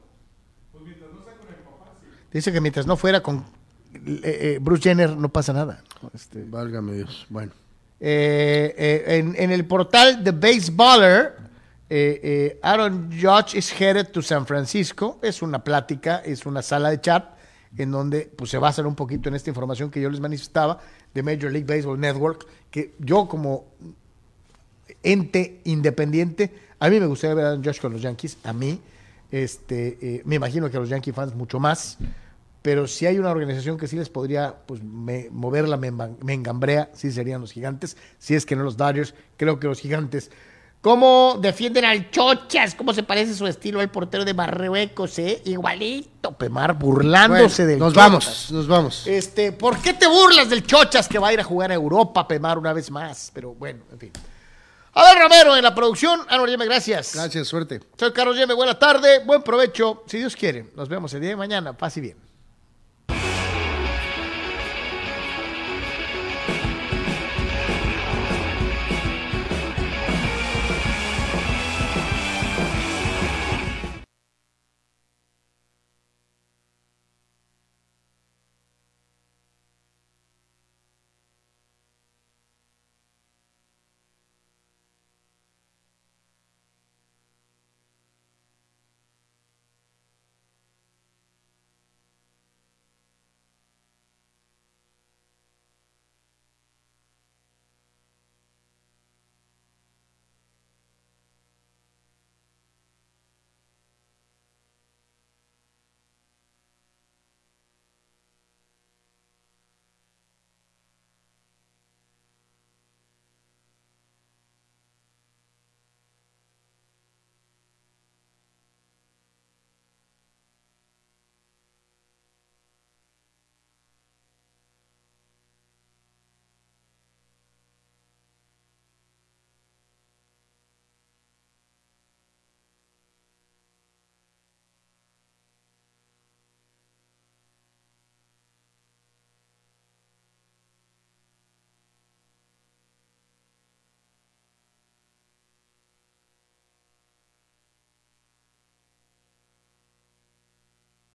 [2.31, 3.43] Dice que mientras no fuera con
[3.93, 5.83] eh, eh, Bruce Jenner no pasa nada.
[6.13, 7.25] Este, Válgame Dios.
[7.29, 7.51] Bueno.
[7.99, 11.35] eh, en, en el portal The Baseballer,
[12.61, 15.19] Aaron Judge is headed to San Francisco.
[15.21, 17.39] Es una plática, es una sala de chat
[17.77, 20.79] en donde pues, se basan un poquito en esta información que yo les manifestaba
[21.13, 23.65] de Major League Baseball Network, que yo como
[25.03, 28.81] ente independiente, a mí me gustaría ver a Aaron Judge con los Yankees, a mí,
[29.31, 31.97] este, eh, me imagino que a los Yankee fans mucho más,
[32.61, 37.11] pero si hay una organización que sí les podría pues, me- mover la mengambrea, sí
[37.11, 40.31] serían los gigantes, si es que no los Dodgers, creo que los gigantes.
[40.81, 42.73] ¿Cómo defienden al Chochas?
[42.73, 45.41] ¿Cómo se parece su estilo al portero de Marruecos, eh?
[45.43, 48.05] Igualito, Pemar, burlándose Bueno, del nos Chochas.
[48.09, 49.07] vamos, nos vamos.
[49.07, 52.25] Este, ¿por qué te burlas del Chochas que va a ir a jugar a Europa,
[52.25, 53.29] Pemar, una vez más?
[53.33, 54.11] Pero bueno, en fin.
[54.93, 56.21] Abel Romero en la producción.
[56.29, 57.13] Anor Yeme, gracias.
[57.13, 57.81] Gracias, suerte.
[57.97, 60.03] Soy Carlos Yeme, buena tarde, buen provecho.
[60.07, 61.73] Si Dios quiere, nos vemos el día de mañana.
[61.73, 62.28] Paz y bien.